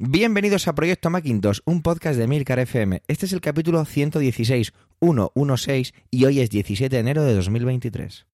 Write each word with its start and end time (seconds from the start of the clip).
Bienvenidos 0.00 0.68
a 0.68 0.76
Proyecto 0.76 1.10
Macintosh, 1.10 1.58
un 1.64 1.82
podcast 1.82 2.16
de 2.20 2.28
Milcar 2.28 2.60
FM. 2.60 3.02
Este 3.08 3.26
es 3.26 3.32
el 3.32 3.40
capítulo 3.40 3.84
116, 3.84 4.72
116 5.00 5.92
y 6.12 6.24
hoy 6.24 6.38
es 6.38 6.50
17 6.50 6.94
de 6.94 7.00
enero 7.00 7.24
de 7.24 7.34
2023. 7.34 8.24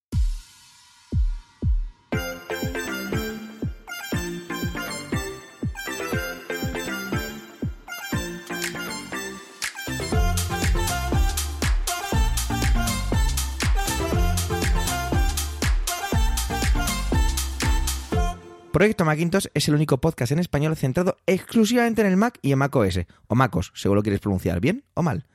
Proyecto 18.75 19.04
Macintosh 19.04 19.46
es 19.54 19.68
el 19.68 19.77
único 19.77 20.00
podcast 20.00 20.32
en 20.32 20.40
español 20.40 20.75
centrado 20.75 21.16
exclusivamente 21.27 22.00
en 22.00 22.08
el 22.08 22.17
Mac 22.17 22.40
y 22.43 22.50
en 22.50 22.58
Mac 22.58 22.75
OS, 22.75 23.03
o 23.29 23.36
MacOS, 23.36 23.71
según 23.72 23.94
lo 23.94 24.03
quieres 24.03 24.18
pronunciar, 24.18 24.58
bien 24.58 24.82
o 24.94 25.04
mal. 25.04 25.29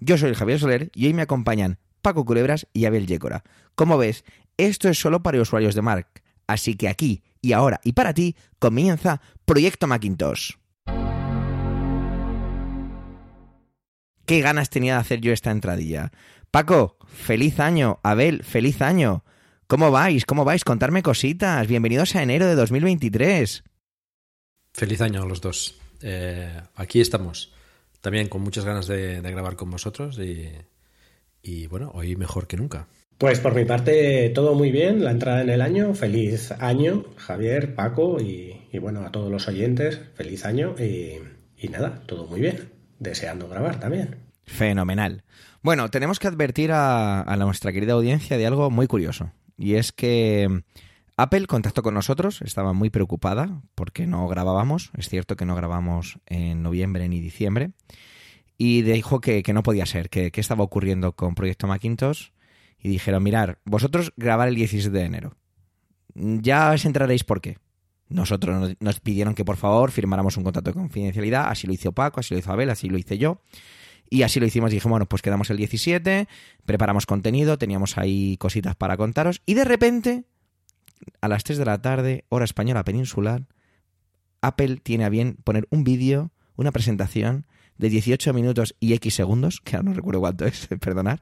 Yo 0.00 0.16
soy 0.16 0.32
Javier 0.32 0.58
Soler 0.58 0.90
y 0.94 1.04
hoy 1.04 1.12
me 1.12 1.20
acompañan 1.20 1.78
Paco 2.00 2.24
Culebras 2.24 2.68
y 2.72 2.86
Abel 2.86 3.06
Yécora. 3.06 3.44
Como 3.74 3.98
ves, 3.98 4.24
esto 4.56 4.88
es 4.88 4.98
solo 4.98 5.22
para 5.22 5.38
usuarios 5.38 5.74
de 5.74 5.82
Mac, 5.82 6.22
así 6.46 6.74
que 6.74 6.88
aquí 6.88 7.22
y 7.42 7.52
ahora 7.52 7.82
y 7.84 7.92
para 7.92 8.14
ti 8.14 8.34
comienza 8.58 9.20
Proyecto 9.44 9.86
Macintosh. 9.86 10.52
Qué 14.24 14.40
ganas 14.40 14.70
tenía 14.70 14.94
de 14.94 15.00
hacer 15.00 15.20
yo 15.20 15.34
esta 15.34 15.50
entradilla. 15.50 16.12
Paco, 16.50 16.96
feliz 17.06 17.60
año. 17.60 18.00
Abel, 18.02 18.42
feliz 18.42 18.80
año. 18.80 19.22
¿Cómo 19.68 19.90
vais? 19.90 20.24
¿Cómo 20.24 20.44
vais? 20.44 20.62
Contarme 20.62 21.02
cositas. 21.02 21.66
Bienvenidos 21.66 22.14
a 22.14 22.22
enero 22.22 22.46
de 22.46 22.54
2023. 22.54 23.64
Feliz 24.72 25.00
año 25.00 25.22
a 25.24 25.26
los 25.26 25.40
dos. 25.40 25.74
Eh, 26.02 26.62
aquí 26.76 27.00
estamos. 27.00 27.52
También 28.00 28.28
con 28.28 28.42
muchas 28.42 28.64
ganas 28.64 28.86
de, 28.86 29.20
grabar 29.20 29.56
con 29.56 29.68
vosotros 29.68 30.20
y, 31.42 31.66
bueno, 31.66 31.90
hoy 31.94 32.14
mejor 32.14 32.46
que 32.46 32.56
nunca. 32.56 32.86
Pues 33.18 33.40
por 33.40 33.56
mi 33.56 33.64
parte 33.64 34.30
todo 34.32 34.54
muy 34.54 34.70
bien, 34.70 35.02
la 35.02 35.10
entrada 35.10 35.42
en 35.42 35.50
el 35.50 35.60
año, 35.60 35.94
feliz 35.94 36.52
año 36.52 37.04
Javier, 37.16 37.74
Paco 37.74 38.20
y, 38.20 38.78
bueno 38.78 39.04
a 39.04 39.10
todos 39.10 39.32
los 39.32 39.48
oyentes, 39.48 40.00
feliz 40.14 40.44
año 40.44 40.76
y, 40.78 41.68
nada, 41.68 42.02
todo 42.06 42.28
muy 42.28 42.40
bien, 42.40 42.70
deseando 43.00 43.48
grabar 43.48 43.80
también. 43.80 44.14
Fenomenal. 44.44 45.24
Bueno, 45.60 45.90
tenemos 45.90 46.20
que 46.20 46.28
advertir 46.28 46.70
a 46.70 47.36
nuestra 47.40 47.72
querida 47.72 47.94
audiencia 47.94 48.38
de 48.38 48.46
algo 48.46 48.70
muy 48.70 48.86
curioso 48.86 49.32
y 49.56 49.74
es 49.74 49.92
que 49.92 50.48
mm, 50.48 50.58
Apple 51.16 51.46
contactó 51.46 51.82
con 51.82 51.94
nosotros, 51.94 52.42
estaba 52.42 52.72
muy 52.72 52.90
preocupada 52.90 53.62
porque 53.74 54.06
no 54.06 54.28
grabábamos, 54.28 54.90
es 54.96 55.08
cierto 55.08 55.36
que 55.36 55.46
no 55.46 55.54
grabamos 55.54 56.18
en 56.26 56.62
noviembre 56.62 57.08
ni 57.08 57.20
diciembre, 57.20 57.70
y 58.58 58.82
dijo 58.82 59.20
que, 59.20 59.42
no 59.52 59.62
podía 59.62 59.86
ser, 59.86 60.08
que, 60.08 60.30
estaba 60.34 60.64
ocurriendo 60.64 61.12
con 61.12 61.34
Proyecto 61.34 61.66
Macintosh, 61.66 62.28
y 62.78 62.88
dijeron, 62.88 63.22
mirar, 63.22 63.58
vosotros 63.64 64.12
grabar 64.16 64.48
el 64.48 64.54
16 64.54 64.92
de 64.92 65.02
enero, 65.02 65.36
ya 66.14 66.70
os 66.72 66.84
entraréis 66.84 67.24
por 67.24 67.40
qué. 67.40 67.58
Nosotros 68.08 68.76
nos 68.78 69.00
pidieron 69.00 69.34
que 69.34 69.44
por 69.44 69.56
favor 69.56 69.90
firmáramos 69.90 70.36
un 70.36 70.44
contrato 70.44 70.70
de 70.70 70.74
confidencialidad, 70.74 71.48
así 71.48 71.66
lo 71.66 71.72
hizo 71.72 71.92
Paco, 71.92 72.20
así 72.20 72.34
lo 72.34 72.38
hizo 72.38 72.52
Abel, 72.52 72.70
así 72.70 72.88
lo 72.88 72.98
hice 72.98 73.18
yo. 73.18 73.40
Y 74.08 74.22
así 74.22 74.40
lo 74.40 74.46
hicimos. 74.46 74.70
Dije, 74.70 74.88
bueno, 74.88 75.06
pues 75.06 75.22
quedamos 75.22 75.50
el 75.50 75.56
17, 75.56 76.28
preparamos 76.64 77.06
contenido, 77.06 77.58
teníamos 77.58 77.98
ahí 77.98 78.36
cositas 78.38 78.76
para 78.76 78.96
contaros. 78.96 79.42
Y 79.46 79.54
de 79.54 79.64
repente, 79.64 80.24
a 81.20 81.28
las 81.28 81.44
3 81.44 81.58
de 81.58 81.64
la 81.64 81.82
tarde, 81.82 82.24
hora 82.28 82.44
española 82.44 82.84
peninsular, 82.84 83.46
Apple 84.40 84.76
tiene 84.82 85.04
a 85.04 85.08
bien 85.08 85.36
poner 85.42 85.66
un 85.70 85.84
vídeo, 85.84 86.30
una 86.56 86.72
presentación 86.72 87.46
de 87.78 87.88
18 87.88 88.32
minutos 88.32 88.74
y 88.80 88.94
X 88.94 89.14
segundos, 89.14 89.60
que 89.62 89.76
ahora 89.76 89.90
no 89.90 89.94
recuerdo 89.94 90.20
cuánto 90.20 90.46
es, 90.46 90.68
perdonad, 90.80 91.20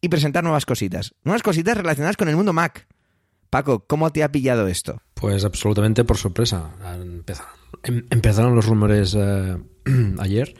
y 0.00 0.08
presentar 0.08 0.44
nuevas 0.44 0.66
cositas. 0.66 1.14
Nuevas 1.24 1.42
cositas 1.42 1.76
relacionadas 1.76 2.16
con 2.16 2.28
el 2.28 2.36
mundo 2.36 2.52
Mac. 2.52 2.86
Paco, 3.50 3.86
¿cómo 3.86 4.10
te 4.10 4.24
ha 4.24 4.32
pillado 4.32 4.66
esto? 4.66 5.00
Pues 5.14 5.44
absolutamente 5.44 6.04
por 6.04 6.16
sorpresa. 6.16 6.72
Em, 7.84 8.04
empezaron 8.10 8.54
los 8.54 8.66
rumores 8.66 9.14
eh, 9.16 9.56
ayer 10.18 10.54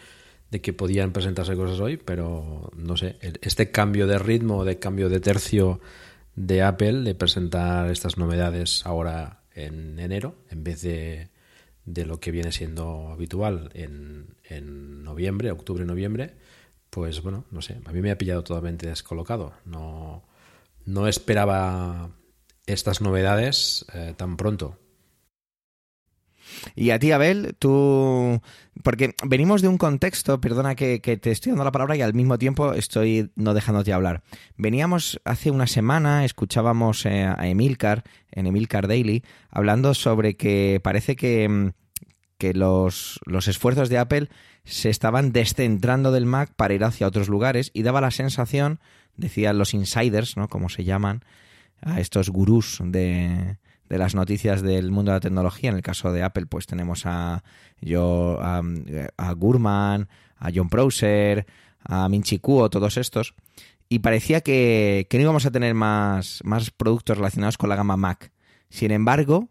de 0.55 0.61
que 0.61 0.73
podían 0.73 1.13
presentarse 1.13 1.57
cosas 1.57 1.81
hoy, 1.81 1.97
pero 1.97 2.71
no 2.77 2.97
sé, 2.97 3.17
este 3.43 3.73
cambio 3.73 4.07
de 4.07 4.21
ritmo, 4.21 4.65
de 4.65 4.79
cambio 4.79 5.09
de 5.09 5.19
tercio 5.19 5.81
de 6.37 6.63
Apple, 6.63 7.01
de 7.01 7.17
presentar 7.17 7.91
estas 7.91 8.19
novedades 8.19 8.87
ahora 8.87 9.43
en 9.53 9.99
enero, 9.99 10.37
en 10.51 10.63
vez 10.63 10.81
de, 10.83 11.31
de 11.85 12.07
lo 12.07 12.21
que 12.21 12.31
viene 12.31 12.53
siendo 12.53 13.09
habitual 13.09 13.73
en, 13.75 14.37
en 14.45 15.03
noviembre, 15.03 15.51
octubre, 15.51 15.85
noviembre, 15.85 16.37
pues 16.89 17.21
bueno, 17.21 17.47
no 17.51 17.61
sé, 17.61 17.81
a 17.85 17.91
mí 17.91 18.01
me 18.01 18.13
ha 18.13 18.19
pillado 18.19 18.45
totalmente 18.45 18.87
descolocado. 18.87 19.55
No, 19.65 20.23
no 20.87 21.09
esperaba 21.09 22.11
estas 22.65 23.01
novedades 23.01 23.87
eh, 23.93 24.15
tan 24.17 24.37
pronto. 24.37 24.79
Y 26.75 26.91
a 26.91 26.99
ti, 26.99 27.13
Abel, 27.13 27.57
tú... 27.59 28.41
Porque 28.83 29.15
venimos 29.25 29.63
de 29.63 29.69
un 29.69 29.79
contexto, 29.79 30.41
perdona 30.41 30.75
que, 30.75 30.99
te 30.99 31.31
estoy 31.31 31.51
dando 31.51 31.65
la 31.65 31.73
palabra 31.73 31.97
y 31.97 32.03
al 32.03 32.13
mismo 32.13 32.39
tiempo 32.39 32.73
estoy 32.73 33.31
no 33.37 33.55
dejándote 33.55 33.93
hablar. 33.93 34.23
Veníamos 34.57 35.21
hace 35.25 35.51
una 35.51 35.67
semana, 35.67 36.25
escuchábamos 36.25 37.07
eh, 37.07 37.25
a 37.25 37.47
Emilcar, 37.47 38.03
en 38.33 38.47
Emilcar 38.47 38.89
Daily, 38.89 39.23
hablando 39.51 39.95
sobre 39.95 40.37
que 40.37 40.81
parece 40.83 41.15
que, 41.15 41.49
mm, 41.49 41.69
que 42.37 42.53
los, 42.53 43.21
los 43.27 43.47
esfuerzos 43.47 43.89
de 43.89 43.99
Apple 43.99 44.29
se 44.65 44.91
estaban 44.91 45.33
descentrando 45.33 46.11
del 46.11 46.27
Mac 46.27 46.53
para 46.57 46.75
ir 46.75 46.85
hacia 46.85 47.07
otros 47.07 47.29
lugares 47.29 47.71
y 47.75 47.83
daba 47.83 48.01
la 48.01 48.11
sensación, 48.11 48.81
decían 49.17 49.57
los 49.57 49.73
insiders, 49.73 50.37
¿no? 50.37 50.49
Como 50.49 50.69
se 50.69 50.85
llaman, 50.85 51.25
a 51.81 52.01
estos 52.01 52.31
gurús 52.31 52.79
de, 52.83 53.59
de 53.89 53.99
las 53.99 54.15
noticias 54.15 54.63
del 54.63 54.91
mundo 54.91 55.13
de 55.13 55.17
la 55.17 55.21
tecnología. 55.21 55.71
En 55.71 55.77
el 55.77 55.83
caso 55.83 56.13
de 56.13 56.23
Apple, 56.23 56.47
pues 56.47 56.67
tenemos 56.67 57.07
a, 57.07 57.45
yo, 57.81 58.39
a, 58.41 59.33
Gurman, 59.35 60.09
a 60.37 60.51
John 60.55 60.69
Prosser, 60.69 61.47
a 61.83 62.09
Minchi 62.09 62.39
Kuo, 62.39 62.71
todos 62.71 62.97
estos. 62.97 63.35
Y 63.89 64.01
parecía 64.01 64.41
que, 64.41 65.07
que 65.11 65.19
no 65.19 65.25
íbamos 65.25 65.47
a 65.47 65.51
tener 65.51 65.75
más, 65.75 66.41
más 66.45 66.71
productos 66.71 67.19
relacionados 67.19 67.59
con 67.59 67.69
la 67.69 67.77
gama 67.77 67.97
Mac. 67.97 68.33
Sin 68.71 68.91
embargo, 68.91 69.51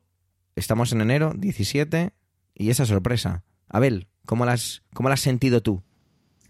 estamos 0.56 0.92
en 0.92 1.02
enero 1.02 1.34
17 1.36 2.14
y 2.56 2.70
esa 2.70 2.86
sorpresa. 2.86 3.44
Abel, 3.70 4.08
¿cómo 4.26 4.46
la 4.46 4.58
cómo 4.94 5.10
la 5.10 5.14
has 5.14 5.22
sentido 5.22 5.62
tú? 5.62 5.84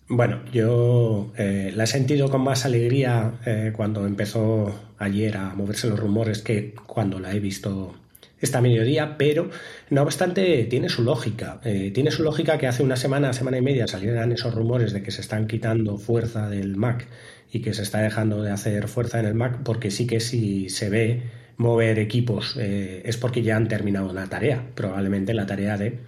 Bueno, 0.09 0.41
yo 0.51 1.31
eh, 1.37 1.71
la 1.75 1.85
he 1.85 1.87
sentido 1.87 2.29
con 2.29 2.41
más 2.41 2.65
alegría 2.65 3.39
eh, 3.45 3.71
cuando 3.75 4.05
empezó 4.05 4.73
ayer 4.97 5.37
a 5.37 5.55
moverse 5.55 5.87
los 5.87 5.99
rumores 5.99 6.41
que 6.41 6.75
cuando 6.85 7.19
la 7.19 7.33
he 7.33 7.39
visto 7.39 7.95
esta 8.41 8.59
mediodía, 8.59 9.17
pero 9.17 9.49
no 9.89 10.01
obstante 10.03 10.65
tiene 10.65 10.89
su 10.89 11.03
lógica. 11.03 11.61
Eh, 11.63 11.91
tiene 11.93 12.11
su 12.11 12.23
lógica 12.23 12.57
que 12.57 12.67
hace 12.67 12.83
una 12.83 12.97
semana, 12.97 13.31
semana 13.31 13.57
y 13.57 13.61
media 13.61 13.87
salieran 13.87 14.33
esos 14.33 14.53
rumores 14.53 14.91
de 14.91 15.01
que 15.01 15.11
se 15.11 15.21
están 15.21 15.47
quitando 15.47 15.97
fuerza 15.97 16.49
del 16.49 16.75
Mac 16.75 17.07
y 17.51 17.61
que 17.61 17.73
se 17.73 17.83
está 17.83 17.99
dejando 17.99 18.43
de 18.43 18.51
hacer 18.51 18.89
fuerza 18.89 19.19
en 19.21 19.25
el 19.25 19.35
Mac, 19.35 19.59
porque 19.63 19.89
sí 19.89 20.05
que 20.05 20.19
si 20.19 20.69
se 20.69 20.89
ve 20.89 21.21
mover 21.57 21.99
equipos 21.99 22.57
eh, 22.59 23.01
es 23.05 23.17
porque 23.17 23.43
ya 23.43 23.55
han 23.55 23.67
terminado 23.67 24.09
una 24.09 24.27
tarea, 24.27 24.63
probablemente 24.75 25.33
la 25.33 25.45
tarea 25.45 25.77
de 25.77 25.99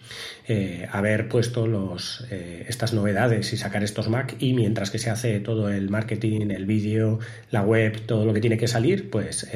eh, 0.48 0.88
haber 0.92 1.30
puesto 1.30 1.68
los, 1.68 2.26
eh, 2.32 2.66
estas 2.68 2.94
novedades 2.94 3.54
y 3.54 3.58
sacar 3.58 3.84
estos 3.84 4.10
Mac 4.10 4.36
y 4.40 4.54
mientras 4.54 4.90
que 4.90 4.98
se 4.98 5.10
hace 5.10 5.40
todo 5.40 5.70
el 5.70 5.90
marketing, 5.90 6.50
el 6.50 6.66
vídeo, 6.66 7.20
la 7.52 7.62
web, 7.62 8.02
todo 8.06 8.26
lo 8.26 8.34
que 8.34 8.42
tiene 8.42 8.58
que 8.58 8.68
salir, 8.68 9.10
pues 9.10 9.48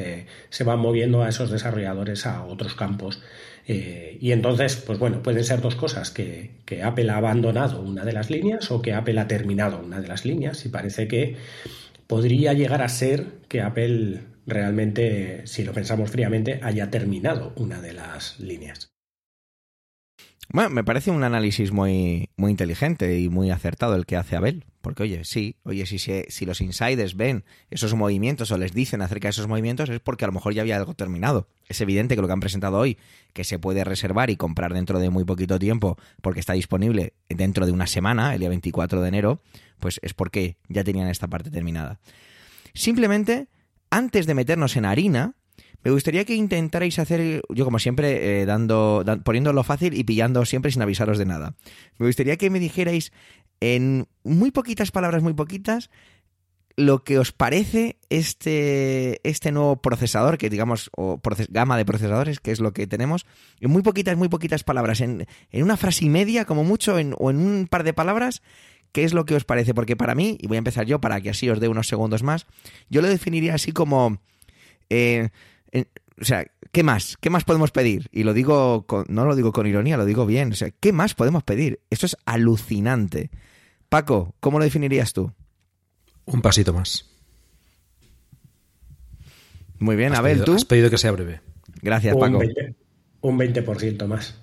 se 0.48 0.64
van 0.64 0.78
moviendo 0.78 1.22
a 1.22 1.28
esos 1.28 1.50
desarrolladores 1.50 2.26
a 2.26 2.44
otros 2.44 2.74
campos. 2.74 3.20
y 3.66 4.32
entonces, 4.32 4.76
pues 4.76 4.98
bueno, 4.98 5.22
pueden 5.22 5.44
ser 5.44 5.60
dos 5.60 5.76
cosas, 5.76 6.10
que, 6.10 6.50
que 6.64 6.82
Apple 6.82 7.10
ha 7.10 7.16
abandonado 7.16 7.80
una 7.80 8.04
de 8.04 8.12
las 8.12 8.30
líneas 8.30 8.70
o 8.70 8.82
que 8.82 8.94
Apple 8.94 9.18
ha 9.20 9.28
terminado 9.28 9.80
una 9.80 10.00
de 10.00 10.08
las 10.08 10.24
líneas 10.24 10.64
y 10.66 10.68
parece 10.68 11.06
que 11.08 11.36
podría 12.10 12.54
llegar 12.54 12.82
a 12.82 12.88
ser 12.88 13.38
que 13.46 13.60
Apple 13.60 14.20
realmente, 14.44 15.46
si 15.46 15.62
lo 15.62 15.72
pensamos 15.72 16.10
fríamente, 16.10 16.58
haya 16.60 16.90
terminado 16.90 17.52
una 17.54 17.80
de 17.80 17.92
las 17.92 18.40
líneas. 18.40 18.90
Bueno, 20.52 20.70
me 20.70 20.82
parece 20.82 21.12
un 21.12 21.22
análisis 21.22 21.70
muy, 21.70 22.28
muy 22.36 22.50
inteligente 22.50 23.20
y 23.20 23.28
muy 23.28 23.52
acertado 23.52 23.94
el 23.94 24.06
que 24.06 24.16
hace 24.16 24.34
Abel. 24.34 24.64
Porque, 24.80 25.04
oye, 25.04 25.24
sí, 25.24 25.56
oye, 25.62 25.86
si, 25.86 25.98
si 25.98 26.46
los 26.46 26.60
insiders 26.60 27.14
ven 27.14 27.44
esos 27.70 27.94
movimientos 27.94 28.50
o 28.50 28.58
les 28.58 28.72
dicen 28.72 29.02
acerca 29.02 29.28
de 29.28 29.30
esos 29.30 29.46
movimientos, 29.46 29.88
es 29.88 30.00
porque 30.00 30.24
a 30.24 30.28
lo 30.28 30.32
mejor 30.32 30.52
ya 30.52 30.62
había 30.62 30.76
algo 30.76 30.94
terminado. 30.94 31.46
Es 31.68 31.80
evidente 31.80 32.16
que 32.16 32.22
lo 32.22 32.26
que 32.26 32.32
han 32.32 32.40
presentado 32.40 32.78
hoy, 32.78 32.98
que 33.32 33.44
se 33.44 33.60
puede 33.60 33.84
reservar 33.84 34.30
y 34.30 34.36
comprar 34.36 34.74
dentro 34.74 34.98
de 34.98 35.10
muy 35.10 35.22
poquito 35.22 35.60
tiempo, 35.60 35.96
porque 36.22 36.40
está 36.40 36.54
disponible 36.54 37.12
dentro 37.28 37.66
de 37.66 37.72
una 37.72 37.86
semana, 37.86 38.34
el 38.34 38.40
día 38.40 38.48
24 38.48 39.00
de 39.02 39.08
enero, 39.08 39.42
pues 39.80 39.98
es 40.02 40.14
porque 40.14 40.56
ya 40.68 40.84
tenían 40.84 41.08
esta 41.08 41.26
parte 41.28 41.50
terminada. 41.50 41.98
Simplemente 42.74 43.48
antes 43.90 44.26
de 44.26 44.34
meternos 44.34 44.76
en 44.76 44.84
harina, 44.84 45.34
me 45.82 45.90
gustaría 45.90 46.24
que 46.24 46.34
intentarais 46.34 46.98
hacer, 46.98 47.42
yo 47.48 47.64
como 47.64 47.78
siempre, 47.78 48.42
eh, 48.42 48.46
dando, 48.46 49.02
dan- 49.04 49.22
poniéndolo 49.22 49.64
fácil 49.64 49.94
y 49.94 50.04
pillando 50.04 50.44
siempre 50.44 50.70
sin 50.70 50.82
avisaros 50.82 51.18
de 51.18 51.24
nada. 51.26 51.54
Me 51.98 52.06
gustaría 52.06 52.36
que 52.36 52.50
me 52.50 52.60
dijerais 52.60 53.12
en 53.60 54.06
muy 54.22 54.50
poquitas 54.50 54.90
palabras, 54.90 55.22
muy 55.22 55.34
poquitas, 55.34 55.90
lo 56.76 57.02
que 57.02 57.18
os 57.18 57.32
parece 57.32 57.98
este, 58.08 59.20
este 59.28 59.52
nuevo 59.52 59.82
procesador, 59.82 60.38
que 60.38 60.48
digamos, 60.48 60.90
o 60.96 61.20
gama 61.50 61.76
de 61.76 61.84
procesadores, 61.84 62.40
que 62.40 62.52
es 62.52 62.60
lo 62.60 62.72
que 62.72 62.86
tenemos, 62.86 63.26
en 63.60 63.70
muy 63.70 63.82
poquitas, 63.82 64.16
muy 64.16 64.28
poquitas 64.28 64.64
palabras, 64.64 65.00
en, 65.00 65.26
en 65.50 65.62
una 65.62 65.76
frase 65.76 66.04
y 66.06 66.08
media, 66.08 66.44
como 66.44 66.64
mucho, 66.64 66.94
o 66.94 66.98
en 67.30 67.36
un 67.36 67.66
par 67.68 67.84
de 67.84 67.92
palabras, 67.92 68.40
¿qué 68.92 69.04
es 69.04 69.12
lo 69.14 69.24
que 69.24 69.34
os 69.34 69.44
parece? 69.44 69.74
Porque 69.74 69.96
para 69.96 70.14
mí, 70.14 70.36
y 70.40 70.46
voy 70.46 70.56
a 70.56 70.58
empezar 70.58 70.86
yo 70.86 71.00
para 71.00 71.20
que 71.20 71.30
así 71.30 71.48
os 71.48 71.60
dé 71.60 71.68
unos 71.68 71.88
segundos 71.88 72.22
más, 72.22 72.46
yo 72.88 73.02
lo 73.02 73.08
definiría 73.08 73.54
así 73.54 73.72
como... 73.72 74.20
eh, 74.88 75.30
en- 75.72 75.88
o 76.20 76.24
sea, 76.24 76.44
¿qué 76.72 76.82
más? 76.82 77.16
¿Qué 77.20 77.30
más 77.30 77.44
podemos 77.44 77.70
pedir? 77.70 78.08
Y 78.12 78.24
lo 78.24 78.34
digo, 78.34 78.86
con- 78.86 79.06
no 79.08 79.24
lo 79.24 79.34
digo 79.36 79.52
con 79.52 79.66
ironía, 79.66 79.96
lo 79.96 80.04
digo 80.04 80.26
bien. 80.26 80.52
O 80.52 80.54
sea, 80.54 80.70
¿qué 80.70 80.92
más 80.92 81.14
podemos 81.14 81.42
pedir? 81.44 81.80
Esto 81.90 82.04
es 82.06 82.16
alucinante. 82.26 83.30
Paco, 83.88 84.34
¿cómo 84.40 84.58
lo 84.58 84.64
definirías 84.64 85.12
tú? 85.14 85.32
Un 86.26 86.42
pasito 86.42 86.72
más. 86.74 87.06
Muy 89.78 89.96
bien, 89.96 90.12
Has 90.12 90.18
Abel, 90.18 90.32
pedido- 90.38 90.44
tú. 90.44 90.54
Has 90.54 90.64
pedido 90.64 90.90
que 90.90 90.98
sea 90.98 91.12
breve. 91.12 91.40
Gracias, 91.82 92.14
un, 92.14 92.20
Paco. 92.20 92.38
20, 92.38 92.74
un 93.22 93.38
20% 93.38 94.06
más. 94.06 94.38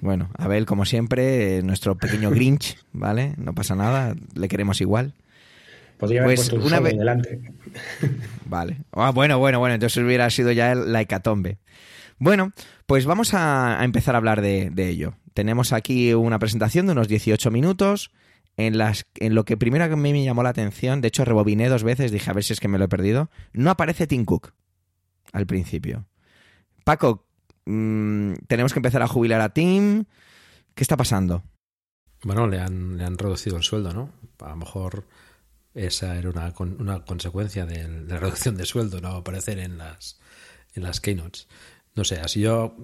Bueno, 0.00 0.30
Abel, 0.38 0.64
como 0.66 0.84
siempre, 0.84 1.58
eh, 1.58 1.62
nuestro 1.62 1.96
pequeño 1.96 2.30
Grinch, 2.30 2.78
¿vale? 2.92 3.34
No 3.36 3.54
pasa 3.54 3.74
nada, 3.74 4.14
le 4.34 4.48
queremos 4.48 4.80
igual. 4.80 5.14
Podría 5.98 6.22
haber 6.22 6.36
Pues 6.36 6.48
puesto 6.50 6.56
un 6.64 6.72
una 6.72 6.80
vez- 6.80 6.96
delante. 6.96 7.40
Vale. 8.46 8.78
Ah, 8.92 9.10
bueno, 9.10 9.38
bueno, 9.40 9.58
bueno, 9.58 9.74
entonces 9.74 10.02
hubiera 10.02 10.30
sido 10.30 10.52
ya 10.52 10.74
la 10.76 11.00
hecatombe. 11.00 11.58
Bueno, 12.18 12.52
pues 12.86 13.04
vamos 13.04 13.34
a, 13.34 13.80
a 13.80 13.84
empezar 13.84 14.14
a 14.14 14.18
hablar 14.18 14.40
de, 14.40 14.70
de 14.70 14.88
ello. 14.88 15.14
Tenemos 15.34 15.72
aquí 15.72 16.14
una 16.14 16.38
presentación 16.38 16.86
de 16.86 16.92
unos 16.92 17.08
18 17.08 17.50
minutos 17.50 18.12
en, 18.56 18.78
las, 18.78 19.06
en 19.16 19.34
lo 19.34 19.44
que 19.44 19.56
primero 19.56 19.84
a 19.84 19.88
mí 19.88 20.12
me 20.12 20.24
llamó 20.24 20.42
la 20.44 20.48
atención, 20.50 21.00
de 21.00 21.08
hecho 21.08 21.24
rebobiné 21.24 21.68
dos 21.68 21.82
veces, 21.84 22.10
dije 22.12 22.30
a 22.30 22.34
ver 22.34 22.44
si 22.44 22.52
es 22.52 22.60
que 22.60 22.68
me 22.68 22.78
lo 22.78 22.84
he 22.84 22.88
perdido, 22.88 23.28
no 23.52 23.70
aparece 23.70 24.06
Tim 24.06 24.24
Cook 24.24 24.52
al 25.32 25.46
principio. 25.46 26.06
Paco, 26.84 27.24
mm, 27.68 28.34
tenemos 28.46 28.72
que 28.72 28.78
empezar 28.78 29.02
a 29.02 29.08
jubilar 29.08 29.40
a 29.40 29.50
Tim. 29.50 30.04
¿Qué 30.74 30.82
está 30.82 30.96
pasando? 30.96 31.42
Bueno, 32.22 32.46
le 32.46 32.58
han, 32.58 32.96
le 32.96 33.04
han 33.04 33.18
reducido 33.18 33.56
el 33.56 33.62
sueldo, 33.62 33.92
¿no? 33.92 34.12
A 34.40 34.50
lo 34.50 34.56
mejor 34.56 35.06
esa 35.74 36.16
era 36.16 36.30
una, 36.30 36.52
una 36.78 37.04
consecuencia 37.04 37.66
de, 37.66 37.86
la 38.06 38.16
reducción 38.20 38.56
de 38.56 38.66
sueldo, 38.66 39.00
no 39.00 39.08
aparecer 39.08 39.58
en 39.58 39.78
las, 39.78 40.18
en 40.74 40.82
las 40.82 41.00
keynotes. 41.00 41.48
No 41.94 42.04
sé, 42.04 42.20
así 42.20 42.40
yo 42.40 42.76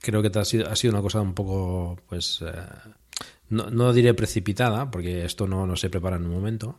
creo 0.00 0.22
que 0.22 0.38
ha 0.38 0.44
sido, 0.44 0.68
ha 0.68 0.76
sido 0.76 0.94
una 0.94 1.02
cosa 1.02 1.20
un 1.20 1.34
poco, 1.34 1.98
pues, 2.08 2.42
eh, 2.42 2.52
no, 3.48 3.70
no 3.70 3.92
diré 3.92 4.14
precipitada, 4.14 4.90
porque 4.90 5.24
esto 5.24 5.46
no, 5.46 5.66
no 5.66 5.76
se 5.76 5.90
prepara 5.90 6.16
en 6.16 6.26
un 6.26 6.32
momento, 6.32 6.78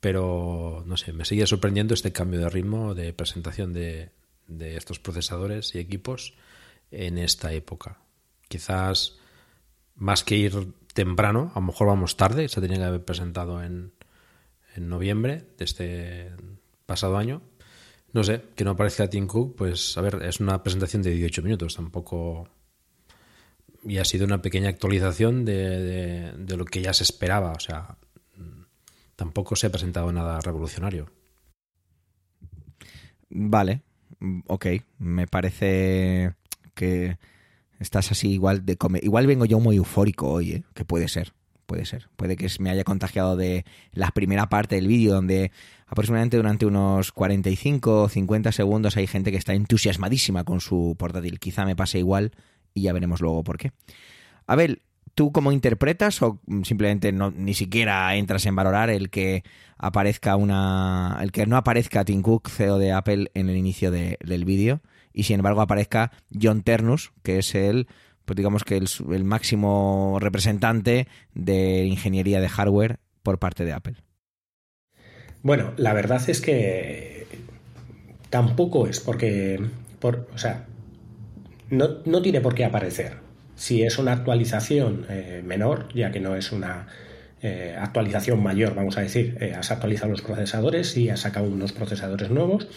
pero 0.00 0.82
no 0.86 0.96
sé, 0.96 1.12
me 1.12 1.24
sigue 1.24 1.46
sorprendiendo 1.46 1.94
este 1.94 2.12
cambio 2.12 2.40
de 2.40 2.50
ritmo 2.50 2.94
de 2.94 3.12
presentación 3.12 3.72
de, 3.72 4.10
de 4.46 4.76
estos 4.76 4.98
procesadores 4.98 5.74
y 5.74 5.78
equipos 5.78 6.34
en 6.92 7.18
esta 7.18 7.52
época. 7.52 7.98
Quizás 8.48 9.18
más 9.96 10.24
que 10.24 10.36
ir 10.36 10.72
temprano, 10.94 11.50
a 11.54 11.60
lo 11.60 11.66
mejor 11.66 11.88
vamos 11.88 12.16
tarde, 12.16 12.48
se 12.48 12.60
tenía 12.60 12.78
que 12.78 12.84
haber 12.84 13.04
presentado 13.04 13.62
en, 13.62 13.92
en 14.76 14.88
noviembre 14.88 15.46
de 15.58 15.64
este 15.64 16.30
pasado 16.86 17.16
año. 17.16 17.42
No 18.12 18.22
sé, 18.24 18.42
que 18.54 18.64
no 18.64 18.72
aparezca 18.72 19.08
Tim 19.08 19.26
Cook, 19.26 19.56
pues 19.56 19.96
a 19.96 20.02
ver, 20.02 20.22
es 20.22 20.38
una 20.40 20.62
presentación 20.62 21.02
de 21.02 21.10
18 21.12 21.42
minutos, 21.42 21.74
tampoco... 21.76 22.48
Y 23.84 23.98
ha 23.98 24.04
sido 24.04 24.26
una 24.26 24.42
pequeña 24.42 24.68
actualización 24.68 25.44
de, 25.44 25.54
de- 25.80 26.32
de 26.32 26.56
lo 26.56 26.64
que 26.64 26.82
ya 26.82 26.92
se 26.92 27.02
esperaba, 27.02 27.52
o 27.52 27.58
sea, 27.60 27.96
tampoco 29.16 29.56
se 29.56 29.66
ha 29.66 29.70
presentado 29.72 30.12
nada 30.12 30.40
revolucionario. 30.40 31.10
Vale, 33.30 33.82
ok, 34.46 34.66
me 34.98 35.26
parece 35.26 36.34
que 36.82 37.16
estás 37.78 38.10
así 38.10 38.30
igual 38.30 38.64
de 38.66 38.76
igual 39.02 39.26
vengo 39.26 39.44
yo 39.44 39.60
muy 39.60 39.76
eufórico 39.76 40.28
hoy, 40.30 40.50
¿eh? 40.52 40.62
que 40.74 40.84
puede 40.84 41.08
ser, 41.08 41.32
puede 41.66 41.84
ser, 41.84 42.08
puede 42.16 42.36
que 42.36 42.48
me 42.60 42.70
haya 42.70 42.84
contagiado 42.84 43.36
de 43.36 43.64
la 43.92 44.10
primera 44.10 44.48
parte 44.48 44.74
del 44.76 44.86
vídeo 44.88 45.14
donde 45.14 45.50
aproximadamente 45.86 46.36
durante 46.36 46.66
unos 46.66 47.12
45 47.12 48.02
o 48.02 48.08
50 48.08 48.52
segundos 48.52 48.96
hay 48.96 49.06
gente 49.06 49.30
que 49.30 49.36
está 49.38 49.52
entusiasmadísima 49.54 50.44
con 50.44 50.60
su 50.60 50.96
portátil, 50.98 51.38
quizá 51.38 51.64
me 51.64 51.76
pase 51.76 51.98
igual 51.98 52.32
y 52.74 52.82
ya 52.82 52.92
veremos 52.92 53.20
luego 53.20 53.44
por 53.44 53.58
qué. 53.58 53.72
Abel, 54.46 54.82
¿tú 55.14 55.30
cómo 55.32 55.52
interpretas 55.52 56.22
o 56.22 56.40
simplemente 56.64 57.12
no, 57.12 57.30
ni 57.30 57.54
siquiera 57.54 58.14
entras 58.16 58.46
en 58.46 58.56
valorar 58.56 58.88
el 58.90 59.10
que 59.10 59.42
aparezca 59.76 60.36
una. 60.36 61.18
el 61.20 61.32
que 61.32 61.46
no 61.46 61.56
aparezca 61.56 62.04
Tim 62.04 62.22
Cook, 62.22 62.48
CEO 62.48 62.78
de 62.78 62.92
Apple, 62.92 63.30
en 63.34 63.48
el 63.50 63.56
inicio 63.56 63.90
de- 63.90 64.16
del 64.24 64.44
vídeo, 64.44 64.80
y 65.12 65.24
sin 65.24 65.36
embargo 65.36 65.60
aparezca 65.60 66.12
John 66.40 66.62
Ternus, 66.62 67.12
que 67.22 67.38
es 67.38 67.54
el. 67.54 67.86
Pues 68.24 68.36
digamos 68.36 68.62
que 68.62 68.76
el, 68.76 69.24
máximo 69.24 70.18
representante 70.20 71.08
de 71.34 71.84
ingeniería 71.84 72.40
de 72.40 72.48
hardware 72.48 73.00
por 73.22 73.40
parte 73.40 73.64
de 73.64 73.72
Apple. 73.72 73.96
Bueno, 75.42 75.72
la 75.76 75.92
verdad 75.92 76.22
es 76.30 76.40
que 76.40 77.26
tampoco 78.30 78.86
es 78.86 79.00
porque, 79.00 79.60
por, 79.98 80.28
o 80.32 80.38
sea, 80.38 80.66
no, 81.68 81.98
no 82.04 82.22
tiene 82.22 82.40
por 82.40 82.54
qué 82.54 82.64
aparecer. 82.64 83.16
Si 83.56 83.82
es 83.82 83.98
una 83.98 84.12
actualización 84.12 85.04
eh, 85.08 85.42
menor, 85.44 85.88
ya 85.92 86.12
que 86.12 86.20
no 86.20 86.36
es 86.36 86.52
una 86.52 86.86
eh, 87.44 87.74
actualización 87.76 88.40
mayor, 88.40 88.76
vamos 88.76 88.96
a 88.98 89.00
decir, 89.00 89.36
eh, 89.40 89.52
has 89.52 89.72
actualizado 89.72 90.12
los 90.12 90.22
procesadores 90.22 90.96
y 90.96 91.10
has 91.10 91.20
sacado 91.20 91.46
unos 91.48 91.72
procesadores 91.72 92.30
nuevos, 92.30 92.68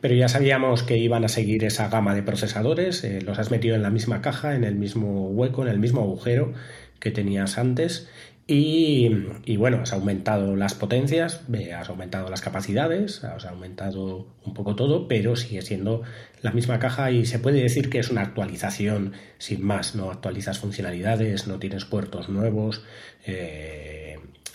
pero 0.00 0.16
ya 0.16 0.28
sabíamos 0.28 0.82
que 0.82 0.96
iban 0.98 1.24
a 1.24 1.28
seguir 1.28 1.62
esa 1.62 1.88
gama 1.88 2.16
de 2.16 2.24
procesadores, 2.24 3.04
eh, 3.04 3.22
los 3.22 3.38
has 3.38 3.52
metido 3.52 3.76
en 3.76 3.82
la 3.82 3.90
misma 3.90 4.20
caja, 4.20 4.56
en 4.56 4.64
el 4.64 4.74
mismo 4.74 5.28
hueco, 5.28 5.62
en 5.62 5.68
el 5.68 5.78
mismo 5.78 6.00
agujero 6.00 6.52
que 6.98 7.12
tenías 7.12 7.58
antes 7.58 8.08
y, 8.50 9.10
y 9.44 9.56
bueno, 9.58 9.82
has 9.82 9.92
aumentado 9.92 10.56
las 10.56 10.72
potencias, 10.72 11.42
has 11.76 11.88
aumentado 11.90 12.30
las 12.30 12.40
capacidades, 12.40 13.22
has 13.22 13.44
aumentado 13.44 14.26
un 14.42 14.54
poco 14.54 14.74
todo, 14.74 15.06
pero 15.06 15.36
sigue 15.36 15.60
siendo 15.60 16.02
la 16.40 16.52
misma 16.52 16.78
caja 16.78 17.10
y 17.10 17.26
se 17.26 17.38
puede 17.38 17.60
decir 17.60 17.90
que 17.90 17.98
es 17.98 18.10
una 18.10 18.22
actualización 18.22 19.12
sin 19.36 19.62
más, 19.64 19.94
no 19.94 20.10
actualizas 20.10 20.58
funcionalidades, 20.58 21.46
no 21.46 21.58
tienes 21.58 21.84
puertos 21.84 22.30
nuevos, 22.30 22.82
eh, 23.26 23.97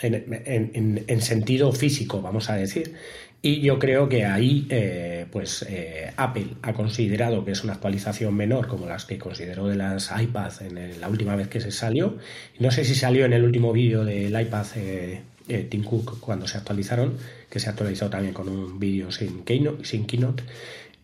en, 0.04 0.16
en- 0.46 0.72
en- 0.74 1.04
en 1.08 1.22
sentido 1.22 1.72
físico, 1.72 2.22
vamos 2.22 2.50
a 2.50 2.56
decir. 2.56 2.94
Y 3.42 3.60
yo 3.60 3.78
creo 3.78 4.08
que 4.08 4.24
ahí, 4.26 4.66
eh, 4.70 5.26
pues 5.30 5.66
eh, 5.70 6.12
Apple 6.16 6.48
ha 6.62 6.72
considerado 6.74 7.44
que 7.44 7.52
es 7.52 7.64
una 7.64 7.74
actualización 7.74 8.34
menor, 8.36 8.68
como 8.68 8.86
las 8.88 9.04
que 9.06 9.18
consideró 9.18 9.68
de 9.68 9.76
las 9.76 10.12
iPad 10.18 10.52
en 10.62 11.02
la 11.02 11.10
última 11.10 11.36
vez 11.36 11.50
que 11.50 11.60
se 11.60 11.72
salió. 11.72 12.18
No 12.60 12.72
sé 12.72 12.86
si 12.86 12.96
salió 12.96 13.26
en 13.26 13.34
el 13.34 13.44
último 13.44 13.74
vídeo 13.74 14.06
del 14.06 14.40
iPad 14.40 14.66
eh, 14.78 15.22
eh, 15.50 15.68
Tim 15.70 15.84
Cook 15.84 16.20
cuando 16.22 16.48
se 16.48 16.58
actualizaron, 16.58 17.18
que 17.50 17.60
se 17.60 17.70
actualizó 17.70 18.10
también 18.10 18.34
con 18.34 18.48
un 18.48 18.80
vídeo 18.80 19.12
sin 19.12 19.44
Keynote. 19.44 19.84
Sin 19.84 20.06
keynote. 20.06 20.44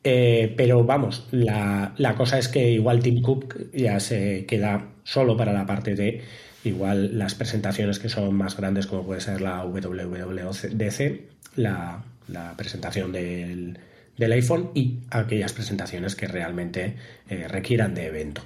Pero 0.01 0.83
vamos, 0.85 1.27
la, 1.31 1.93
la 1.97 2.15
cosa 2.15 2.39
es 2.39 2.47
que 2.47 2.71
igual 2.71 3.01
Tim 3.01 3.21
Cook 3.21 3.69
ya 3.73 3.99
se 3.99 4.45
queda 4.45 4.87
solo 5.03 5.35
para 5.35 5.51
la 5.51 5.65
parte 5.65 5.93
de 5.93 6.21
igual 6.63 7.17
las 7.17 7.35
presentaciones 7.35 7.99
que 7.99 8.09
son 8.09 8.33
más 8.35 8.57
grandes 8.57 8.87
como 8.87 9.05
puede 9.05 9.21
ser 9.21 9.41
la 9.41 9.63
WWDC, 9.63 11.21
la, 11.55 12.03
la 12.27 12.55
presentación 12.57 13.11
del, 13.11 13.79
del 14.17 14.31
iPhone 14.33 14.71
y 14.73 14.99
aquellas 15.09 15.53
presentaciones 15.53 16.15
que 16.15 16.27
realmente 16.27 16.97
eh, 17.29 17.47
requieran 17.47 17.95
de 17.95 18.07
evento. 18.07 18.43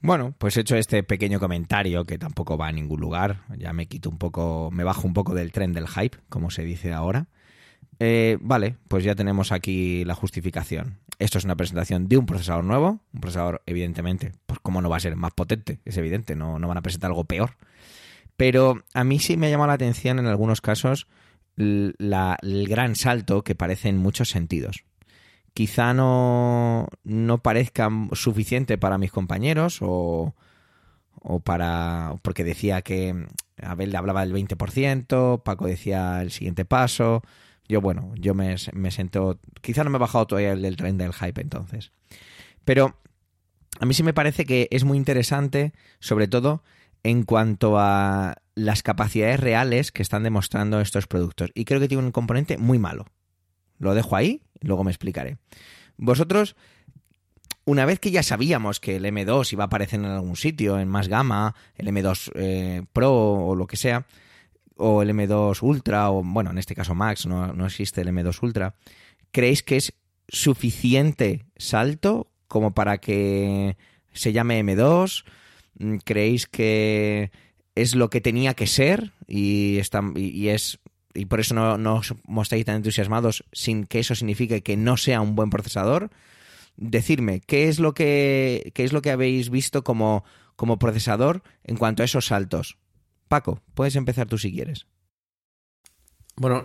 Bueno, 0.00 0.34
pues 0.36 0.58
hecho 0.58 0.76
este 0.76 1.02
pequeño 1.02 1.40
comentario 1.40 2.04
que 2.04 2.18
tampoco 2.18 2.58
va 2.58 2.68
a 2.68 2.72
ningún 2.72 3.00
lugar, 3.00 3.40
ya 3.56 3.72
me 3.72 3.86
quito 3.86 4.10
un 4.10 4.18
poco, 4.18 4.70
me 4.70 4.84
bajo 4.84 5.06
un 5.06 5.14
poco 5.14 5.34
del 5.34 5.50
tren 5.50 5.72
del 5.72 5.88
hype, 5.88 6.18
como 6.28 6.50
se 6.50 6.62
dice 6.62 6.92
ahora. 6.92 7.28
Eh, 8.00 8.36
vale, 8.42 8.76
pues 8.88 9.02
ya 9.02 9.14
tenemos 9.14 9.50
aquí 9.50 10.04
la 10.04 10.14
justificación. 10.14 10.98
Esto 11.18 11.38
es 11.38 11.44
una 11.44 11.56
presentación 11.56 12.08
de 12.08 12.16
un 12.18 12.26
procesador 12.26 12.64
nuevo, 12.64 13.00
un 13.12 13.20
procesador 13.20 13.62
evidentemente, 13.66 14.32
pues 14.46 14.58
cómo 14.62 14.82
no 14.82 14.88
va 14.90 14.96
a 14.96 15.00
ser 15.00 15.16
más 15.16 15.32
potente, 15.32 15.78
es 15.84 15.96
evidente, 15.96 16.34
no, 16.36 16.58
no 16.58 16.68
van 16.68 16.78
a 16.78 16.82
presentar 16.82 17.10
algo 17.10 17.24
peor. 17.24 17.56
Pero 18.36 18.82
a 18.94 19.04
mí 19.04 19.18
sí 19.20 19.36
me 19.36 19.46
ha 19.46 19.50
llamado 19.50 19.68
la 19.68 19.74
atención 19.74 20.18
en 20.18 20.26
algunos 20.26 20.60
casos 20.60 21.06
la- 21.56 22.36
el 22.42 22.66
gran 22.66 22.96
salto 22.96 23.42
que 23.44 23.54
parece 23.54 23.88
en 23.88 23.96
muchos 23.98 24.28
sentidos. 24.30 24.84
Quizá 25.52 25.94
no, 25.94 26.88
no 27.04 27.38
parezca 27.38 27.88
suficiente 28.12 28.76
para 28.76 28.98
mis 28.98 29.12
compañeros 29.12 29.78
o, 29.82 30.34
o 31.14 31.40
para... 31.40 32.16
porque 32.22 32.42
decía 32.42 32.82
que 32.82 33.28
Abel 33.62 33.94
hablaba 33.94 34.26
del 34.26 34.32
20%, 34.34 35.44
Paco 35.44 35.66
decía 35.66 36.22
el 36.22 36.32
siguiente 36.32 36.64
paso, 36.64 37.22
yo 37.68 37.80
bueno, 37.80 38.12
yo 38.16 38.34
me, 38.34 38.56
me 38.72 38.90
siento, 38.90 39.38
quizá 39.60 39.84
no 39.84 39.90
me 39.90 39.96
he 39.96 40.00
bajado 40.00 40.26
todavía 40.26 40.52
el 40.52 40.62
del 40.62 40.76
tren 40.76 40.98
del 40.98 41.12
hype 41.12 41.40
entonces. 41.40 41.92
Pero 42.64 42.96
a 43.80 43.86
mí 43.86 43.94
sí 43.94 44.02
me 44.02 44.14
parece 44.14 44.44
que 44.44 44.68
es 44.70 44.84
muy 44.84 44.98
interesante, 44.98 45.72
sobre 45.98 46.28
todo 46.28 46.62
en 47.02 47.24
cuanto 47.24 47.78
a 47.78 48.36
las 48.54 48.82
capacidades 48.82 49.40
reales 49.40 49.92
que 49.92 50.02
están 50.02 50.22
demostrando 50.22 50.80
estos 50.80 51.06
productos. 51.06 51.50
Y 51.54 51.64
creo 51.64 51.80
que 51.80 51.88
tiene 51.88 52.02
un 52.02 52.12
componente 52.12 52.56
muy 52.56 52.78
malo. 52.78 53.06
Lo 53.78 53.94
dejo 53.94 54.16
ahí, 54.16 54.42
luego 54.60 54.84
me 54.84 54.90
explicaré. 54.90 55.36
Vosotros, 55.96 56.56
una 57.64 57.84
vez 57.84 57.98
que 57.98 58.10
ya 58.10 58.22
sabíamos 58.22 58.80
que 58.80 58.96
el 58.96 59.04
M2 59.04 59.52
iba 59.52 59.64
a 59.64 59.66
aparecer 59.66 60.00
en 60.00 60.06
algún 60.06 60.36
sitio, 60.36 60.78
en 60.78 60.88
más 60.88 61.08
gama, 61.08 61.54
el 61.76 61.88
M2 61.88 62.32
eh, 62.34 62.82
Pro 62.92 63.12
o 63.12 63.54
lo 63.54 63.66
que 63.66 63.76
sea, 63.76 64.06
o 64.76 65.02
el 65.02 65.10
M2 65.10 65.62
Ultra, 65.62 66.10
o 66.10 66.22
bueno, 66.22 66.50
en 66.50 66.58
este 66.58 66.74
caso 66.74 66.94
Max, 66.94 67.26
no, 67.26 67.52
no 67.52 67.66
existe 67.66 68.00
el 68.00 68.08
M2 68.08 68.42
Ultra, 68.42 68.74
¿creéis 69.30 69.62
que 69.62 69.76
es 69.76 69.94
suficiente 70.28 71.44
salto 71.56 72.28
como 72.48 72.74
para 72.74 72.98
que 72.98 73.76
se 74.12 74.32
llame 74.32 74.62
M2? 74.64 75.24
¿Creéis 76.04 76.46
que 76.46 77.30
es 77.74 77.94
lo 77.94 78.10
que 78.10 78.20
tenía 78.20 78.54
que 78.54 78.66
ser 78.66 79.12
y, 79.26 79.78
está, 79.78 80.02
y, 80.14 80.48
es 80.48 80.78
y 81.14 81.26
por 81.26 81.40
eso 81.40 81.54
no, 81.54 81.78
no 81.78 81.96
os 81.96 82.14
mostráis 82.24 82.64
tan 82.64 82.76
entusiasmados 82.76 83.44
sin 83.52 83.84
que 83.84 83.98
eso 83.98 84.14
signifique 84.14 84.62
que 84.62 84.76
no 84.76 84.96
sea 84.96 85.20
un 85.20 85.34
buen 85.34 85.50
procesador? 85.50 86.10
Decirme, 86.76 87.40
¿qué 87.40 87.68
es 87.68 87.78
lo 87.78 87.94
que, 87.94 88.72
qué 88.74 88.84
es 88.84 88.92
lo 88.92 89.02
que 89.02 89.10
habéis 89.10 89.50
visto 89.50 89.84
como, 89.84 90.24
como 90.56 90.78
procesador 90.78 91.42
en 91.64 91.76
cuanto 91.76 92.02
a 92.02 92.06
esos 92.06 92.26
saltos? 92.26 92.78
Paco, 93.28 93.62
puedes 93.74 93.96
empezar 93.96 94.26
tú 94.26 94.38
si 94.38 94.52
quieres. 94.52 94.86
Bueno, 96.36 96.64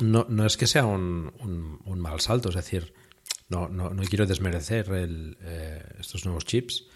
no, 0.00 0.46
es 0.46 0.56
que 0.56 0.66
sea 0.66 0.86
un, 0.86 1.78
un, 1.84 2.00
mal 2.00 2.20
salto, 2.20 2.48
es 2.48 2.54
decir, 2.54 2.94
no, 3.48 3.68
no, 3.68 3.90
no 3.90 4.02
quiero 4.04 4.26
desmerecer 4.26 4.88
el, 4.90 5.36
eh, 5.42 5.82
estos 6.00 6.24
nuevos 6.24 6.46
chips, 6.46 6.86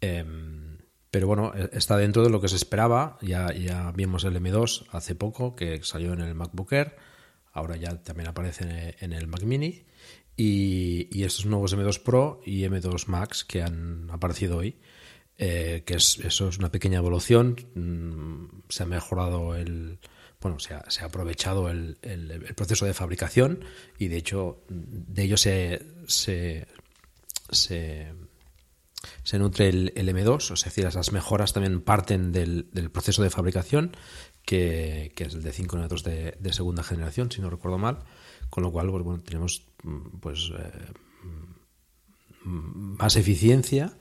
em, 0.00 0.78
pero 1.12 1.28
bueno, 1.28 1.52
e, 1.54 1.70
está 1.72 1.96
dentro 1.96 2.24
de 2.24 2.30
lo 2.30 2.40
que 2.40 2.48
se 2.48 2.56
esperaba. 2.56 3.18
Ya, 3.22 3.52
ya 3.52 3.92
vimos 3.92 4.24
el 4.24 4.34
M2 4.36 4.86
hace 4.90 5.14
poco, 5.14 5.54
que 5.54 5.82
salió 5.84 6.12
en 6.12 6.20
el 6.22 6.34
MacBook 6.34 6.72
Air, 6.72 6.96
ahora 7.52 7.76
ya 7.76 8.02
también 8.02 8.28
aparece 8.28 8.96
en 8.98 9.12
el 9.12 9.28
Mac 9.28 9.42
Mini, 9.44 9.86
y, 10.36 11.08
y 11.16 11.22
estos 11.22 11.46
nuevos 11.46 11.76
M2 11.76 12.02
Pro 12.02 12.40
y 12.44 12.62
M2 12.62 13.06
Max 13.06 13.44
que 13.44 13.62
han 13.62 14.10
aparecido 14.10 14.56
hoy. 14.56 14.80
Eh, 15.42 15.84
que 15.86 15.94
es, 15.94 16.18
eso 16.18 16.50
es 16.50 16.58
una 16.58 16.70
pequeña 16.70 16.98
evolución. 16.98 17.56
Mm, 17.74 18.60
se 18.68 18.82
ha 18.82 18.86
mejorado 18.86 19.54
el. 19.54 19.98
Bueno, 20.38 20.58
se 20.58 20.74
ha, 20.74 20.84
se 20.90 21.00
ha 21.00 21.06
aprovechado 21.06 21.70
el, 21.70 21.96
el, 22.02 22.54
proceso 22.54 22.84
de 22.84 22.92
fabricación 22.92 23.64
y 23.98 24.08
de 24.08 24.18
hecho 24.18 24.62
de 24.68 25.22
ello 25.22 25.36
se, 25.36 25.82
se, 26.06 26.66
se, 27.50 28.14
nutre 29.38 29.68
el, 29.68 29.92
M2, 29.94 30.54
es 30.54 30.64
decir, 30.64 30.86
esas 30.86 31.12
mejoras 31.12 31.52
también 31.52 31.82
parten 31.82 32.32
del, 32.32 32.70
del 32.72 32.90
proceso 32.90 33.22
de 33.22 33.28
fabricación, 33.28 33.94
que, 34.46 35.12
que, 35.14 35.24
es 35.24 35.34
el 35.34 35.42
de 35.42 35.52
5 35.52 35.76
nanometros 35.76 36.04
de, 36.04 36.38
de, 36.38 36.52
segunda 36.54 36.82
generación, 36.82 37.30
si 37.30 37.42
no 37.42 37.50
recuerdo 37.50 37.76
mal, 37.76 37.98
con 38.48 38.62
lo 38.62 38.72
cual 38.72 38.90
pues, 38.90 39.02
bueno, 39.04 39.22
tenemos 39.22 39.66
mm, 39.82 40.20
pues 40.20 40.52
eh, 40.58 40.92
mm, 42.44 42.96
más 42.96 43.16
eficiencia 43.16 43.98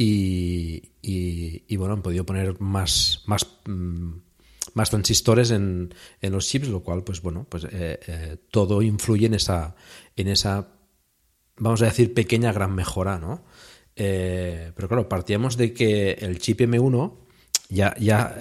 y, 0.00 1.76
bueno, 1.76 1.94
han 1.94 2.02
podido 2.02 2.24
poner 2.24 2.60
más, 2.60 3.22
más, 3.26 3.46
mm, 3.66 4.12
más 4.74 4.90
transistores 4.90 5.50
en, 5.50 5.92
en, 6.20 6.32
los 6.32 6.46
chips, 6.46 6.68
lo 6.68 6.80
cual, 6.80 7.02
pues 7.02 7.20
bueno, 7.20 7.46
pues 7.48 7.64
eh, 7.64 7.98
eh, 8.06 8.36
todo 8.50 8.82
influye 8.82 9.26
en 9.26 9.34
esa, 9.34 9.74
en 10.16 10.28
esa, 10.28 10.68
vamos 11.56 11.82
a 11.82 11.86
decir, 11.86 12.14
pequeña 12.14 12.52
gran 12.52 12.74
mejora, 12.74 13.18
¿no? 13.18 13.44
Eh, 13.96 14.70
pero 14.76 14.86
claro, 14.86 15.08
partíamos 15.08 15.56
de 15.56 15.72
que 15.72 16.12
el 16.12 16.38
chip 16.38 16.60
M1 16.60 17.16
ya, 17.68 17.96
ya 17.98 18.38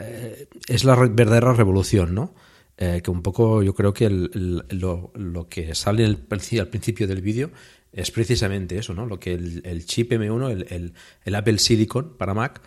es 0.68 0.84
la 0.84 0.96
verdadera 0.96 1.54
revolución, 1.54 2.14
¿no? 2.14 2.36
que 2.78 3.10
un 3.10 3.24
poco 3.24 3.64
yo 3.64 3.74
creo 3.74 3.92
que 3.92 4.08
lo, 4.08 5.12
lo, 5.16 5.50
que 5.50 5.74
sale 5.74 6.06
al 6.06 6.18
principio 6.18 7.08
del 7.08 7.24
vídeo 7.24 7.50
es 7.92 8.12
precisamente 8.12 8.78
eso, 8.78 8.94
¿no? 8.94 9.06
Lo 9.06 9.20
que 9.20 9.34
el, 9.34 9.86
chip 9.86 10.12
M1, 10.12 10.94
el, 11.24 11.36
Apple 11.36 11.58
Silicon 11.60 12.18
para 12.18 12.34
Mac, 12.34 12.62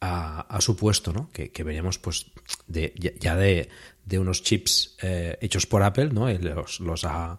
ha, 0.00 0.60
supuesto, 0.60 1.12
¿no? 1.12 1.30
Que, 1.32 1.50
veríamos, 1.62 1.98
pues, 1.98 2.26
de, 2.66 2.92
ya 3.20 3.36
de, 3.36 3.68
unos 4.18 4.42
chips 4.42 4.96
eh, 5.02 5.38
hechos 5.40 5.66
por 5.66 5.82
Apple, 5.82 6.10
¿no? 6.12 6.28
Los, 6.28 6.80
los 6.80 7.04
a, 7.04 7.38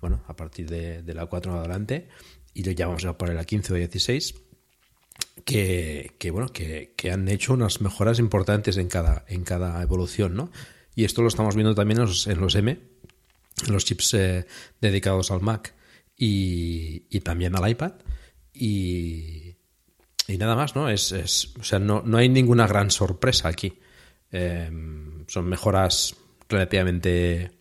bueno, 0.00 0.24
a 0.26 0.34
partir 0.34 0.68
de, 0.68 1.14
la 1.14 1.26
4 1.26 1.52
en 1.52 1.58
adelante, 1.58 2.08
y 2.52 2.62
ya 2.74 2.86
vamos 2.86 3.04
a 3.04 3.16
poner 3.16 3.36
la 3.36 3.44
15 3.44 3.72
o 3.72 3.76
16, 3.76 4.34
que, 5.44 6.30
bueno, 6.32 6.52
que, 6.52 6.92
han 7.12 7.28
hecho 7.28 7.52
unas 7.52 7.80
mejoras 7.80 8.18
importantes 8.18 8.76
en 8.76 8.88
cada, 8.88 9.24
en 9.28 9.44
cada 9.44 9.80
evolución, 9.82 10.34
¿no? 10.34 10.50
Y 10.96 11.04
esto 11.04 11.22
lo 11.22 11.28
estamos 11.28 11.54
viendo 11.54 11.74
también 11.74 12.00
en 12.00 12.06
los, 12.06 12.26
en 12.26 12.40
los 12.40 12.54
M, 12.56 12.72
en 12.72 13.72
los 13.72 13.84
chips 13.84 14.14
eh, 14.14 14.46
dedicados 14.80 15.30
al 15.30 15.40
Mac 15.40 15.74
y, 16.20 17.20
también 17.20 17.56
al 17.56 17.68
iPad. 17.68 17.92
Y, 18.52 19.56
y 20.28 20.36
nada 20.38 20.54
más, 20.54 20.76
¿no? 20.76 20.90
Es, 20.90 21.12
es, 21.12 21.54
o 21.58 21.64
sea, 21.64 21.78
no, 21.78 22.02
no 22.04 22.18
hay 22.18 22.28
ninguna 22.28 22.66
gran 22.66 22.90
sorpresa 22.90 23.48
aquí. 23.48 23.78
Em, 24.30 25.24
son 25.26 25.48
mejoras 25.48 26.14
relativamente. 26.48 27.52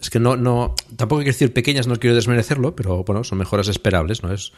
Es 0.00 0.10
que 0.10 0.20
no, 0.20 0.36
no. 0.36 0.76
Tampoco 0.96 1.20
quiero 1.20 1.32
decir 1.32 1.52
pequeñas, 1.52 1.88
no 1.88 1.96
quiero 1.96 2.14
desmerecerlo, 2.14 2.76
pero 2.76 3.02
bueno, 3.02 3.24
son 3.24 3.38
mejoras 3.38 3.66
esperables, 3.66 4.22
¿no? 4.22 4.32
Es, 4.32 4.52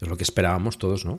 es 0.00 0.08
lo 0.08 0.16
que 0.16 0.22
esperábamos 0.22 0.78
todos, 0.78 1.04
¿no? 1.04 1.18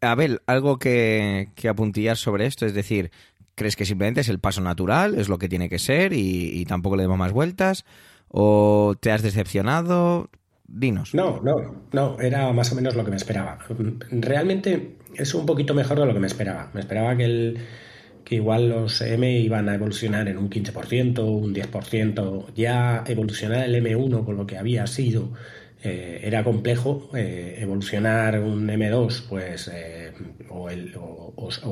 Abel, 0.00 0.40
algo 0.46 0.78
que, 0.78 1.50
que 1.54 1.68
apuntillar 1.68 2.16
sobre 2.16 2.46
esto, 2.46 2.64
es 2.64 2.74
decir, 2.74 3.10
¿Crees 3.56 3.74
que 3.74 3.86
simplemente 3.86 4.20
es 4.20 4.28
el 4.28 4.38
paso 4.38 4.60
natural, 4.60 5.14
es 5.14 5.30
lo 5.30 5.38
que 5.38 5.48
tiene 5.48 5.70
que 5.70 5.78
ser 5.78 6.12
y, 6.12 6.62
tampoco 6.66 6.94
le 6.94 7.04
demos 7.04 7.16
más 7.16 7.32
vueltas? 7.32 7.86
¿O 8.28 8.94
te 9.00 9.10
has 9.10 9.22
decepcionado? 9.22 10.28
Dinos. 10.68 11.14
No, 11.14 11.40
no, 11.42 11.54
no, 11.92 12.20
era 12.20 12.52
más 12.52 12.70
o 12.72 12.74
menos 12.74 12.94
lo 12.94 13.04
que 13.04 13.10
me 13.10 13.16
esperaba. 13.16 13.58
Realmente 14.10 14.98
es 15.14 15.32
un 15.32 15.46
poquito 15.46 15.72
mejor 15.72 15.98
de 15.98 16.04
lo 16.04 16.12
que 16.12 16.20
me 16.20 16.26
esperaba. 16.26 16.70
Me 16.74 16.80
esperaba 16.80 17.16
que, 17.16 17.24
el, 17.24 17.58
que 18.24 18.34
igual 18.34 18.68
los 18.68 19.00
M 19.00 19.38
iban 19.38 19.70
a 19.70 19.74
evolucionar 19.76 20.28
en 20.28 20.36
un 20.36 20.50
15%, 20.50 21.20
un 21.24 21.54
10%. 21.54 22.52
Ya 22.54 23.04
evolucionar 23.06 23.64
el 23.64 23.74
M1 23.76 24.22
con 24.26 24.36
lo 24.36 24.46
que 24.46 24.58
había 24.58 24.86
sido 24.86 25.32
eh, 25.82 26.20
era 26.22 26.42
complejo 26.42 27.10
eh, 27.14 27.58
evolucionar 27.60 28.40
un 28.40 28.66
M2 28.66 29.22
pues 29.28 29.70
eh, 29.72 30.12
o, 30.48 30.70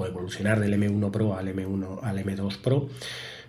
evolucionar 0.06 0.60
del 0.60 0.74
M1 0.74 1.10
Pro 1.10 1.36
al 1.36 1.48
M1 1.48 2.00
al 2.02 2.18
M2 2.18 2.58
Pro 2.60 2.88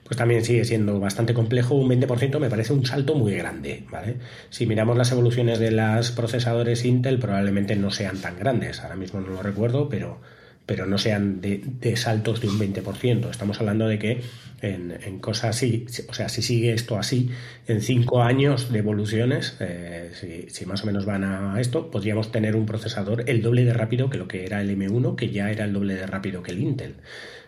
pues 0.04 0.18
también 0.18 0.46
sigue 0.46 0.64
siendo 0.64 1.00
bastante 1.00 1.34
complejo 1.34 1.76
un 1.76 1.90
20% 1.90 2.40
me 2.40 2.50
parece 2.50 2.74
un 2.74 2.86
salto 2.86 3.16
muy 3.16 3.34
grande 3.34 3.84
¿vale? 3.92 4.18
si 4.50 4.66
miramos 4.66 4.98
las 4.98 5.12
evoluciones 5.12 5.60
de 5.60 5.72
los 5.72 6.12
procesadores 6.12 6.86
Intel 6.86 7.20
probablemente 7.20 7.76
no 7.76 7.92
sean 7.92 8.22
tan 8.22 8.40
grandes 8.40 8.82
ahora 8.82 8.96
mismo 8.96 9.20
no 9.20 9.28
lo 9.28 9.44
recuerdo 9.44 9.90
pero 9.90 10.22
pero 10.66 10.86
no 10.86 10.98
sean 10.98 11.42
de, 11.42 11.96
saltos 11.96 12.42
de 12.42 12.48
un 12.48 12.60
20%. 12.60 13.30
Estamos 13.30 13.60
hablando 13.60 13.88
de 13.88 14.00
que 14.00 14.22
en, 14.62 15.20
cosas 15.20 15.56
así, 15.56 15.86
o 16.10 16.14
sea, 16.14 16.28
si 16.28 16.42
sigue 16.42 16.74
esto 16.74 16.98
así, 16.98 17.30
en 17.68 17.82
cinco 17.82 18.24
años 18.24 18.72
de 18.72 18.80
evoluciones, 18.80 19.58
eh, 19.60 20.48
si, 20.50 20.66
más 20.66 20.84
o 20.84 20.88
menos 20.88 21.06
van 21.06 21.24
a 21.24 21.60
esto, 21.60 21.92
podríamos 21.92 22.32
tener 22.32 22.56
un 22.56 22.66
procesador 22.66 23.30
el 23.30 23.42
doble 23.42 23.64
de 23.64 23.74
rápido 23.74 24.10
que 24.10 24.18
lo 24.18 24.28
que 24.28 24.46
era 24.46 24.62
el 24.62 24.76
M1, 24.76 25.16
que 25.16 25.30
ya 25.30 25.52
era 25.52 25.66
el 25.66 25.74
doble 25.74 25.96
de 25.96 26.08
rápido 26.08 26.42
que 26.42 26.52
el 26.52 26.60
Intel. 26.60 26.96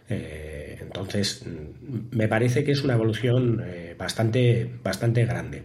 Eh, 0.09 0.77
entonces, 0.81 1.43
me 2.11 2.27
parece 2.27 2.63
que 2.63 2.71
es 2.71 2.83
una 2.83 2.93
evolución 2.93 3.63
eh, 3.65 3.95
bastante, 3.97 4.69
bastante 4.83 5.25
grande. 5.25 5.63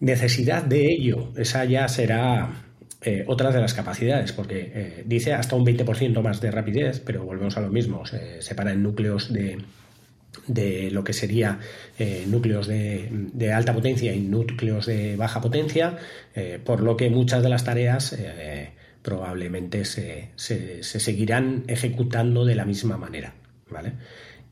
Necesidad 0.00 0.64
de 0.64 0.86
ello, 0.86 1.32
esa 1.36 1.64
ya 1.64 1.88
será 1.88 2.67
eh, 3.08 3.24
otras 3.26 3.54
de 3.54 3.60
las 3.62 3.72
capacidades, 3.72 4.32
porque 4.32 4.70
eh, 4.74 5.02
dice 5.06 5.32
hasta 5.32 5.56
un 5.56 5.64
20% 5.64 6.20
más 6.20 6.42
de 6.42 6.50
rapidez, 6.50 7.00
pero 7.00 7.24
volvemos 7.24 7.56
a 7.56 7.62
lo 7.62 7.70
mismo, 7.70 8.04
se 8.04 8.42
separa 8.42 8.72
en 8.72 8.82
núcleos 8.82 9.32
de, 9.32 9.56
de 10.46 10.90
lo 10.90 11.02
que 11.04 11.14
sería 11.14 11.58
eh, 11.98 12.24
núcleos 12.26 12.66
de, 12.66 13.50
alta 13.54 13.72
potencia 13.72 14.14
y 14.14 14.20
núcleos 14.20 14.84
de 14.84 15.16
baja 15.16 15.40
potencia, 15.40 15.96
por 16.64 16.82
lo 16.82 16.98
que 16.98 17.08
muchas 17.08 17.42
de 17.42 17.48
las 17.48 17.64
tareas 17.64 18.14
probablemente 19.02 19.86
se, 19.86 20.28
se, 20.36 20.82
seguirán 20.82 21.64
ejecutando 21.66 22.44
de 22.44 22.56
la 22.56 22.66
misma 22.66 22.98
manera, 22.98 23.32
¿vale? 23.70 23.94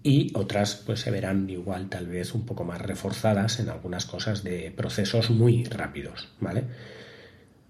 Y 0.03 0.33
otras 0.35 0.77
pues 0.77 1.01
se 1.01 1.11
verán 1.11 1.51
igual 1.51 1.91
tal 1.91 2.07
vez 2.07 2.35
un 2.35 2.47
poco 2.47 2.65
más 2.65 2.81
reforzadas 2.81 3.61
en 3.61 3.69
algunas 3.69 4.07
cosas 4.07 4.43
de 4.43 4.73
procesos 4.75 5.31
muy 5.31 5.65
rápidos, 5.65 6.29
¿vale? 6.41 6.65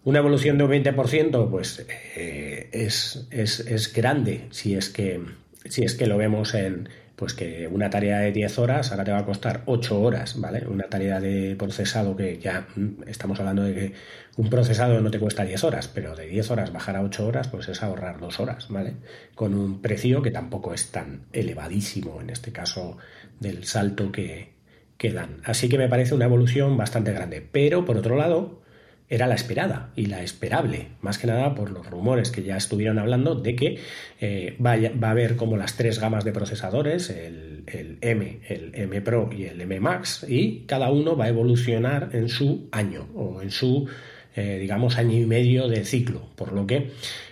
Una 0.07 0.21
evolución 0.21 0.57
de 0.57 0.63
un 0.63 0.71
20%, 0.71 1.51
pues 1.51 1.85
eh, 2.15 2.69
es, 2.71 3.27
es, 3.33 3.93
grande 3.93 4.47
si 4.51 4.77
es 4.77 4.89
que, 4.89 5.21
si 5.65 5.83
es 5.83 5.97
que 5.97 6.07
lo 6.07 6.17
vemos 6.17 6.55
en, 6.55 6.89
pues 7.17 7.35
que 7.35 7.67
una 7.67 7.91
tarea 7.91 8.21
de 8.21 8.31
10 8.31 8.61
horas 8.61 8.93
ahora 8.93 9.03
te 9.03 9.11
va 9.11 9.19
a 9.19 9.25
costar 9.25 9.65
8 9.67 10.01
horas, 10.01 10.41
¿vale? 10.41 10.65
Una 10.69 10.85
tarea 10.85 11.19
de 11.19 11.57
procesado 11.57 12.15
que 12.15 12.39
ya 12.39 12.69
mm, 12.77 13.09
estamos 13.09 13.41
hablando 13.41 13.65
de 13.65 13.75
que 13.75 13.93
un 14.37 14.49
procesado 14.49 15.01
no 15.01 15.11
te 15.11 15.19
cuesta 15.19 15.43
10 15.43 15.65
horas, 15.65 15.89
pero 15.89 16.15
de 16.15 16.29
10 16.29 16.53
horas 16.53 16.73
bajar 16.73 16.95
a 16.95 17.03
8 17.03 17.27
horas, 17.27 17.49
pues 17.49 17.69
es 17.69 17.83
ahorrar 17.83 18.21
2 18.21 18.39
horas, 18.39 18.69
¿vale? 18.69 18.95
Con 19.35 19.55
un 19.55 19.83
precio 19.83 20.23
que 20.23 20.31
tampoco 20.31 20.73
es 20.73 20.93
tan 20.93 21.23
elevadísimo 21.33 22.21
en 22.21 22.31
este 22.31 22.53
caso 22.53 22.97
del 23.41 23.65
salto 23.65 24.13
que, 24.13 24.53
que 24.99 25.13
dan. 25.13 25.41
Así 25.43 25.69
que 25.69 25.79
me 25.79 25.89
parece 25.89 26.15
una 26.15 26.27
evolución 26.27 26.77
bastante 26.77 27.13
grande. 27.13 27.41
Pero 27.51 27.85
por 27.85 27.97
otro 27.97 28.15
lado, 28.15 28.63
era 29.09 29.27
la 29.27 29.35
esperada 29.35 29.91
y 29.95 30.07
la 30.07 30.23
esperable, 30.23 30.89
más 31.01 31.19
que 31.19 31.27
nada 31.27 31.55
por 31.55 31.71
los 31.71 31.89
rumores 31.89 32.31
que 32.31 32.43
ya 32.43 32.57
estuvieron 32.57 32.99
hablando 32.99 33.37
de 33.37 33.55
que 33.55 33.79
eh, 34.21 34.57
va 34.65 34.73
a 34.73 35.11
haber 35.11 35.37
como 35.37 35.57
las 35.57 35.77
tres 35.77 36.01
gamas 36.01 36.25
de 36.25 36.33
procesadores, 36.33 37.11
el, 37.11 37.99
M, 38.01 38.41
el 38.49 38.73
M 38.75 39.01
Pro 39.03 39.31
y 39.33 39.45
el 39.45 39.61
M 39.61 39.79
Max, 39.81 40.27
y 40.29 40.61
cada 40.67 40.91
uno 40.91 41.17
va 41.17 41.27
a 41.27 41.29
evolucionar 41.29 42.11
en 42.13 42.29
su 42.29 42.69
año 42.73 43.07
o 43.15 43.43
en 43.43 43.51
su, 43.51 43.89
eh, 44.35 44.59
digamos, 44.61 44.99
año 44.99 45.17
y 45.17 45.27
medio 45.27 45.69
de 45.69 45.85
ciclo, 45.85 46.23
por 46.35 46.53
lo 46.53 46.67
que 46.67 46.91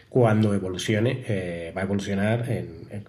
cuando 0.08 0.54
evolucione, 0.54 1.24
eh, 1.26 1.72
va 1.76 1.80
a 1.80 1.84
evolucionar 1.84 2.46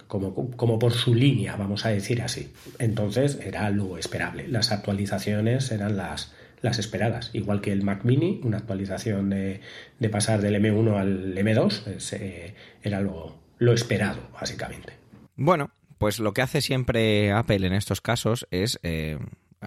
como, 0.08 0.34
como, 0.58 0.80
por 0.80 0.92
su 0.92 1.14
línea, 1.14 1.56
vamos 1.56 1.86
a 1.86 1.90
decir 1.90 2.24
así. 2.24 2.52
Entonces 2.80 3.40
era 3.46 3.70
lo 3.70 4.00
esperable. 4.00 4.48
Las 4.48 4.72
actualizaciones 4.72 5.72
eran 5.72 5.98
las, 5.98 6.34
las 6.66 6.80
esperadas. 6.80 7.30
Igual 7.32 7.62
que 7.62 7.72
el 7.72 7.84
Mac 7.84 8.04
Mini, 8.04 8.42
una 8.44 8.58
actualización 8.58 9.30
de, 9.30 9.62
pasar 10.12 10.42
del 10.42 10.56
M1 10.56 10.98
al 10.98 11.36
M2, 11.36 12.14
eh, 12.20 12.56
era 12.84 13.00
lo, 13.00 13.40
esperado, 13.72 14.30
básicamente. 14.34 14.94
Bueno, 15.38 15.72
pues 15.98 16.20
lo 16.20 16.34
que 16.34 16.42
hace 16.42 16.60
siempre 16.60 17.32
Apple 17.32 17.66
en 17.66 17.74
estos 17.74 18.02
casos 18.02 18.48
es 18.52 18.80
eh, 18.84 19.20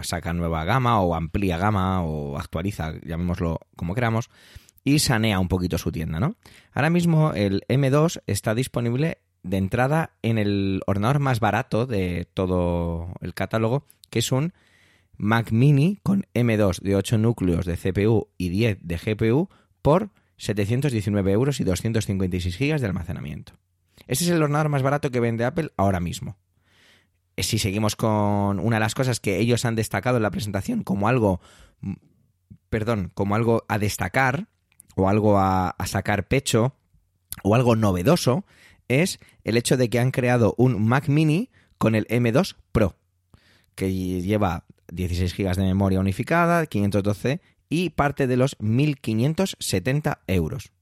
sacar 0.03 0.35
nueva 0.35 0.65
gama 0.65 1.01
o 1.01 1.15
amplía 1.15 1.57
gama 1.57 2.03
o 2.03 2.37
actualiza, 2.37 2.93
llamémoslo 3.03 3.61
como 3.77 3.95
queramos, 3.95 4.29
y 4.85 4.99
sanea 4.99 5.39
un 5.39 5.49
poquito 5.49 5.79
su 5.79 5.93
tienda, 5.93 6.19
¿no? 6.19 6.37
Ahora 6.73 6.91
mismo 6.91 7.33
el 7.33 7.63
M2 7.69 8.23
está 8.27 8.55
disponible 8.55 9.19
de 9.43 9.57
entrada 9.57 10.11
en 10.23 10.39
el 10.39 10.83
ordenador 10.87 11.21
más 11.21 11.39
barato 11.41 11.87
de 11.87 12.29
todo 12.35 13.13
el 13.21 13.35
catálogo, 13.35 13.85
que 14.11 14.19
es 14.19 14.33
un 14.33 14.53
Mac 15.19 15.51
Mini 15.53 15.99
con 16.03 16.27
M2 16.33 16.81
de 16.81 16.97
8 16.97 17.19
núcleos 17.19 17.67
de 17.67 17.77
CPU 17.77 18.29
y 18.39 18.49
10 18.49 18.79
de 18.83 18.97
GPU 18.97 19.49
por 19.83 20.11
719 20.37 21.33
euros 21.33 21.61
y 21.61 21.65
256 21.65 22.57
gigas 22.57 22.81
de 22.81 22.87
almacenamiento. 22.87 23.53
Ese 24.07 24.25
es 24.25 24.31
el 24.31 24.43
ordenador 24.43 24.69
más 24.69 24.83
barato 24.83 25.11
que 25.11 25.21
vende 25.21 25.45
Apple 25.45 25.73
ahora 25.77 26.01
mismo. 26.01 26.39
Eh, 27.37 27.43
si 27.43 27.59
seguimos 27.59 27.97
con 27.97 28.61
una 28.61 28.77
de 28.77 28.81
las 28.81 28.95
cosas 28.95 29.21
que 29.21 29.39
ellos 29.39 29.65
han 29.65 29.75
destacado 29.75 30.17
en 30.17 30.23
la 30.23 30.31
presentación 30.31 30.85
como 30.85 31.09
algo, 31.09 31.41
mm, 31.81 31.95
perdón, 32.71 33.11
como 33.15 33.35
algo 33.35 33.65
a 33.69 33.79
destacar 33.79 34.49
o 34.95 35.09
algo 35.09 35.39
a 35.39 35.75
sacar 35.87 36.29
pecho 36.29 36.75
o 37.43 37.55
algo 37.55 37.77
novedoso, 37.77 38.45
es 38.89 39.21
el 39.45 39.57
hecho 39.57 39.77
de 39.77 39.91
que 39.91 39.99
han 39.99 40.11
creado 40.11 40.55
un 40.59 40.87
Mac 40.87 41.09
Mini 41.09 41.51
con 41.77 41.95
el 41.95 42.07
M2 42.09 42.57
Pro, 42.73 42.97
que 43.75 43.93
lleva 43.93 44.65
16 44.93 45.37
GB 45.37 45.55
de 45.57 45.65
memoria 45.65 46.01
unificada, 46.01 46.67
512 46.67 47.41
y 47.69 47.91
parte 47.91 48.27
de 48.27 48.37
los 48.37 48.59
1.570 48.59 50.19
euros. 50.27 50.73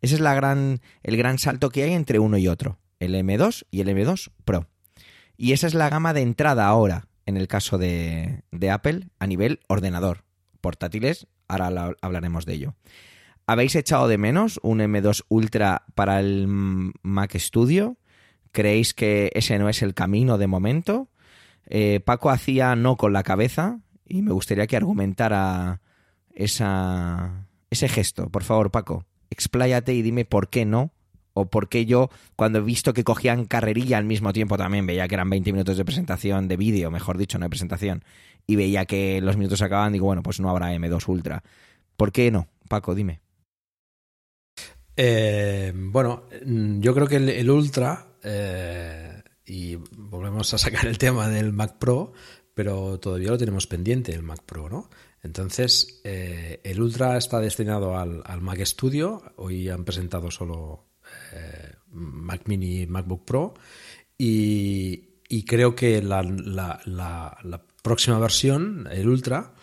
Ese 0.00 0.14
es 0.14 0.20
la 0.20 0.34
gran, 0.34 0.80
el 1.02 1.16
gran 1.16 1.38
salto 1.38 1.70
que 1.70 1.84
hay 1.84 1.92
entre 1.92 2.18
uno 2.18 2.38
y 2.38 2.48
otro, 2.48 2.78
el 2.98 3.14
M2 3.14 3.66
y 3.70 3.80
el 3.80 3.88
M2 3.88 4.30
Pro. 4.44 4.68
Y 5.36 5.52
esa 5.52 5.66
es 5.66 5.74
la 5.74 5.88
gama 5.88 6.12
de 6.12 6.22
entrada 6.22 6.66
ahora, 6.66 7.08
en 7.26 7.36
el 7.36 7.48
caso 7.48 7.78
de, 7.78 8.42
de 8.50 8.70
Apple, 8.70 9.08
a 9.18 9.26
nivel 9.26 9.60
ordenador. 9.68 10.24
Portátiles, 10.60 11.26
ahora 11.48 11.94
hablaremos 12.00 12.46
de 12.46 12.54
ello. 12.54 12.74
¿Habéis 13.46 13.74
echado 13.74 14.08
de 14.08 14.18
menos 14.18 14.60
un 14.62 14.78
M2 14.78 15.24
Ultra 15.28 15.84
para 15.94 16.20
el 16.20 16.46
Mac 17.02 17.36
Studio? 17.36 17.96
¿Creéis 18.52 18.94
que 18.94 19.30
ese 19.34 19.58
no 19.58 19.68
es 19.68 19.82
el 19.82 19.94
camino 19.94 20.38
de 20.38 20.46
momento? 20.46 21.08
Eh, 21.66 22.00
Paco 22.00 22.30
hacía 22.30 22.76
no 22.76 22.96
con 22.96 23.12
la 23.12 23.22
cabeza 23.22 23.80
y 24.06 24.22
me 24.22 24.32
gustaría 24.32 24.66
que 24.66 24.76
argumentara 24.76 25.80
esa, 26.34 27.46
ese 27.70 27.88
gesto. 27.88 28.28
Por 28.28 28.42
favor, 28.42 28.70
Paco, 28.70 29.04
expláyate 29.30 29.94
y 29.94 30.02
dime 30.02 30.24
por 30.24 30.48
qué 30.48 30.64
no. 30.64 30.92
O 31.34 31.46
por 31.46 31.70
qué 31.70 31.86
yo, 31.86 32.10
cuando 32.36 32.58
he 32.58 32.62
visto 32.62 32.92
que 32.92 33.04
cogían 33.04 33.46
carrerilla 33.46 33.96
al 33.96 34.04
mismo 34.04 34.34
tiempo 34.34 34.58
también, 34.58 34.86
veía 34.86 35.08
que 35.08 35.14
eran 35.14 35.30
20 35.30 35.50
minutos 35.52 35.78
de 35.78 35.84
presentación, 35.86 36.46
de 36.46 36.58
vídeo, 36.58 36.90
mejor 36.90 37.16
dicho, 37.16 37.38
no 37.38 37.46
de 37.46 37.48
presentación, 37.48 38.04
y 38.46 38.56
veía 38.56 38.84
que 38.84 39.18
los 39.22 39.38
minutos 39.38 39.62
acababan, 39.62 39.94
digo, 39.94 40.04
bueno, 40.04 40.22
pues 40.22 40.40
no 40.40 40.50
habrá 40.50 40.74
M2 40.74 41.08
Ultra. 41.08 41.42
¿Por 41.96 42.12
qué 42.12 42.30
no? 42.30 42.48
Paco, 42.68 42.94
dime. 42.94 43.22
Eh, 44.96 45.72
bueno, 45.74 46.24
yo 46.44 46.94
creo 46.94 47.06
que 47.06 47.16
el, 47.16 47.50
Ultra 47.50 48.08
eh, 48.22 49.11
y 49.46 49.76
volvemos 49.76 50.52
a 50.54 50.58
sacar 50.58 50.86
el 50.86 50.98
tema 50.98 51.28
del 51.28 51.52
Mac 51.52 51.78
Pro, 51.78 52.12
pero 52.54 52.98
todavía 53.00 53.30
lo 53.30 53.38
tenemos 53.38 53.66
pendiente, 53.66 54.14
el 54.14 54.22
Mac 54.22 54.42
Pro, 54.44 54.68
¿no? 54.68 54.90
Entonces, 55.22 56.00
eh, 56.04 56.60
el 56.64 56.80
Ultra 56.80 57.16
está 57.16 57.38
destinado 57.38 57.96
al, 57.96 58.40
Mac 58.40 58.60
Studio. 58.64 59.22
Hoy 59.36 59.68
han 59.68 59.84
presentado 59.84 60.30
solo 60.30 60.86
eh, 61.32 61.74
Mac 61.92 62.42
Mini 62.46 62.82
y 62.82 62.86
MacBook 62.86 63.24
Pro. 63.24 63.54
Y, 64.18 65.08
creo 65.46 65.74
que 65.74 66.02
la, 66.02 66.22
próxima 67.82 68.18
versión, 68.18 68.88
el 68.90 69.08
Ultra, 69.08 69.54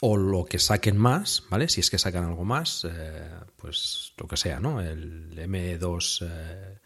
o 0.00 0.16
lo 0.16 0.44
que 0.44 0.58
saquen 0.58 0.96
más, 0.96 1.44
¿vale? 1.50 1.68
Si 1.68 1.80
es 1.80 1.90
que 1.90 1.98
sacan 1.98 2.24
algo 2.24 2.44
más, 2.44 2.86
eh, 2.90 3.30
pues 3.56 4.12
lo 4.16 4.26
que 4.26 4.36
sea, 4.36 4.58
¿no? 4.58 4.80
El 4.80 5.36
M2 5.36 6.80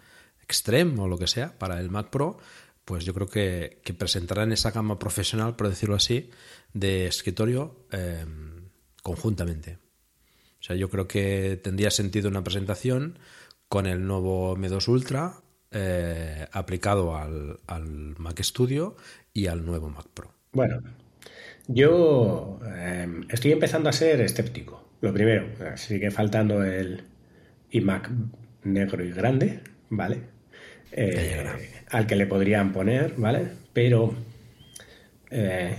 Extreme 0.45 1.01
o 1.01 1.09
lo 1.09 1.19
que 1.19 1.27
sea 1.27 1.59
para 1.59 1.81
el 1.81 1.91
Mac 1.91 2.11
Pro, 2.11 2.39
pues 2.85 3.05
yo 3.05 3.15
creo 3.15 3.29
que, 3.29 3.81
presentarán 3.99 4.53
esa 4.53 4.71
gama 4.71 4.99
profesional, 4.99 5.57
por 5.57 5.69
decirlo 5.69 5.95
así, 5.95 6.31
de 6.73 7.07
escritorio 7.07 7.87
em, 7.91 8.69
conjuntamente. 9.03 9.79
O 10.61 10.67
sea, 10.67 10.77
yo 10.77 10.89
creo 10.91 11.09
que 11.09 11.61
tendría 11.63 11.91
sentido 11.91 12.29
una 12.29 12.45
presentación 12.45 13.19
con 13.69 13.87
el 13.87 14.07
nuevo 14.07 14.57
M2 14.57 14.89
Ultra 14.89 15.35
eh, 15.71 16.47
aplicado 16.53 17.17
al, 17.17 17.59
Mac 18.19 18.41
Studio 18.43 18.97
y 19.33 19.47
al 19.47 19.65
nuevo 19.65 19.89
Mac 19.89 20.07
Pro. 20.13 20.33
Bueno, 20.53 20.83
yo 21.67 22.61
em, 22.77 23.25
estoy 23.31 23.53
empezando 23.53 23.89
a 23.89 23.93
ser 23.93 24.21
escéptico. 24.21 24.89
Lo 25.01 25.13
primero, 25.13 25.49
sigue 25.77 26.11
faltando 26.11 26.63
el 26.65 27.05
iMac 27.71 28.11
negro 28.63 29.05
y 29.05 29.11
grande, 29.11 29.61
¿vale? 29.91 30.34
Eh, 30.97 31.45
al 31.91 32.07
que 32.07 32.15
le 32.15 32.27
podrían 32.27 32.73
poner, 32.73 33.15
¿vale? 33.17 33.49
Pero 33.73 34.15
eh, 35.29 35.77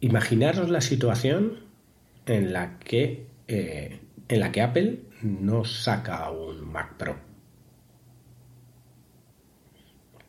imaginaros 0.00 0.68
la 0.68 0.82
situación 0.82 1.60
en 2.26 2.52
la 2.52 2.78
que 2.78 3.26
eh, 3.48 4.00
en 4.28 4.40
la 4.40 4.52
que 4.52 4.60
Apple 4.60 4.98
no 5.22 5.64
saca 5.64 6.30
un 6.30 6.70
Mac 6.70 6.96
Pro. 6.98 7.16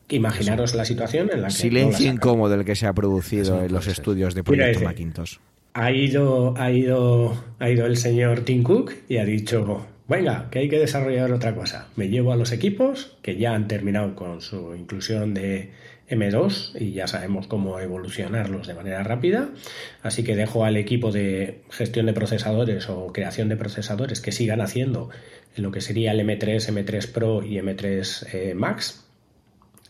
Imaginaros 0.07 0.73
la 0.73 0.85
situación 0.85 1.29
en 1.33 1.41
la 1.41 1.49
que 1.49 1.55
silencio 1.55 2.09
incómodo 2.09 2.55
el 2.55 2.63
que 2.63 2.75
se 2.75 2.87
ha 2.87 2.93
producido 2.93 3.61
en 3.61 3.73
los 3.73 3.87
estudios 3.87 4.33
de 4.35 4.43
Proyecto 4.43 4.85
Macintosh. 4.85 5.35
Ha 5.73 5.91
ido, 5.91 6.57
ha 6.57 6.71
ido, 6.71 7.43
ha 7.59 7.69
ido 7.69 7.85
el 7.85 7.97
señor 7.97 8.39
Tim 8.41 8.63
Cook 8.63 8.93
y 9.09 9.17
ha 9.17 9.25
dicho 9.25 9.85
venga, 10.09 10.49
que 10.49 10.59
hay 10.59 10.69
que 10.69 10.79
desarrollar 10.79 11.31
otra 11.31 11.55
cosa. 11.55 11.87
Me 11.95 12.09
llevo 12.09 12.33
a 12.33 12.35
los 12.35 12.51
equipos 12.51 13.15
que 13.21 13.37
ya 13.37 13.53
han 13.53 13.67
terminado 13.67 14.15
con 14.15 14.41
su 14.41 14.75
inclusión 14.75 15.33
de 15.33 15.71
M2 16.09 16.81
y 16.81 16.93
ya 16.93 17.07
sabemos 17.07 17.47
cómo 17.47 17.79
evolucionarlos 17.79 18.67
de 18.67 18.73
manera 18.73 19.03
rápida. 19.03 19.49
Así 20.01 20.23
que 20.23 20.35
dejo 20.35 20.65
al 20.65 20.75
equipo 20.75 21.11
de 21.11 21.61
gestión 21.69 22.07
de 22.07 22.13
procesadores 22.13 22.89
o 22.89 23.13
creación 23.13 23.47
de 23.49 23.57
procesadores 23.57 24.19
que 24.19 24.31
sigan 24.31 24.61
haciendo 24.61 25.09
lo 25.55 25.71
que 25.71 25.81
sería 25.81 26.11
el 26.11 26.21
M3, 26.21 26.73
M3 26.73 27.11
Pro 27.11 27.43
y 27.43 27.57
M3 27.57 28.27
eh, 28.33 28.53
Max. 28.55 29.05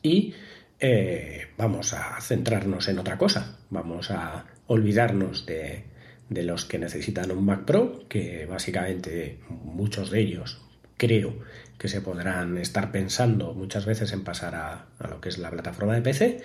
Y 0.03 0.34
eh, 0.79 1.47
vamos 1.58 1.93
a 1.93 2.19
centrarnos 2.21 2.88
en 2.88 2.99
otra 2.99 3.17
cosa. 3.17 3.58
Vamos 3.69 4.12
a 4.12 4.45
olvidarnos 4.67 5.45
de 5.45 5.84
de 6.30 6.44
los 6.44 6.65
que 6.65 6.80
necesitan 6.80 7.32
un 7.32 7.46
Mac 7.46 7.65
Pro, 7.65 8.08
que 8.08 8.46
básicamente 8.46 9.39
muchos 9.50 10.12
de 10.12 10.22
ellos 10.22 10.62
creo 10.98 11.34
que 11.78 11.88
se 11.88 12.02
podrán 12.02 12.58
estar 12.58 12.92
pensando 12.92 13.54
muchas 13.54 13.86
veces 13.86 14.12
en 14.12 14.24
pasar 14.24 14.54
a, 14.56 14.88
lo 15.10 15.22
que 15.22 15.30
es 15.30 15.38
la 15.38 15.50
plataforma 15.50 15.96
de 15.96 16.02
PC 16.02 16.42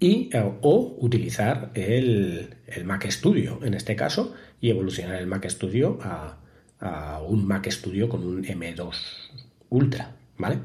y, 0.00 0.28
eh, 0.32 0.52
o 0.60 0.96
utilizar 0.98 1.70
el, 1.74 2.56
Mac 2.84 3.08
Studio 3.08 3.60
en 3.62 3.74
este 3.74 3.96
caso 3.96 4.34
y 4.60 4.70
evolucionar 4.70 5.16
el 5.16 5.26
Mac 5.26 5.48
Studio 5.48 5.98
a, 6.02 6.38
a 6.80 7.22
un 7.22 7.46
Mac 7.46 7.70
Studio 7.70 8.08
con 8.08 8.26
un 8.26 8.44
M2 8.44 8.94
Ultra, 9.70 10.16
¿vale? 10.36 10.58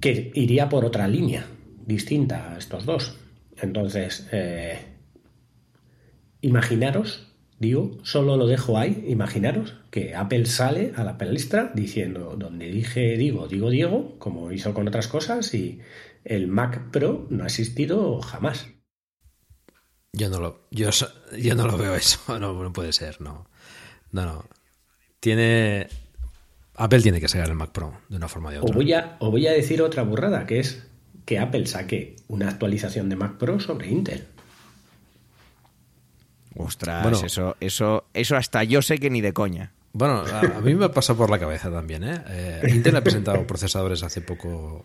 Que 0.00 0.30
iría 0.34 0.68
por 0.68 0.84
otra 0.84 1.08
línea, 1.08 1.46
distinta 1.86 2.52
a 2.52 2.58
estos 2.58 2.84
dos. 2.84 3.18
Entonces, 3.56 4.28
eh, 4.30 4.78
imaginaros, 6.44 7.26
digo, 7.58 7.98
solo 8.02 8.36
lo 8.36 8.46
dejo 8.46 8.78
ahí, 8.78 9.04
imaginaros 9.08 9.74
que 9.90 10.14
Apple 10.14 10.46
sale 10.46 10.92
a 10.96 11.04
la 11.04 11.16
palestra 11.16 11.72
diciendo, 11.74 12.36
donde 12.36 12.70
dije 12.70 13.16
digo, 13.16 13.48
digo 13.48 13.70
Diego, 13.70 14.18
como 14.18 14.52
hizo 14.52 14.74
con 14.74 14.86
otras 14.86 15.08
cosas, 15.08 15.54
y 15.54 15.80
el 16.24 16.48
Mac 16.48 16.90
Pro 16.90 17.26
no 17.30 17.44
ha 17.44 17.46
existido 17.46 18.20
jamás. 18.20 18.66
Yo 20.12 20.28
no 20.28 20.38
lo, 20.38 20.68
yo, 20.70 20.90
yo 21.36 21.54
no 21.54 21.66
lo 21.66 21.78
veo 21.78 21.94
eso, 21.94 22.20
no, 22.38 22.62
no 22.62 22.72
puede 22.72 22.92
ser, 22.92 23.20
no. 23.20 23.48
No, 24.12 24.24
no. 24.24 24.44
Tiene. 25.18 25.88
Apple 26.76 27.00
tiene 27.00 27.20
que 27.20 27.28
sacar 27.28 27.48
el 27.48 27.54
Mac 27.54 27.72
Pro 27.72 27.98
de 28.08 28.16
una 28.16 28.28
forma 28.28 28.50
o 28.50 28.52
de 28.52 28.58
otra. 28.58 28.70
O 28.70 28.74
voy, 28.74 28.92
a, 28.92 29.16
o 29.20 29.30
voy 29.30 29.46
a 29.46 29.52
decir 29.52 29.80
otra 29.82 30.02
burrada, 30.02 30.46
que 30.46 30.60
es 30.60 30.86
que 31.24 31.38
Apple 31.38 31.66
saque 31.66 32.16
una 32.28 32.48
actualización 32.48 33.08
de 33.08 33.16
Mac 33.16 33.38
Pro 33.38 33.58
sobre 33.58 33.88
Intel. 33.88 34.33
Ostras, 36.56 37.22
eso, 37.22 37.56
eso, 37.60 38.04
eso 38.14 38.36
hasta 38.36 38.64
yo 38.64 38.82
sé 38.82 38.98
que 38.98 39.10
ni 39.10 39.20
de 39.20 39.32
coña. 39.32 39.72
Bueno, 39.92 40.24
a, 40.26 40.60
mí 40.60 40.74
me 40.74 40.86
ha 40.86 40.92
pasado 40.92 41.18
por 41.18 41.30
la 41.30 41.38
cabeza 41.38 41.70
también. 41.70 42.04
¿eh? 42.04 42.20
eh 42.28 42.62
Intel 42.68 42.96
ha 42.96 43.02
presentado 43.02 43.46
procesadores 43.46 44.02
hace 44.02 44.20
poco 44.20 44.84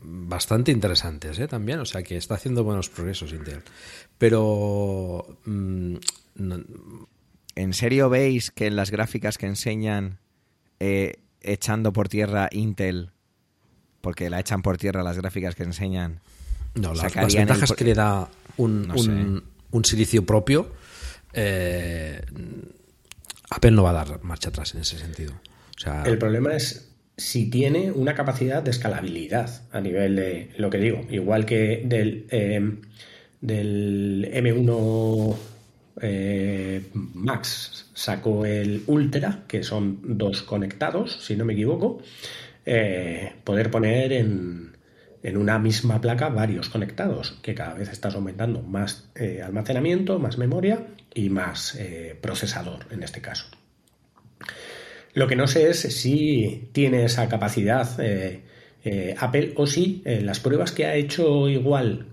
bastante 0.00 0.70
interesantes 0.70 1.38
¿eh? 1.40 1.48
también, 1.48 1.80
o 1.80 1.84
sea 1.84 2.02
que 2.02 2.16
está 2.16 2.34
haciendo 2.34 2.64
buenos 2.64 2.88
progresos 2.88 3.32
Intel. 3.32 3.62
Pero... 4.16 5.26
Mm, 5.44 5.96
¿En 7.56 7.72
serio 7.72 8.08
veis 8.08 8.52
que 8.52 8.68
en 8.68 8.76
las 8.76 8.92
gráficas 8.92 9.36
que 9.36 9.46
enseñan 9.46 10.18
eh, 10.78 11.14
echando 11.40 11.92
por 11.92 12.08
tierra 12.08 12.48
Intel, 12.52 13.10
porque 14.00 14.30
la 14.30 14.38
echan 14.38 14.62
por 14.62 14.78
tierra 14.78 15.02
las 15.02 15.16
gráficas 15.16 15.56
que 15.56 15.64
enseñan? 15.64 16.20
No, 16.76 16.94
las, 16.94 17.12
ventajas 17.34 17.72
que 17.72 17.84
le 17.84 17.94
da 17.94 18.28
un, 18.56 19.42
un, 19.72 19.84
silicio 19.84 20.24
propio, 20.24 20.70
eh, 21.32 22.22
Apple 23.50 23.70
no 23.70 23.82
va 23.82 23.90
a 23.90 24.04
dar 24.04 24.22
marcha 24.22 24.50
atrás 24.50 24.74
en 24.74 24.82
ese 24.82 24.98
sentido. 24.98 25.34
el 26.04 26.18
problema 26.18 26.54
es 26.54 26.88
si 27.18 27.50
tiene 27.50 27.90
una 27.90 28.14
capacidad 28.14 28.62
de 28.62 28.70
escalabilidad 28.70 29.62
a 29.72 29.80
nivel 29.80 30.16
de 30.16 30.50
lo 30.56 30.70
que 30.70 30.78
digo, 30.78 31.04
igual 31.10 31.44
que 31.44 31.82
del, 31.84 32.26
eh, 32.30 32.60
del 33.40 34.30
M1 34.32 35.36
eh, 36.00 36.82
Max 36.94 37.90
sacó 37.92 38.46
el 38.46 38.84
Ultra, 38.86 39.42
que 39.48 39.64
son 39.64 40.16
dos 40.16 40.44
conectados, 40.44 41.18
si 41.20 41.36
no 41.36 41.44
me 41.44 41.54
equivoco, 41.54 42.00
eh, 42.64 43.32
poder 43.42 43.68
poner 43.72 44.12
en, 44.12 44.76
en, 45.24 45.36
una 45.36 45.58
misma 45.58 46.00
placa 46.00 46.28
varios 46.28 46.68
conectados, 46.68 47.32
que 47.42 47.52
cada 47.52 47.74
vez 47.74 47.88
estás 47.88 48.14
aumentando 48.14 48.62
más 48.62 49.10
almacenamiento, 49.44 50.20
más 50.20 50.38
memoria 50.38 50.86
y 51.18 51.30
más 51.30 51.78
procesador 52.20 52.86
en 52.90 53.02
este 53.02 53.20
caso. 53.20 53.46
Lo 55.14 55.26
que 55.26 55.36
no 55.36 55.46
sé 55.46 55.70
es 55.70 55.80
si 55.80 56.68
tiene 56.72 57.04
esa 57.04 57.28
capacidad 57.28 57.88
Apple 59.18 59.52
o 59.56 59.66
si 59.66 60.02
las 60.04 60.40
pruebas 60.40 60.72
que 60.72 60.86
ha 60.86 60.94
hecho 60.94 61.48
igual 61.48 62.06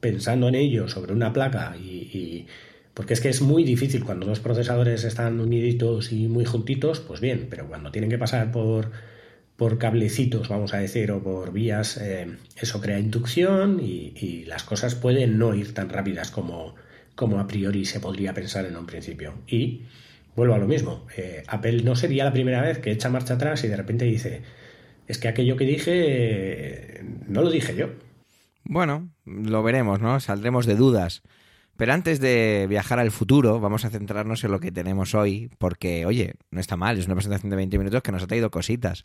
pensando 0.00 0.48
en 0.48 0.54
ello 0.54 0.88
sobre 0.88 1.12
una 1.12 1.32
placa 1.32 1.76
y 1.76 2.46
porque 2.94 3.14
es 3.14 3.20
que 3.20 3.28
es 3.28 3.40
muy 3.40 3.64
difícil 3.64 4.04
cuando 4.04 4.26
dos 4.26 4.40
procesadores 4.40 5.04
están 5.04 5.40
uniditos 5.40 6.12
y 6.12 6.28
muy 6.28 6.44
juntitos, 6.44 7.00
pues 7.00 7.20
bien, 7.20 7.46
pero 7.48 7.66
cuando 7.66 7.90
tienen 7.90 8.10
que 8.10 8.18
pasar 8.18 8.50
por, 8.50 8.90
por 9.56 9.78
cablecitos, 9.78 10.48
vamos 10.48 10.74
a 10.74 10.78
decir, 10.78 11.10
o 11.12 11.22
por 11.22 11.52
vías, 11.52 11.96
eh, 11.96 12.36
eso 12.56 12.80
crea 12.80 12.98
inducción 12.98 13.80
y, 13.80 14.44
las 14.46 14.64
cosas 14.64 14.96
pueden 14.96 15.38
no 15.38 15.54
ir 15.54 15.72
tan 15.72 15.88
rápidas 15.88 16.30
como, 16.30 16.74
como 17.14 17.38
a 17.38 17.46
priori 17.46 17.84
se 17.84 18.00
podría 18.00 18.32
pensar 18.34 18.64
en 18.66 18.76
un 18.76 18.86
principio. 18.86 19.34
Y 19.46 19.82
vuelvo 20.36 20.54
a 20.54 20.58
lo 20.58 20.66
mismo, 20.66 21.06
eh, 21.16 21.42
Apple 21.46 21.82
no 21.82 21.94
sería 21.96 22.24
la 22.24 22.32
primera 22.32 22.62
vez 22.62 22.78
que 22.78 22.90
echa 22.90 23.10
marcha 23.10 23.34
atrás 23.34 23.62
y 23.64 23.68
de 23.68 23.76
repente 23.76 24.04
dice, 24.04 24.42
es 25.06 25.18
que 25.18 25.28
aquello 25.28 25.56
que 25.56 25.64
dije 25.64 25.92
eh, 25.94 27.04
no 27.28 27.42
lo 27.42 27.50
dije 27.50 27.74
yo. 27.74 27.88
Bueno, 28.64 29.10
lo 29.24 29.62
veremos, 29.62 30.00
¿no? 30.00 30.20
Saldremos 30.20 30.66
de 30.66 30.76
dudas. 30.76 31.22
Pero 31.76 31.94
antes 31.94 32.20
de 32.20 32.66
viajar 32.68 32.98
al 32.98 33.10
futuro, 33.10 33.58
vamos 33.58 33.86
a 33.86 33.90
centrarnos 33.90 34.44
en 34.44 34.50
lo 34.50 34.60
que 34.60 34.70
tenemos 34.70 35.14
hoy, 35.14 35.50
porque, 35.56 36.04
oye, 36.04 36.34
no 36.50 36.60
está 36.60 36.76
mal, 36.76 36.98
es 36.98 37.06
una 37.06 37.14
presentación 37.14 37.48
de 37.48 37.56
20 37.56 37.78
minutos 37.78 38.02
que 38.02 38.12
nos 38.12 38.22
ha 38.22 38.26
traído 38.26 38.50
cositas. 38.50 39.02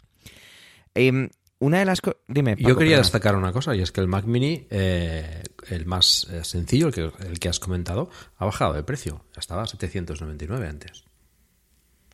Em, 0.93 1.29
una 1.59 1.79
de 1.79 1.85
las 1.85 2.01
Dime. 2.27 2.55
Yo 2.59 2.77
quería 2.77 2.97
destacar 2.97 3.35
una 3.35 3.53
cosa, 3.53 3.75
y 3.75 3.81
es 3.81 3.91
que 3.91 4.01
el 4.01 4.07
Mac 4.07 4.25
Mini, 4.25 4.67
eh, 4.69 5.43
el 5.69 5.85
más 5.85 6.27
eh, 6.31 6.43
sencillo, 6.43 6.87
el 6.87 6.93
que, 6.93 7.11
el 7.27 7.39
que 7.39 7.49
has 7.49 7.59
comentado, 7.59 8.09
ha 8.37 8.45
bajado 8.45 8.73
de 8.73 8.83
precio. 8.83 9.25
Estaba 9.37 9.63
a 9.63 9.67
799 9.67 10.67
antes. 10.67 11.05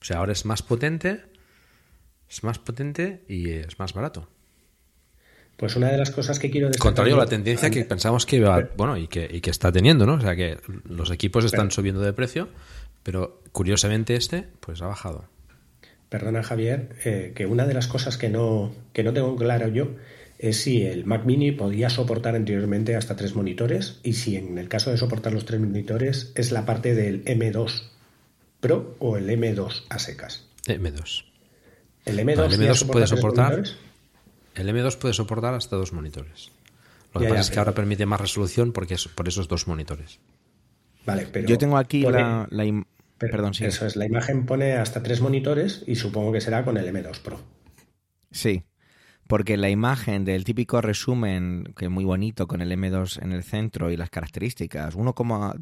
O 0.01 0.05
sea, 0.05 0.17
ahora 0.17 0.31
es 0.31 0.45
más 0.45 0.61
potente, 0.63 1.25
es 2.29 2.43
más 2.43 2.59
potente 2.59 3.23
y 3.27 3.49
es 3.51 3.79
más 3.79 3.93
barato. 3.93 4.29
Pues 5.57 5.75
una 5.75 5.91
de 5.91 5.97
las 5.97 6.09
cosas 6.09 6.39
que 6.39 6.49
quiero 6.49 6.67
destacar... 6.67 6.89
Contrario 6.89 7.15
a 7.15 7.19
la 7.19 7.27
tendencia 7.27 7.69
que 7.69 7.85
pensamos 7.85 8.25
que 8.25 8.37
iba, 8.37 8.69
bueno, 8.77 8.97
y 8.97 9.07
que, 9.07 9.29
y 9.31 9.41
que 9.41 9.51
está 9.51 9.71
teniendo, 9.71 10.07
¿no? 10.07 10.15
O 10.15 10.21
sea, 10.21 10.35
que 10.35 10.57
los 10.85 11.11
equipos 11.11 11.45
están 11.45 11.69
subiendo 11.69 12.01
de 12.01 12.13
precio, 12.13 12.49
pero 13.03 13.43
curiosamente 13.51 14.15
este, 14.15 14.47
pues 14.59 14.81
ha 14.81 14.87
bajado. 14.87 15.25
Perdona, 16.11 16.43
Javier, 16.43 16.89
eh, 17.05 17.31
que 17.33 17.45
una 17.45 17.65
de 17.65 17.73
las 17.73 17.87
cosas 17.87 18.17
que 18.17 18.27
no, 18.27 18.73
que 18.91 19.01
no 19.01 19.13
tengo 19.13 19.33
claro 19.37 19.69
yo 19.69 19.95
es 20.39 20.59
si 20.61 20.81
el 20.81 21.05
Mac 21.05 21.23
Mini 21.23 21.53
podía 21.53 21.89
soportar 21.89 22.35
anteriormente 22.35 22.97
hasta 22.97 23.15
tres 23.15 23.33
monitores 23.33 24.01
y 24.03 24.11
si 24.11 24.35
en 24.35 24.57
el 24.57 24.67
caso 24.67 24.91
de 24.91 24.97
soportar 24.97 25.31
los 25.31 25.45
tres 25.45 25.61
monitores 25.61 26.33
es 26.35 26.51
la 26.51 26.65
parte 26.65 26.95
del 26.95 27.23
M2 27.23 27.83
Pro 28.59 28.97
o 28.99 29.15
el 29.15 29.29
M2 29.29 29.83
a 29.87 29.99
secas. 29.99 30.49
M2. 30.65 31.23
El 32.03 32.19
M2, 32.19 32.87
puede 32.87 33.07
soportar 33.07 33.63
el 34.55 34.67
M2 34.67 34.97
puede 34.97 35.13
soportar 35.13 35.53
hasta 35.53 35.77
dos 35.77 35.93
monitores. 35.93 36.51
Lo 37.13 37.21
que 37.21 37.27
pasa 37.27 37.39
es 37.39 37.51
que 37.51 37.59
ahora 37.59 37.71
permite 37.71 38.05
más 38.05 38.19
resolución 38.19 38.73
porque 38.73 38.95
es 38.95 39.07
por 39.07 39.29
esos 39.29 39.47
dos 39.47 39.65
monitores. 39.65 40.19
Vale, 41.05 41.27
pero. 41.31 41.47
Yo 41.47 41.57
tengo 41.57 41.77
aquí 41.77 42.01
la. 42.01 42.49
Perdón, 43.29 43.53
sí. 43.53 43.65
Eso 43.65 43.85
es, 43.85 43.95
la 43.95 44.05
imagen 44.05 44.45
pone 44.45 44.73
hasta 44.73 45.03
tres 45.03 45.21
monitores 45.21 45.83
y 45.85 45.95
supongo 45.95 46.31
que 46.31 46.41
será 46.41 46.63
con 46.63 46.77
el 46.77 46.87
M2 46.87 47.19
Pro. 47.19 47.39
Sí, 48.31 48.63
porque 49.27 49.55
la 49.55 49.69
imagen 49.69 50.25
del 50.25 50.43
típico 50.43 50.81
resumen, 50.81 51.73
que 51.77 51.85
es 51.85 51.91
muy 51.91 52.03
bonito, 52.03 52.47
con 52.47 52.61
el 52.61 52.71
M2 52.71 53.21
en 53.21 53.31
el 53.31 53.43
centro 53.43 53.91
y 53.91 53.95
las 53.95 54.09
características, 54.09 54.95
1, 54.95 55.15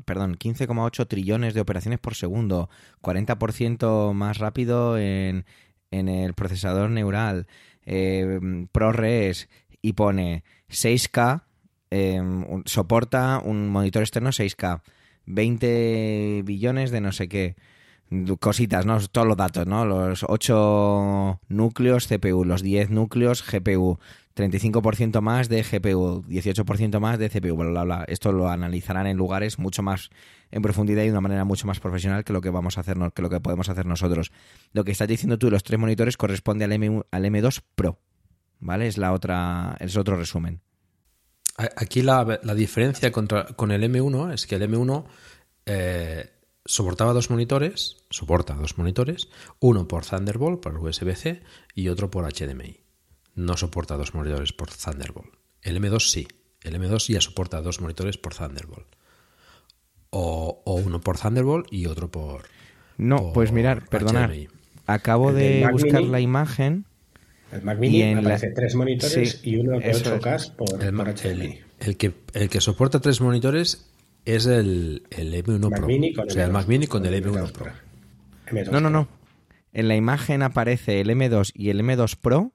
perdón, 0.05 0.35
15,8 0.37 1.07
trillones 1.07 1.53
de 1.53 1.61
operaciones 1.61 1.99
por 1.99 2.15
segundo, 2.15 2.69
40% 3.01 4.13
más 4.13 4.37
rápido 4.39 4.97
en, 4.97 5.45
en 5.91 6.09
el 6.09 6.33
procesador 6.33 6.89
neural, 6.89 7.45
eh, 7.85 8.39
ProRes 8.71 9.49
y 9.81 9.93
pone 9.93 10.43
6K, 10.69 11.43
em, 11.91 12.63
soporta 12.65 13.39
un 13.43 13.69
monitor 13.69 14.01
externo 14.01 14.31
6K, 14.31 14.81
20 15.29 16.41
billones 16.43 16.91
de 16.91 17.01
no 17.01 17.11
sé 17.11 17.29
qué, 17.29 17.55
cositas, 18.39 18.85
¿no? 18.85 18.99
Todos 19.07 19.27
los 19.27 19.37
datos, 19.37 19.67
¿no? 19.67 19.85
Los 19.85 20.25
8 20.27 21.41
núcleos 21.47 22.07
CPU, 22.07 22.43
los 22.43 22.63
10 22.63 22.89
núcleos 22.89 23.43
GPU, 23.45 23.99
35% 24.35 25.21
más 25.21 25.47
de 25.47 25.61
GPU, 25.61 26.23
18% 26.27 26.99
más 26.99 27.19
de 27.19 27.29
CPU, 27.29 27.55
bla, 27.55 27.69
bla, 27.69 27.83
bla. 27.83 28.05
Esto 28.07 28.31
lo 28.31 28.49
analizarán 28.49 29.05
en 29.05 29.17
lugares 29.17 29.59
mucho 29.59 29.83
más 29.83 30.09
en 30.51 30.63
profundidad 30.63 31.03
y 31.03 31.05
de 31.05 31.11
una 31.11 31.21
manera 31.21 31.45
mucho 31.45 31.67
más 31.67 31.79
profesional 31.79 32.23
que 32.23 32.33
lo 32.33 32.41
que 32.41 32.49
vamos 32.49 32.77
a 32.77 32.81
hacer, 32.81 32.97
que 33.13 33.21
lo 33.21 33.29
que 33.29 33.39
podemos 33.39 33.69
hacer 33.69 33.85
nosotros. 33.85 34.31
Lo 34.73 34.83
que 34.83 34.91
estás 34.91 35.07
diciendo 35.07 35.37
tú, 35.37 35.51
los 35.51 35.63
tres 35.63 35.79
monitores, 35.79 36.17
corresponde 36.17 36.65
al, 36.65 36.71
M, 36.71 37.03
al 37.11 37.25
M2 37.25 37.61
Pro, 37.75 37.99
¿vale? 38.59 38.87
Es 38.87 38.97
la 38.97 39.13
otra, 39.13 39.77
es 39.79 39.95
otro 39.95 40.15
resumen. 40.15 40.61
Aquí 41.75 42.01
la, 42.01 42.39
diferencia 42.55 43.11
contra, 43.11 43.45
con 43.45 43.71
el 43.71 43.83
M1 43.83 44.33
es 44.33 44.47
que 44.47 44.55
el 44.55 44.69
M1 44.69 45.05
eh, 45.65 46.29
soportaba 46.65 47.13
dos 47.13 47.29
monitores, 47.29 47.97
soporta 48.09 48.53
dos 48.53 48.77
monitores, 48.77 49.27
uno 49.59 49.87
por 49.87 50.05
Thunderbolt, 50.05 50.61
por 50.61 50.77
USB-C, 50.77 51.41
y 51.75 51.89
otro 51.89 52.09
por 52.09 52.25
HDMI. 52.25 52.79
No 53.35 53.57
soporta 53.57 53.97
dos 53.97 54.13
monitores 54.13 54.53
por 54.53 54.69
Thunderbolt. 54.69 55.33
El 55.61 55.81
M2 55.81 55.99
sí. 55.99 56.27
El 56.61 56.75
M2 56.75 57.13
ya 57.13 57.21
soporta 57.21 57.61
dos 57.61 57.81
monitores 57.81 58.17
por 58.17 58.35
Thunderbolt 58.35 58.99
o, 60.11 60.61
uno 60.65 61.01
por 61.01 61.17
Thunderbolt 61.17 61.67
y 61.71 61.85
otro 61.85 62.09
por. 62.09 62.43
No, 62.97 63.31
pues 63.33 63.51
mirar, 63.51 63.87
perdonad. 63.87 64.31
Acabo 64.85 65.31
de 65.33 65.67
buscar 65.71 66.01
la 66.03 66.19
imagen. 66.19 66.85
El 67.51 67.63
Mac 67.63 67.79
Mini 67.79 67.99
y 67.99 68.13
aparece 68.13 68.51
tres 68.51 68.75
monitores 68.75 69.41
y 69.43 69.57
uno 69.57 69.79
de 69.79 69.91
8K 69.91 70.55
por, 70.55 70.83
el, 70.83 70.95
HDMI. 70.95 71.59
El, 71.79 71.97
que, 71.97 72.13
el 72.33 72.49
que 72.49 72.61
soporta 72.61 72.99
tres 72.99 73.21
monitores 73.21 73.89
es 74.25 74.45
el, 74.45 75.03
el 75.09 75.33
M1 75.33 75.69
Pro. 75.69 76.23
o 76.23 76.29
sea, 76.29 76.45
el 76.45 76.51
Mac 76.51 76.67
Mini 76.67 76.87
con 76.87 77.05
el 77.05 77.23
M1 77.23 77.51
Pro. 77.51 77.71
no, 78.71 78.81
no, 78.81 78.89
no. 78.89 79.07
En 79.71 79.87
la 79.87 79.95
imagen 79.95 80.41
aparece 80.41 80.99
el 81.01 81.09
M2 81.09 81.51
y 81.53 81.69
el 81.69 81.81
M2 81.81 82.17
Pro 82.19 82.53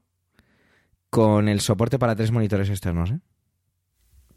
con 1.09 1.47
el 1.47 1.61
soporte 1.61 1.97
para 1.97 2.15
tres 2.15 2.31
monitores 2.31 2.69
externos. 2.69 3.11
¿eh? 3.11 3.19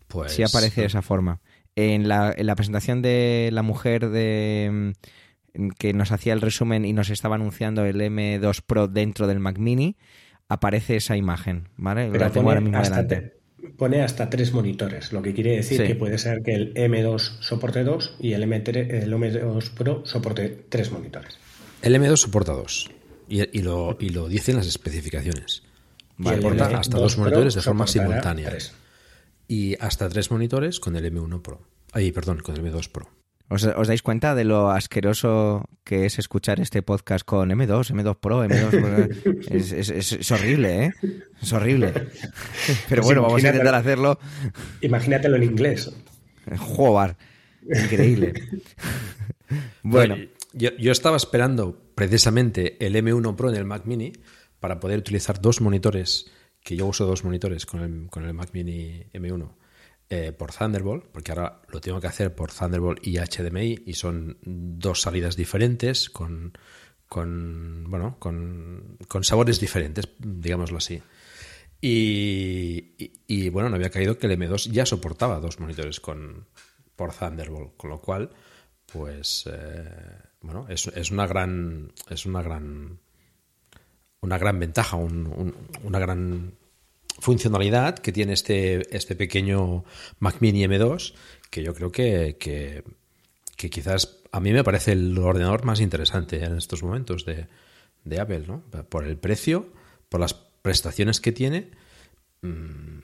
Pues, 0.07 0.33
sí 0.33 0.43
aparece 0.43 0.83
de 0.83 0.87
esa 0.87 1.03
forma. 1.03 1.41
En 1.75 2.09
la, 2.09 2.33
en 2.37 2.47
la 2.47 2.57
presentación 2.57 3.03
de 3.03 3.51
la 3.53 3.63
mujer 3.63 4.11
de 4.11 4.95
mm, 5.55 5.69
que 5.79 5.93
nos 5.93 6.13
hacía 6.13 6.33
el 6.33 6.41
resumen 6.41 6.85
y 6.85 6.93
nos 6.93 7.11
estaba 7.11 7.35
anunciando 7.35 7.85
el 7.85 8.01
M2 8.01 8.63
Pro 8.65 8.89
dentro 8.89 9.27
del 9.27 9.41
Mac 9.41 9.59
Mini, 9.59 9.97
aparece 10.49 10.97
esa 10.97 11.17
imagen, 11.17 11.69
¿vale? 11.77 12.09
Pero 12.11 12.25
la 12.25 12.31
tengo 12.31 12.45
pone 12.47 12.49
ahora 12.49 12.61
mismo 12.61 12.79
hasta, 12.79 13.03
delante. 13.03 13.39
te- 13.61 13.69
pone 13.77 14.03
hasta 14.03 14.31
tres 14.31 14.53
monitores, 14.53 15.13
lo 15.13 15.21
que 15.23 15.35
quiere 15.35 15.57
decir 15.57 15.81
Sí. 15.81 15.87
que 15.87 15.95
puede 15.95 16.17
ser 16.19 16.43
que 16.43 16.55
el 16.55 16.75
M2 16.75 17.19
soporte 17.41 17.85
dos 17.85 18.17
y 18.21 18.33
el, 18.33 18.43
M3, 18.45 18.77
el 19.03 19.13
M2 19.13 19.71
Pro 19.75 20.03
soporte 20.07 20.49
tres 20.69 20.91
monitores. 20.93 21.39
El 21.83 21.95
M2 21.95 22.17
soporta 22.17 22.53
dos. 22.53 22.91
Y, 23.29 23.43
y 23.59 23.63
lo, 23.63 23.97
y 24.01 24.09
lo 24.09 24.27
dicen 24.29 24.57
las 24.57 24.67
especificaciones. 24.67 25.63
Soporta 26.23 26.71
M2 26.71 26.79
hasta 26.79 26.99
dos 26.99 27.15
Pro 27.15 27.25
monitores 27.25 27.55
de 27.55 27.61
forma 27.63 27.87
simultánea. 27.87 28.49
tres. 28.51 28.73
Y 29.49 29.77
hasta 29.81 30.09
tres 30.09 30.31
monitores 30.31 30.81
con 30.81 30.97
el 30.97 31.05
M1 31.13 31.43
Pro. 31.43 31.61
Ay, 31.93 32.11
perdón, 32.13 32.41
con 32.41 32.55
el 32.57 32.63
M2 32.65 32.89
Pro. 32.91 33.09
¿Os, 33.51 33.65
os 33.65 33.89
dais 33.89 34.03
cuenta 34.03 34.35
de 34.35 34.45
lo 34.45 34.71
asqueroso 34.71 35.65
que 35.83 36.05
es 36.05 36.19
escuchar 36.19 36.61
este 36.61 36.83
podcast 36.83 37.25
con 37.25 37.49
M2, 37.51 37.93
M2 37.95 38.17
Pro, 38.21 38.45
M2 38.45 38.71
Pro? 38.71 39.55
es, 39.57 39.73
es- 39.73 39.89
es- 39.89 40.13
es 40.13 40.31
horrible, 40.31 40.85
¿eh? 40.85 40.93
Es 41.41 41.53
horrible. 41.53 41.93
Pero 42.89 43.01
Pues 43.03 43.05
bueno, 43.07 43.23
vamos 43.23 43.43
a 43.43 43.47
intentar 43.49 43.75
hacerlo. 43.75 44.19
Imagínatelo 44.83 45.37
en 45.37 45.45
inglés. 45.45 45.91
Joder, 46.59 47.17
increíble. 47.63 48.35
Bueno, 49.83 50.17
Yo, 50.53 50.71
yo 50.79 50.93
estaba 50.93 51.17
esperando 51.17 51.81
precisamente 51.95 52.85
el 52.85 52.95
M1 52.97 53.35
Pro 53.35 53.49
en 53.49 53.57
el 53.57 53.65
Mac 53.65 53.87
Mini 53.87 54.13
para 54.61 54.79
poder 54.79 54.99
utilizar 54.99 55.41
dos 55.41 55.63
monitores, 55.63 56.31
que 56.63 56.77
yo 56.77 56.87
uso 56.87 57.07
dos 57.07 57.25
monitores 57.25 57.65
con 57.65 57.81
el, 57.81 58.11
con 58.11 58.25
el 58.27 58.35
Mac 58.35 58.51
Mini 58.53 59.05
M1 59.15 59.51
eh, 60.11 60.33
por 60.33 60.53
Thunderbolt, 60.53 61.07
porque 61.13 61.33
ahora 61.33 61.61
lo 61.69 61.81
tengo 61.81 62.01
que 62.01 62.07
hacer 62.07 62.35
por 62.35 62.51
Thunderbolt 62.53 63.07
y 63.07 63.19
HDMI 63.19 63.83
y 63.87 63.95
son 63.95 64.39
dos 64.43 65.03
salidas 65.03 65.37
diferentes 65.37 66.09
con, 66.11 66.53
con 67.09 67.85
bueno, 67.89 68.17
con, 68.19 68.97
con 69.07 69.25
sabores 69.25 69.61
diferentes, 69.61 70.09
digámoslo 70.19 70.79
así. 70.79 71.03
Y, 71.81 72.95
y- 73.27 73.49
bueno, 73.51 73.69
no 73.69 73.77
había 73.77 73.91
caído 73.91 74.19
que 74.19 74.27
el 74.27 74.33
M2 74.39 74.71
ya 74.73 74.85
soportaba 74.85 75.39
dos 75.41 75.61
monitores 75.61 76.01
con, 76.01 76.47
por 76.97 77.13
Thunderbolt, 77.15 77.77
con 77.77 77.91
lo 77.91 78.01
cual, 78.01 78.31
pues, 78.93 79.49
eh, 79.51 79.89
bueno, 80.41 80.67
es, 80.69 80.89
es 80.89 81.11
una 81.11 81.27
gran, 81.27 81.93
es 82.11 82.27
una 82.27 82.43
gran, 82.43 82.99
una 84.21 84.39
gran 84.39 84.59
ventaja, 84.59 84.97
un- 84.97 85.27
un- 85.27 85.55
una 85.85 85.99
gran 86.01 86.55
funcionalidad 87.19 87.99
que 87.99 88.13
tiene 88.13 88.33
este, 88.33 88.95
este 88.97 89.17
pequeño 89.17 89.85
Mac 90.19 90.37
Mini 90.41 90.65
M2, 90.65 91.15
que 91.51 91.63
yo 91.63 91.75
creo 91.75 91.91
que, 91.91 92.37
que, 92.39 92.85
quizás 93.71 94.21
a 94.33 94.41
mí 94.41 94.53
me 94.53 94.65
parece 94.65 94.93
el 94.93 95.17
ordenador 95.19 95.65
más 95.65 95.81
interesante 95.81 96.45
en 96.45 96.57
estos 96.57 96.83
momentos 96.83 97.25
de, 97.25 97.47
de 98.05 98.21
Apple, 98.21 98.45
¿no? 98.47 98.63
Por 98.89 99.07
el 99.07 99.17
precio, 99.17 99.73
por 100.09 100.21
las 100.21 100.35
prestaciones 100.35 101.21
que 101.21 101.33
tiene, 101.33 101.71
mm, 102.43 102.99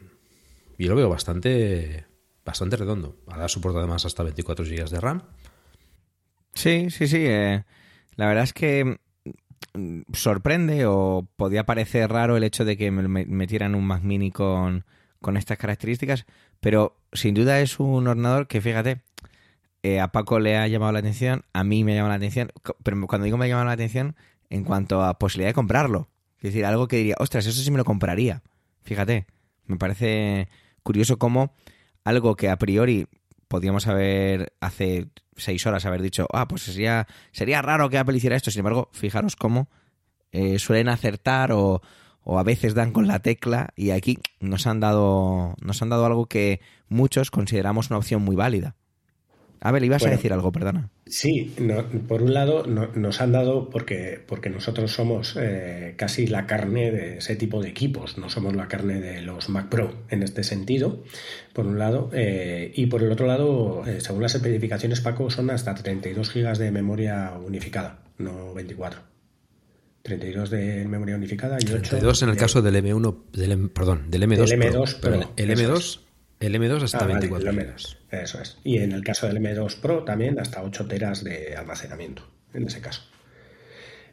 yo 0.78 0.88
lo 0.88 0.96
veo 0.96 1.08
bastante, 1.08 2.06
bastante 2.44 2.76
redondo. 2.76 3.16
Ahora 3.26 3.48
soporta 3.48 3.78
además 3.78 4.04
hasta 4.04 4.22
24 4.22 4.64
GB 4.64 4.88
de 4.90 5.00
RAM. 5.00 5.22
sí, 6.54 6.90
sí, 6.90 7.08
sí. 7.08 7.18
eh, 7.20 7.64
la 8.16 8.26
verdad 8.26 8.44
es 8.44 8.52
que 8.52 8.98
sorprende 10.12 10.86
o 10.86 11.26
podía 11.36 11.64
parecer 11.66 12.10
raro 12.10 12.36
el 12.36 12.44
hecho 12.44 12.64
de 12.64 12.76
que 12.76 12.90
me 12.90 13.06
me- 13.08 13.26
metieran 13.26 13.74
un 13.74 13.86
Mac 13.86 14.02
Mini 14.02 14.30
con, 14.30 14.84
con 15.20 15.36
estas 15.36 15.58
características, 15.58 16.26
pero 16.60 16.96
sin 17.12 17.34
duda 17.34 17.60
es 17.60 17.78
un 17.80 18.06
ordenador 18.06 18.46
que, 18.46 18.60
fíjate, 18.60 19.02
eh, 19.82 20.00
a 20.00 20.08
Paco 20.12 20.38
le 20.38 20.56
ha 20.56 20.66
llamado 20.68 20.92
la 20.92 21.00
atención, 21.00 21.44
a 21.52 21.64
mí 21.64 21.84
me 21.84 21.92
ha 21.92 21.96
llamado 21.96 22.10
la 22.10 22.16
atención, 22.16 22.52
pero 22.82 23.06
cuando 23.06 23.24
digo 23.24 23.36
me 23.36 23.46
ha 23.46 23.48
llamado 23.48 23.66
la 23.66 23.72
atención, 23.72 24.16
en 24.50 24.64
cuanto 24.64 25.02
a 25.02 25.18
posibilidad 25.18 25.50
de 25.50 25.54
comprarlo. 25.54 26.08
Es 26.38 26.44
decir, 26.52 26.64
algo 26.64 26.88
que 26.88 26.96
diría, 26.96 27.16
ostras, 27.18 27.46
eso 27.46 27.60
sí 27.62 27.70
me 27.70 27.78
lo 27.78 27.84
compraría. 27.84 28.42
Fíjate, 28.82 29.26
me 29.66 29.76
parece 29.76 30.48
curioso 30.82 31.18
cómo 31.18 31.52
algo 32.04 32.36
que 32.36 32.50
a 32.50 32.56
priori 32.58 33.06
podíamos 33.48 33.86
haber 33.86 34.52
hace 34.60 35.08
seis 35.36 35.66
horas 35.66 35.84
haber 35.86 36.02
dicho, 36.02 36.26
ah, 36.32 36.48
pues 36.48 36.62
sería, 36.62 37.06
sería 37.32 37.62
raro 37.62 37.90
que 37.90 37.98
Apple 37.98 38.16
hiciera 38.16 38.36
esto. 38.36 38.50
Sin 38.50 38.60
embargo, 38.60 38.88
fijaros 38.92 39.36
cómo 39.36 39.68
eh, 40.32 40.58
suelen 40.58 40.88
acertar 40.88 41.52
o, 41.52 41.82
o 42.22 42.38
a 42.38 42.42
veces 42.42 42.74
dan 42.74 42.92
con 42.92 43.06
la 43.06 43.20
tecla 43.20 43.72
y 43.76 43.90
aquí 43.90 44.18
nos 44.40 44.66
han 44.66 44.80
dado 44.80 45.54
nos 45.60 45.82
han 45.82 45.90
dado 45.90 46.06
algo 46.06 46.26
que 46.26 46.60
muchos 46.88 47.30
consideramos 47.30 47.90
una 47.90 47.98
opción 47.98 48.22
muy 48.22 48.34
válida. 48.34 48.76
Abel, 49.64 49.82
ibas 49.84 50.02
Bueno. 50.02 50.12
a 50.14 50.16
decir 50.16 50.32
algo, 50.32 50.52
perdona. 50.52 50.90
Sí, 51.06 51.54
no- 51.58 51.84
por 52.06 52.22
un 52.22 52.32
lado 52.34 52.64
no- 52.66 52.88
nos 52.94 53.20
han 53.20 53.32
dado, 53.32 53.70
porque, 53.70 54.20
porque 54.26 54.50
nosotros 54.50 54.92
somos 54.92 55.36
eh, 55.40 55.94
casi 55.96 56.26
la 56.26 56.46
carne 56.46 56.90
de 56.92 57.18
ese 57.18 57.34
tipo 57.34 57.60
de 57.62 57.70
equipos, 57.70 58.16
no 58.18 58.28
somos 58.28 58.54
la 58.54 58.68
carne 58.68 59.00
de 59.00 59.22
los 59.22 59.48
Mac 59.48 59.68
Pro 59.70 59.92
en 60.10 60.22
este 60.22 60.44
sentido, 60.44 61.02
por 61.52 61.66
un 61.66 61.78
lado, 61.78 62.10
eh, 62.12 62.72
y 62.76 62.86
por 62.86 63.02
el 63.02 63.10
otro 63.10 63.26
lado, 63.26 63.82
eh, 63.86 64.00
según 64.00 64.22
las 64.22 64.34
especificaciones 64.34 65.00
Paco, 65.00 65.30
son 65.30 65.50
hasta 65.50 65.74
32 65.74 66.30
gigas 66.30 66.58
de 66.58 66.70
memoria 66.70 67.32
unificada, 67.44 68.00
no 68.18 68.54
24. 68.54 69.00
32 70.02 70.50
de 70.50 70.84
memoria 70.86 71.16
unificada 71.16 71.56
y 71.58 71.64
8 71.64 71.80
32 71.88 72.22
en 72.22 72.28
el 72.28 72.34
de- 72.34 72.40
caso 72.40 72.60
del 72.60 72.76
M1, 72.76 73.24
del, 73.32 73.52
M- 73.52 73.68
perdón, 73.70 74.10
del 74.10 74.24
M2, 74.24 74.50
Del 74.50 74.58
Pro. 74.58 74.68
M2 74.84 74.94
Pro, 75.00 75.10
Perdón, 75.12 75.30
el 75.36 75.50
eso 75.50 75.62
M2, 75.74 76.00
el 76.40 76.54
M2 76.54 76.82
hasta 76.82 76.98
Ah, 76.98 77.00
vale, 77.02 77.14
24 77.14 77.50
el 77.50 77.58
gigas. 77.60 77.96
M2, 78.10 78.22
eso 78.22 78.40
es. 78.42 78.58
Y 78.64 78.78
en 78.78 78.92
el 78.92 79.02
caso 79.02 79.26
del 79.26 79.38
M2 79.38 79.76
Pro 79.80 80.04
también 80.04 80.38
hasta 80.38 80.62
8 80.62 80.86
teras 80.86 81.24
de 81.24 81.56
almacenamiento, 81.56 82.26
en 82.52 82.66
ese 82.66 82.80
caso. 82.80 83.02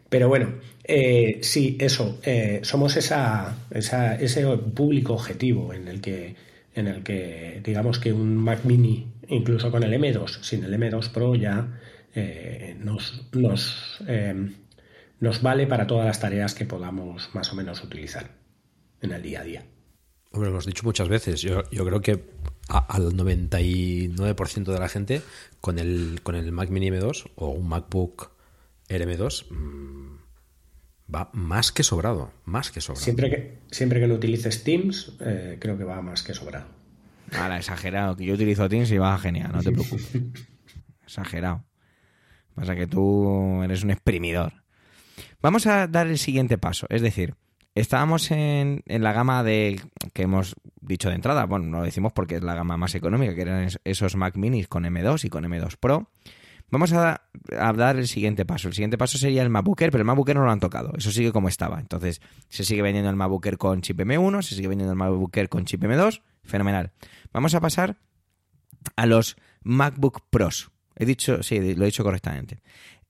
Pero 0.10 0.28
bueno, 0.28 0.56
eh, 0.84 1.40
sí, 1.42 1.78
eso, 1.80 2.20
eh, 2.24 2.60
somos 2.64 2.98
esa, 2.98 3.56
esa- 3.72 4.16
ese 4.16 4.46
público 4.58 5.14
objetivo 5.14 5.74
en 5.74 5.88
el 5.88 6.02
que, 6.02 6.36
en 6.76 6.88
el 6.88 7.02
que 7.04 7.62
digamos 7.64 7.98
que 8.00 8.12
un 8.12 8.36
Mac 8.36 8.66
Mini, 8.66 9.08
incluso 9.30 9.72
con 9.72 9.84
el 9.84 9.94
M2, 9.94 10.42
sin 10.42 10.64
el 10.66 10.74
M2 10.74 11.10
Pro 11.12 11.36
ya 11.36 11.80
eh, 12.14 12.76
nos, 12.80 13.30
nos, 13.32 14.04
eh, 14.08 14.50
nos 15.22 15.42
vale 15.42 15.66
para 15.68 15.88
todas 15.88 16.06
las 16.06 16.20
tareas 16.20 16.54
que 16.56 16.66
podamos 16.66 17.30
más 17.34 17.52
o 17.54 17.56
menos 17.56 17.82
utilizar 17.84 18.32
en 19.02 19.14
el 19.14 19.22
día 19.22 19.42
a 19.42 19.44
día. 19.46 19.64
Hombre, 20.32 20.50
lo 20.50 20.56
hemos 20.56 20.66
dicho 20.66 20.84
muchas 20.84 21.10
veces. 21.10 21.42
Yo, 21.42 21.64
yo 21.72 21.86
creo 21.86 22.02
que 22.02 22.24
a- 22.70 22.86
al 22.96 23.14
99% 23.16 24.72
de 24.72 24.80
la 24.80 24.88
gente 24.90 25.22
con 25.60 25.78
el, 25.80 26.20
con 26.24 26.36
el 26.36 26.52
Mac 26.52 26.70
Mini 26.70 26.90
M2 26.90 27.32
o 27.36 27.50
un 27.50 27.68
MacBook 27.68 28.32
Air 28.88 29.08
M2 29.08 29.46
mm, 29.52 31.14
va 31.14 31.30
más 31.34 31.72
que 31.72 31.84
sobrado. 31.84 32.32
Más 32.46 32.72
que 32.72 32.80
sobrado. 32.82 33.04
Siempre 33.04 33.30
que, 33.30 33.58
siempre 33.72 34.00
que 34.00 34.08
no 34.08 34.16
utilices 34.16 34.64
Teams, 34.64 35.14
eh, 35.20 35.58
creo 35.60 35.78
que 35.78 35.84
va 35.84 36.02
más 36.02 36.24
que 36.24 36.34
sobrado. 36.34 36.66
Ahora, 37.34 37.58
exagerado, 37.58 38.16
que 38.18 38.26
yo 38.26 38.34
utilizo 38.34 38.68
Teams 38.70 38.92
y 38.92 38.98
va 38.98 39.18
genial, 39.18 39.52
no 39.54 39.62
te 39.64 39.72
preocupes. 39.74 40.08
exagerado. 41.06 41.64
Pasa 42.56 42.76
que 42.76 42.88
tú 42.88 43.64
eres 43.64 43.84
un 43.84 43.92
exprimidor. 43.92 44.54
Vamos 45.42 45.66
a 45.68 45.88
dar 45.88 46.08
el 46.08 46.18
siguiente 46.18 46.58
paso, 46.58 46.86
es 46.90 47.02
decir, 47.02 47.36
estábamos 47.76 48.32
en, 48.32 48.84
en 48.86 49.04
la 49.04 49.14
gama 49.14 49.44
de 49.44 49.80
que 50.14 50.24
hemos 50.24 50.56
dicho 50.82 51.10
de 51.10 51.16
entrada, 51.16 51.46
bueno, 51.46 51.66
no 51.68 51.80
lo 51.80 51.84
decimos 51.86 52.12
porque 52.14 52.36
es 52.36 52.44
la 52.44 52.56
gama 52.56 52.78
más 52.78 52.96
económica, 52.96 53.34
que 53.36 53.42
eran 53.42 53.64
es- 53.64 53.80
esos 53.84 54.16
Mac 54.16 54.36
Minis 54.36 54.68
con 54.68 54.84
M2 54.84 55.26
y 55.26 55.30
con 55.30 55.44
M2 55.46 55.78
Pro. 55.78 56.10
Vamos 56.70 56.94
a, 56.94 57.24
a 57.60 57.74
dar 57.74 57.98
el 57.98 58.08
siguiente 58.08 58.46
paso. 58.46 58.70
El 58.70 58.74
siguiente 58.74 58.98
paso 58.98 59.18
sería 59.18 59.42
el 59.44 59.50
MacBook 59.50 59.82
Air, 59.82 59.92
pero 59.92 60.04
el 60.04 60.06
MacBook 60.06 60.30
Air 60.30 60.38
no 60.38 60.46
lo 60.46 60.52
han 60.52 60.62
tocado. 60.62 60.94
Eso 60.98 61.12
sigue 61.12 61.34
como 61.34 61.50
estaba. 61.50 61.80
Entonces, 61.82 62.22
se 62.48 62.64
sigue 62.64 62.82
vendiendo 62.82 63.10
el 63.10 63.18
MacBook 63.18 63.46
Air 63.46 63.58
con 63.58 63.82
chip 63.82 64.00
M1, 64.00 64.42
se 64.42 64.56
sigue 64.56 64.70
vendiendo 64.70 64.94
el 64.94 64.98
MacBook 64.98 65.36
Air 65.36 65.50
con 65.50 65.66
chip 65.66 65.84
M2. 65.84 66.22
Fenomenal. 66.46 66.92
Vamos 67.34 67.54
a 67.56 67.60
pasar 67.60 67.98
a 68.96 69.06
los 69.06 69.36
MacBook 69.64 70.22
Pros. 70.30 70.72
He 70.96 71.06
dicho, 71.06 71.44
sí, 71.44 71.60
lo 71.76 71.84
he 71.84 71.88
dicho 71.88 72.04
correctamente. 72.06 72.62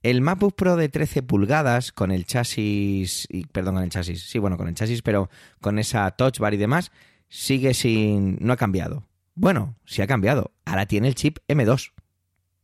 El 0.04 0.22
MacBook 0.22 0.56
Pro 0.56 0.76
de 0.78 0.90
13 0.90 1.22
pulgadas 1.22 1.92
con 1.92 2.12
el 2.12 2.26
chasis, 2.26 3.28
y, 3.30 3.46
perdón, 3.46 3.76
con 3.76 3.84
el 3.84 3.90
chasis, 3.90 4.24
sí, 4.24 4.40
bueno, 4.40 4.58
con 4.58 4.68
el 4.68 4.74
chasis, 4.74 5.02
pero 5.02 5.30
con 5.60 5.78
esa 5.78 6.10
touch 6.12 6.40
bar 6.40 6.54
y 6.54 6.58
demás, 6.58 6.92
sigue 7.30 7.74
sin, 7.74 8.38
no 8.42 8.54
ha 8.54 8.58
cambiado. 8.58 9.08
Bueno, 9.36 9.76
sí 9.86 10.02
ha 10.02 10.08
cambiado. 10.08 10.52
Ahora 10.66 10.88
tiene 10.88 11.08
el 11.08 11.16
chip 11.16 11.38
M2. 11.48 11.92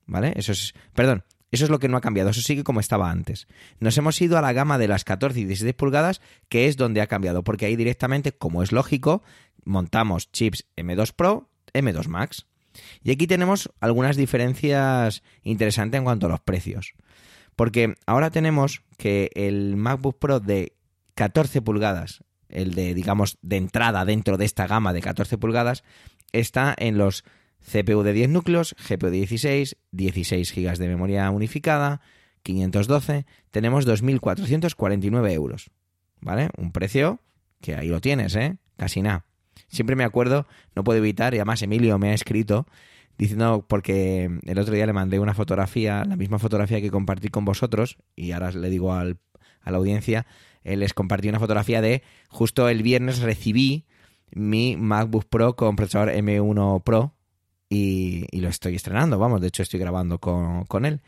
¿Vale? 0.08 0.34
Eso 0.36 0.52
es, 0.54 0.74
perdón, 0.94 1.26
eso 1.52 1.64
es 1.64 1.70
lo 1.70 1.80
que 1.80 1.88
no 1.88 1.98
ha 1.98 2.02
cambiado, 2.02 2.30
eso 2.30 2.42
sigue 2.42 2.64
como 2.64 2.80
estaba 2.80 3.10
antes. 3.10 3.48
Nos 3.80 3.98
hemos 3.98 4.20
ido 4.22 4.38
a 4.38 4.42
la 4.42 4.54
gama 4.54 4.78
de 4.78 4.88
las 4.88 5.04
14 5.04 5.40
y 5.40 5.46
16 5.46 5.76
pulgadas, 5.76 6.22
que 6.50 6.68
es 6.68 6.76
donde 6.76 7.02
ha 7.02 7.08
cambiado, 7.08 7.44
porque 7.44 7.66
ahí 7.66 7.76
directamente, 7.76 8.32
como 8.32 8.64
es 8.64 8.72
lógico, 8.72 9.24
montamos 9.64 10.32
chips 10.32 10.66
M2 10.76 11.14
Pro, 11.14 11.50
M2 11.74 12.08
Max. 12.08 12.48
Y 13.04 13.12
aquí 13.12 13.28
tenemos 13.28 13.72
algunas 13.80 14.18
diferencias 14.18 15.24
interesantes 15.44 15.98
en 15.98 16.04
cuanto 16.04 16.28
a 16.28 16.30
los 16.30 16.42
precios. 16.42 16.94
Porque 17.58 17.96
ahora 18.06 18.30
tenemos 18.30 18.84
que 18.98 19.32
el 19.34 19.76
MacBook 19.78 20.20
Pro 20.20 20.40
de 20.40 20.74
14 21.16 21.64
pulgadas, 21.64 22.24
el 22.50 22.76
de, 22.76 22.94
digamos, 22.94 23.40
de 23.42 23.58
entrada 23.58 24.06
dentro 24.06 24.38
de 24.38 24.46
esta 24.46 24.68
gama 24.68 24.94
de 24.94 25.02
14 25.02 25.40
pulgadas, 25.40 25.84
está 26.32 26.76
en 26.78 27.00
los 27.00 27.26
CPU 27.60 28.04
de 28.04 28.14
10 28.14 28.30
núcleos, 28.30 28.76
GPU 28.88 29.08
de 29.08 29.18
16, 29.18 29.76
16 29.92 30.54
GB 30.56 30.78
de 30.78 30.88
memoria 30.88 31.32
unificada, 31.32 32.02
512, 32.44 33.26
tenemos 33.50 33.88
2.449 33.88 35.32
euros. 35.32 35.72
¿Vale? 36.22 36.50
Un 36.58 36.72
precio 36.72 37.22
que 37.60 37.74
ahí 37.74 37.88
lo 37.88 38.02
tienes, 38.02 38.36
¿eh? 38.36 38.58
Casi 38.78 39.02
nada. 39.02 39.26
Siempre 39.68 39.96
me 39.96 40.04
acuerdo, 40.04 40.46
no 40.76 40.84
puedo 40.84 41.00
evitar, 41.00 41.34
y 41.34 41.38
además 41.38 41.64
Emilio 41.64 41.98
me 41.98 42.12
ha 42.12 42.14
escrito 42.14 42.68
diciendo, 43.18 43.66
porque 43.68 44.30
el 44.44 44.60
otro 44.60 44.74
día 44.74 44.86
le 44.86 44.94
mandé 44.94 45.20
una 45.20 45.34
fotografía, 45.34 46.06
la 46.06 46.16
misma 46.16 46.40
fotografía 46.40 46.82
que 46.82 46.92
compartí 46.92 47.30
con 47.30 47.46
vosotros, 47.46 47.98
y 48.16 48.32
ahora 48.32 48.52
le 48.52 48.70
digo 48.70 48.94
al, 48.94 49.18
a 49.62 49.72
la 49.72 49.78
audiencia, 49.78 50.26
él 50.64 50.80
les 50.82 50.94
compartí 50.94 51.30
una 51.30 51.40
fotografía 51.40 51.82
de, 51.82 52.04
justo 52.30 52.70
el 52.70 52.84
viernes 52.84 53.20
recibí 53.20 53.86
mi 54.32 54.76
MacBook 54.76 55.26
Pro 55.26 55.56
con 55.56 55.76
procesador 55.76 56.10
M1 56.10 56.84
Pro 56.84 57.14
y, 57.70 58.28
lo 58.40 58.50
estoy 58.50 58.76
estrenando, 58.76 59.18
vamos, 59.18 59.42
de 59.42 59.48
hecho 59.48 59.64
estoy 59.64 59.80
grabando 59.80 60.20
con, 60.20 60.66
con 60.66 60.86
él, 60.86 61.02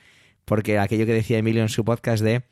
porque 0.46 0.80
aquello 0.80 1.06
que 1.06 1.14
decía 1.14 1.38
Emilio 1.38 1.62
en 1.62 1.70
su 1.70 1.86
podcast 1.86 2.24
de, 2.24 2.44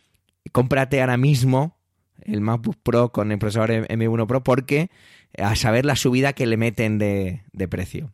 cómprate 0.52 1.02
ahora 1.02 1.18
mismo 1.18 1.78
el 2.22 2.42
MacBook 2.42 2.78
Pro 2.84 3.12
con 3.12 3.32
el 3.32 3.40
procesador 3.40 3.88
M1 3.88 4.28
Pro 4.28 4.44
porque 4.44 4.90
a 5.38 5.56
saber 5.56 5.86
la 5.86 5.96
subida 5.96 6.34
que 6.34 6.46
le 6.46 6.58
meten 6.58 6.98
de, 6.98 7.44
de 7.54 7.68
precio. 7.68 8.12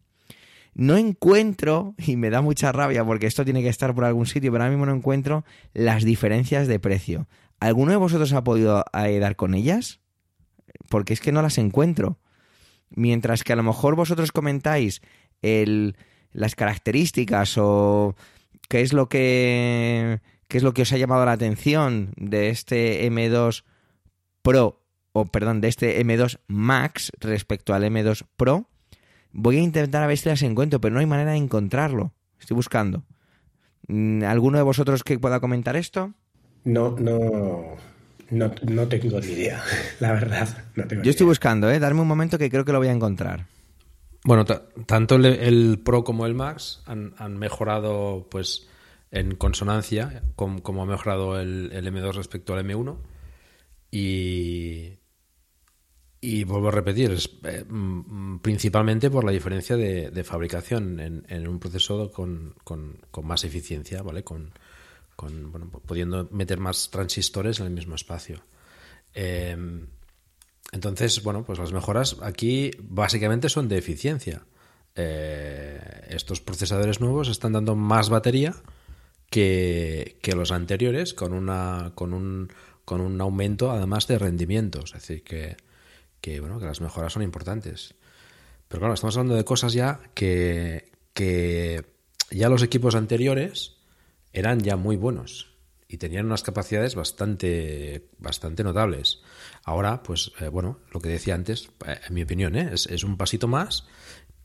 No 0.75 0.97
encuentro, 0.97 1.95
y 1.97 2.15
me 2.15 2.29
da 2.29 2.41
mucha 2.41 2.71
rabia 2.71 3.05
porque 3.05 3.27
esto 3.27 3.45
tiene 3.45 3.61
que 3.61 3.69
estar 3.69 3.93
por 3.93 4.05
algún 4.05 4.25
sitio, 4.25 4.51
pero 4.51 4.63
ahora 4.63 4.71
mismo 4.71 4.85
no 4.85 4.95
encuentro 4.95 5.45
las 5.73 6.03
diferencias 6.03 6.67
de 6.67 6.79
precio. 6.79 7.27
¿Alguno 7.59 7.91
de 7.91 7.97
vosotros 7.97 8.33
ha 8.33 8.43
podido 8.43 8.83
eh, 8.93 9.19
dar 9.19 9.35
con 9.35 9.53
ellas? 9.53 9.99
Porque 10.89 11.13
es 11.13 11.21
que 11.21 11.31
no 11.31 11.41
las 11.41 11.57
encuentro. 11.57 12.19
Mientras 12.89 13.43
que 13.43 13.53
a 13.53 13.55
lo 13.55 13.63
mejor 13.63 13.95
vosotros 13.95 14.31
comentáis 14.31 15.01
el, 15.41 15.95
las 16.31 16.55
características 16.55 17.57
o 17.57 18.15
qué 18.67 18.81
es 18.81 18.93
lo 18.93 19.09
que 19.09 20.21
qué 20.47 20.57
es 20.57 20.63
lo 20.63 20.73
que 20.73 20.83
os 20.83 20.93
ha 20.93 20.97
llamado 20.97 21.25
la 21.25 21.31
atención 21.31 22.13
de 22.15 22.49
este 22.49 23.09
M2 23.09 23.63
Pro 24.43 24.83
o 25.13 25.25
perdón, 25.25 25.61
de 25.61 25.67
este 25.67 26.03
M2 26.03 26.39
Max 26.47 27.11
respecto 27.19 27.73
al 27.73 27.83
M2 27.83 28.25
Pro, 28.35 28.67
voy 29.33 29.57
a 29.57 29.61
intentar 29.61 30.03
a 30.03 30.07
ver 30.07 30.17
si 30.17 30.29
las 30.29 30.41
encuentro, 30.43 30.79
pero 30.79 30.93
no 30.93 30.99
hay 30.99 31.05
manera 31.05 31.31
de 31.31 31.37
encontrarlo. 31.37 32.13
Estoy 32.39 32.55
buscando. 32.55 33.03
Mm, 33.87 34.23
¿Alguno 34.23 34.57
de 34.57 34.63
vosotros 34.63 35.03
que 35.03 35.19
pueda 35.19 35.39
comentar 35.39 35.75
esto? 35.75 36.13
No, 36.63 36.95
no, 36.97 37.75
no, 38.29 38.87
tengo 38.87 39.19
ni 39.19 39.27
idea, 39.27 39.61
la 39.99 40.13
verdad. 40.13 40.47
Yo 41.03 41.11
estoy 41.11 41.25
buscando, 41.25 41.69
¿eh? 41.69 41.79
Darme 41.79 42.01
un 42.01 42.07
momento 42.07 42.37
que 42.37 42.49
creo 42.49 42.63
que 42.63 42.71
lo 42.71 42.77
voy 42.77 42.87
a 42.87 42.93
encontrar. 42.93 43.47
Bueno, 44.23 44.45
tanto 44.45 45.15
el, 45.15 45.81
Pro 45.83 46.05
como 46.05 46.25
el 46.25 46.33
Max 46.33 46.81
han, 46.85 47.37
mejorado, 47.37 48.27
pues, 48.31 48.69
en 49.11 49.35
consonancia, 49.35 50.23
como, 50.37 50.81
ha 50.81 50.85
mejorado 50.85 51.41
el, 51.41 51.71
el, 51.73 51.85
M2 51.87 52.13
respecto 52.13 52.53
al 52.53 52.65
M1. 52.65 52.95
Y, 53.91 54.99
y 56.23 56.45
vuelvo 56.45 56.69
a 56.69 56.71
repetir, 56.71 57.11
es, 57.11 57.29
eh, 57.43 57.65
mm, 57.67 58.37
principalmente 58.37 59.11
por 59.11 59.25
la 59.25 59.33
diferencia 59.33 59.75
de, 59.75 60.23
fabricación 60.23 60.97
en, 61.01 61.47
un 61.49 61.59
proceso 61.59 62.13
con, 62.13 62.55
más 63.23 63.43
eficiencia, 63.43 64.01
¿vale? 64.01 64.23
Con, 64.23 64.53
bueno, 65.17 65.69
pudiendo 65.85 66.29
meter 66.31 66.59
más 66.59 66.89
transistores 66.89 67.59
en 67.59 67.65
el 67.65 67.73
mismo 67.73 67.95
espacio. 67.95 68.41
Em, 69.13 69.87
entonces, 70.71 71.21
bueno, 71.23 71.43
pues 71.43 71.59
las 71.59 71.73
mejoras 71.73 72.15
aquí 72.21 72.71
básicamente 72.79 73.49
son 73.49 73.67
de 73.67 73.77
eficiencia. 73.77 74.45
Eh, 74.95 76.07
estos 76.07 76.39
procesadores 76.39 77.01
nuevos 77.01 77.27
están 77.27 77.51
dando 77.51 77.75
más 77.75 78.07
batería 78.07 78.55
que, 79.29 80.19
que 80.21 80.35
los 80.35 80.51
anteriores 80.53 81.13
con, 81.13 81.33
una, 81.33 81.91
con, 81.95 82.13
un, 82.13 82.47
con 82.85 83.01
un 83.01 83.19
aumento 83.19 83.71
además 83.71 84.07
de 84.07 84.19
rendimiento. 84.19 84.85
Es 84.85 84.93
decir, 84.93 85.21
que 85.23 85.57
que, 86.23 86.39
bueno, 86.39 86.57
que 86.57 86.65
las 86.65 86.79
mejoras 86.79 87.11
son 87.11 87.21
importantes. 87.21 87.95
Pero 88.69 88.79
claro, 88.79 88.93
estamos 88.93 89.17
hablando 89.17 89.35
de 89.35 89.43
cosas 89.43 89.73
ya 89.73 89.99
que, 90.13 90.89
que 91.13 91.83
ya 92.31 92.47
los 92.47 92.63
equipos 92.63 92.95
anteriores 92.95 93.75
eran 94.31 94.61
ya 94.61 94.77
muy 94.77 94.95
buenos 94.95 95.53
y 95.89 95.97
tenían 95.97 96.25
unas 96.25 96.41
capacidades 96.41 96.95
bastante, 96.95 98.07
bastante 98.19 98.63
notables. 98.63 99.21
Ahora, 99.65 100.01
pues 100.01 100.31
eh, 100.39 100.47
bueno, 100.47 100.79
lo 100.93 101.01
que 101.01 101.09
decía 101.09 101.35
antes, 101.35 101.69
eh, 101.85 101.99
en 102.07 102.13
mi 102.13 102.23
opinión, 102.23 102.55
¿eh? 102.55 102.71
es, 102.73 103.03
un 103.03 103.17
pasito 103.17 103.49
más, 103.49 103.85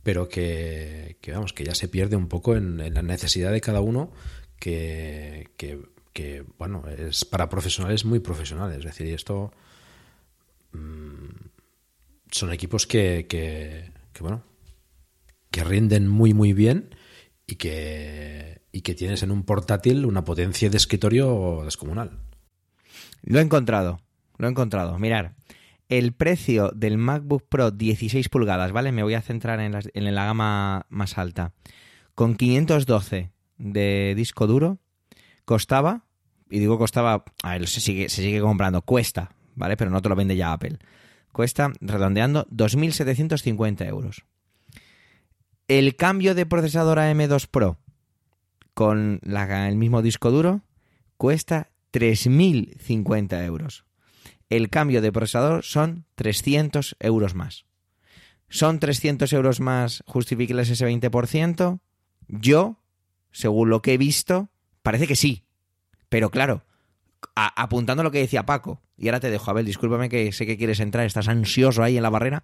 pero 0.03 0.29
que, 0.29 1.19
que, 1.21 1.31
vamos, 1.31 1.53
que 1.53 1.63
ya 1.63 1.77
se 1.77 1.87
pierde 1.87 2.17
un 2.17 2.27
poco 2.27 2.57
en, 2.57 2.93
la 2.93 3.03
necesidad 3.03 3.53
de 3.53 3.61
cada 3.61 3.81
uno 3.81 4.11
que, 4.59 5.53
que, 5.57 5.81
que, 6.13 6.45
bueno, 6.59 6.83
es 6.89 7.25
para 7.25 7.49
profesionales 7.49 8.05
muy 8.05 8.19
profesionales. 8.19 8.79
Es 8.79 8.85
decir, 8.85 9.15
esto... 9.15 9.53
Son 12.31 12.53
equipos 12.53 12.87
que, 12.87 13.27
que, 13.29 13.93
bueno, 14.21 14.43
que 15.51 15.65
rinden 15.65 16.09
muy, 16.09 16.35
muy 16.35 16.53
bien 16.53 16.95
y 17.47 17.57
que, 17.57 18.63
y 18.73 18.83
que 18.83 18.95
tienes 18.95 19.23
en 19.23 19.31
un 19.31 19.45
portátil 19.45 20.05
una 20.05 20.25
potencia 20.25 20.69
de 20.69 20.77
escritorio 20.77 21.63
descomunal. 21.65 22.19
Lo 23.23 23.39
he 23.39 23.43
encontrado, 23.43 24.01
lo 24.37 24.47
he 24.47 24.51
encontrado. 24.51 24.99
Mirar, 24.99 25.35
el 25.89 26.13
precio 26.13 26.71
del 26.75 26.99
MacBook 26.99 27.49
Pro 27.49 27.71
16 27.71 28.29
pulgadas, 28.29 28.73
¿vale? 28.73 28.93
Me 28.93 29.03
voy 29.03 29.15
a 29.15 29.23
centrar 29.23 29.61
en 29.61 29.73
la, 29.73 29.81
en 29.93 30.15
la 30.15 30.25
gama 30.25 30.87
más 30.91 31.17
alta. 31.17 31.53
Con 32.15 32.37
512 32.37 33.31
de 33.57 34.15
disco 34.17 34.47
duro, 34.47 34.79
costaba, 35.45 36.05
y 36.51 36.59
digo 36.59 36.79
costaba, 36.79 37.25
a 37.43 37.57
él 37.57 37.67
se 37.67 37.81
sigue, 37.81 38.09
se 38.09 38.23
sigue 38.23 38.41
comprando, 38.41 38.83
cuesta, 38.83 39.31
¿vale? 39.55 39.77
Pero 39.77 39.91
no 39.91 40.03
te 40.03 40.09
lo 40.09 40.17
vende 40.17 40.37
ya 40.37 40.53
Apple 40.53 40.79
cuesta, 41.39 41.73
redondeando, 41.81 42.49
2.750 42.49 43.87
euros. 43.87 44.25
El 45.69 45.95
cambio 45.95 46.35
de 46.35 46.47
procesador 46.47 46.99
a 46.99 47.13
M2 47.13 47.47
Pro 47.47 47.79
con 48.75 49.21
el 49.23 49.77
mismo 49.77 50.03
disco 50.03 50.33
duro 50.33 50.63
cuesta 51.17 51.71
3.050 51.93 53.45
euros. 53.45 53.85
El 54.51 54.69
cambio 54.69 55.01
de 55.01 55.13
procesador 55.13 55.63
son 55.63 56.07
300 56.17 56.97
euros 56.99 57.37
más. 57.37 57.67
¿Son 58.49 58.81
300 58.81 59.33
euros 59.33 59.61
más 59.61 60.03
justificables 60.09 60.71
ese 60.71 60.89
20%? 60.89 61.79
Yo, 62.27 62.81
según 63.31 63.71
lo 63.71 63.81
que 63.81 63.95
he 63.95 63.97
visto, 63.97 64.49
parece 64.83 65.07
que 65.07 65.15
sí. 65.15 65.45
Pero 66.09 66.33
claro, 66.33 66.65
apuntando 67.37 68.01
a 68.01 68.05
lo 68.05 68.11
que 68.11 68.19
decía 68.19 68.45
Paco, 68.45 68.83
y 68.99 69.09
ahora 69.09 69.21
te 69.21 69.31
dejo, 69.31 69.51
Abel, 69.51 69.65
discúlpame 69.65 70.09
que 70.09 70.33
sé 70.33 70.45
que 70.45 70.59
quieres 70.59 70.81
entrar, 70.81 71.07
estás 71.07 71.29
ansioso 71.29 71.83
ahí 71.83 71.97
en 71.97 72.03
la 72.03 72.11
barrera, 72.11 72.43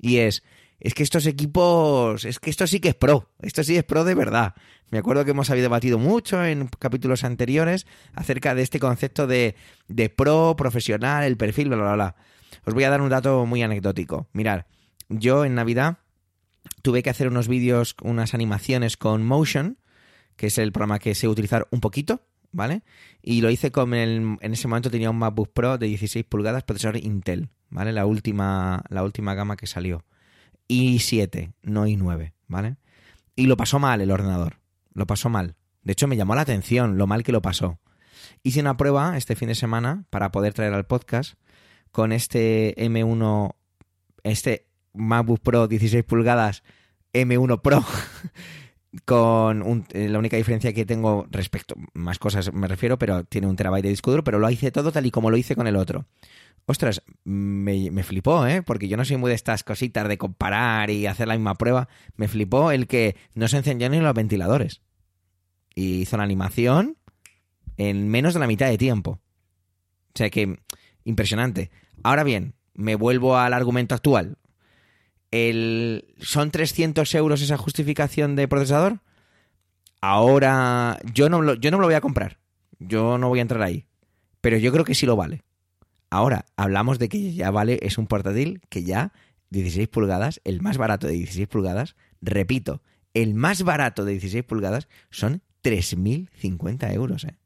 y 0.00 0.18
es, 0.18 0.42
es 0.80 0.94
que 0.94 1.02
estos 1.02 1.26
equipos, 1.26 2.24
es 2.24 2.38
que 2.38 2.50
esto 2.50 2.66
sí 2.66 2.80
que 2.80 2.90
es 2.90 2.94
pro, 2.94 3.30
esto 3.40 3.64
sí 3.64 3.76
es 3.76 3.84
pro 3.84 4.04
de 4.04 4.14
verdad. 4.14 4.54
Me 4.90 4.98
acuerdo 4.98 5.24
que 5.24 5.32
hemos 5.32 5.50
habido 5.50 5.64
debatido 5.64 5.98
mucho 5.98 6.44
en 6.44 6.68
capítulos 6.78 7.24
anteriores 7.24 7.86
acerca 8.14 8.54
de 8.54 8.62
este 8.62 8.78
concepto 8.78 9.26
de, 9.26 9.56
de 9.88 10.08
pro, 10.08 10.54
profesional, 10.56 11.24
el 11.24 11.36
perfil, 11.36 11.68
bla, 11.68 11.76
bla, 11.76 11.94
bla. 11.94 12.16
Os 12.64 12.72
voy 12.72 12.84
a 12.84 12.90
dar 12.90 13.00
un 13.00 13.08
dato 13.08 13.44
muy 13.46 13.62
anecdótico. 13.62 14.28
Mirad, 14.32 14.66
yo 15.08 15.44
en 15.44 15.56
Navidad 15.56 15.98
tuve 16.82 17.02
que 17.02 17.10
hacer 17.10 17.28
unos 17.28 17.48
vídeos, 17.48 17.96
unas 18.02 18.32
animaciones 18.32 18.96
con 18.96 19.24
Motion, 19.24 19.78
que 20.36 20.48
es 20.48 20.58
el 20.58 20.70
programa 20.70 20.98
que 20.98 21.14
sé 21.14 21.26
utilizar 21.26 21.66
un 21.70 21.80
poquito, 21.80 22.22
¿vale? 22.56 22.82
Y 23.22 23.42
lo 23.42 23.50
hice 23.50 23.70
con 23.70 23.92
el, 23.92 24.38
en 24.40 24.52
ese 24.52 24.66
momento 24.66 24.90
tenía 24.90 25.10
un 25.10 25.18
MacBook 25.18 25.52
Pro 25.52 25.76
de 25.76 25.86
16 25.88 26.24
pulgadas, 26.24 26.64
procesador 26.64 26.96
Intel, 26.96 27.50
¿vale? 27.68 27.92
La 27.92 28.06
última, 28.06 28.82
la 28.88 29.04
última 29.04 29.34
gama 29.34 29.56
que 29.56 29.66
salió. 29.66 30.04
i7, 30.68 31.52
no 31.62 31.86
i9, 31.86 32.32
¿vale? 32.48 32.76
Y 33.36 33.46
lo 33.46 33.58
pasó 33.58 33.78
mal 33.78 34.00
el 34.00 34.10
ordenador, 34.10 34.58
lo 34.94 35.06
pasó 35.06 35.28
mal. 35.28 35.54
De 35.82 35.92
hecho, 35.92 36.08
me 36.08 36.16
llamó 36.16 36.34
la 36.34 36.40
atención 36.40 36.96
lo 36.96 37.06
mal 37.06 37.22
que 37.22 37.32
lo 37.32 37.42
pasó. 37.42 37.78
Hice 38.42 38.60
una 38.60 38.78
prueba 38.78 39.18
este 39.18 39.36
fin 39.36 39.48
de 39.48 39.54
semana 39.54 40.06
para 40.08 40.32
poder 40.32 40.54
traer 40.54 40.72
al 40.72 40.86
podcast 40.86 41.34
con 41.92 42.10
este 42.10 42.74
M1, 42.76 43.54
este 44.24 44.66
MacBook 44.94 45.40
Pro 45.40 45.68
16 45.68 46.04
pulgadas 46.04 46.62
M1 47.12 47.60
Pro 47.60 47.84
con 49.04 49.86
eh, 49.92 50.08
la 50.08 50.18
única 50.18 50.36
diferencia 50.36 50.72
que 50.72 50.86
tengo 50.86 51.26
respecto, 51.30 51.74
más 51.94 52.18
cosas 52.18 52.52
me 52.52 52.68
refiero, 52.68 52.98
pero 52.98 53.24
tiene 53.24 53.46
un 53.46 53.56
terabyte 53.56 53.84
de 53.84 53.90
disco 53.90 54.10
duro, 54.10 54.24
pero 54.24 54.38
lo 54.38 54.50
hice 54.50 54.70
todo 54.70 54.92
tal 54.92 55.06
y 55.06 55.10
como 55.10 55.30
lo 55.30 55.36
hice 55.36 55.56
con 55.56 55.66
el 55.66 55.76
otro. 55.76 56.06
Ostras, 56.68 57.02
me, 57.22 57.90
me, 57.92 58.02
flipó, 58.02 58.44
¿eh? 58.46 58.62
Porque 58.62 58.88
yo 58.88 58.96
no 58.96 59.04
soy 59.04 59.16
muy 59.18 59.28
de 59.28 59.36
estas 59.36 59.62
cositas 59.62 60.08
de 60.08 60.18
comparar 60.18 60.90
y 60.90 61.06
hacer 61.06 61.28
la 61.28 61.34
misma 61.34 61.54
prueba. 61.54 61.88
Me 62.16 62.26
flipó 62.26 62.72
el 62.72 62.88
que 62.88 63.16
no 63.34 63.46
se 63.46 63.58
encendían 63.58 63.92
ni 63.92 64.00
los 64.00 64.14
ventiladores. 64.14 64.82
Y 65.76 66.00
hizo 66.00 66.16
la 66.16 66.24
animación 66.24 66.96
en 67.76 68.08
menos 68.08 68.34
de 68.34 68.40
la 68.40 68.48
mitad 68.48 68.66
de 68.66 68.78
tiempo. 68.78 69.20
O 70.14 70.18
sea 70.18 70.28
que, 70.28 70.58
impresionante. 71.04 71.70
Ahora 72.02 72.24
bien, 72.24 72.54
me 72.74 72.96
vuelvo 72.96 73.36
al 73.36 73.52
argumento 73.52 73.94
actual. 73.94 74.36
El, 75.30 76.14
¿son 76.18 76.50
300 76.50 77.14
euros 77.14 77.42
esa 77.42 77.56
justificación 77.56 78.36
de 78.36 78.48
procesador? 78.48 79.00
Ahora, 80.00 80.98
yo 81.12 81.28
no, 81.28 81.54
yo 81.54 81.70
no 81.70 81.78
me 81.78 81.82
lo 81.82 81.88
voy 81.88 81.94
a 81.94 82.00
comprar. 82.00 82.38
Yo 82.78 83.18
no 83.18 83.28
voy 83.28 83.38
a 83.38 83.42
entrar 83.42 83.62
ahí. 83.62 83.86
Pero 84.40 84.58
yo 84.58 84.72
creo 84.72 84.84
que 84.84 84.94
sí 84.94 85.06
lo 85.06 85.16
vale. 85.16 85.42
Ahora, 86.10 86.46
hablamos 86.56 86.98
de 86.98 87.08
que 87.08 87.34
ya 87.34 87.50
vale, 87.50 87.78
es 87.82 87.98
un 87.98 88.06
portátil 88.06 88.60
que 88.68 88.84
ya 88.84 89.12
16 89.50 89.88
pulgadas, 89.88 90.40
el 90.44 90.60
más 90.60 90.78
barato 90.78 91.06
de 91.06 91.14
16 91.14 91.48
pulgadas, 91.48 91.96
repito, 92.20 92.82
el 93.14 93.34
más 93.34 93.62
barato 93.62 94.04
de 94.04 94.12
16 94.12 94.44
pulgadas 94.44 94.88
son 95.10 95.42
3.050 95.62 96.92
euros. 96.92 97.24
¿eh? 97.24 97.36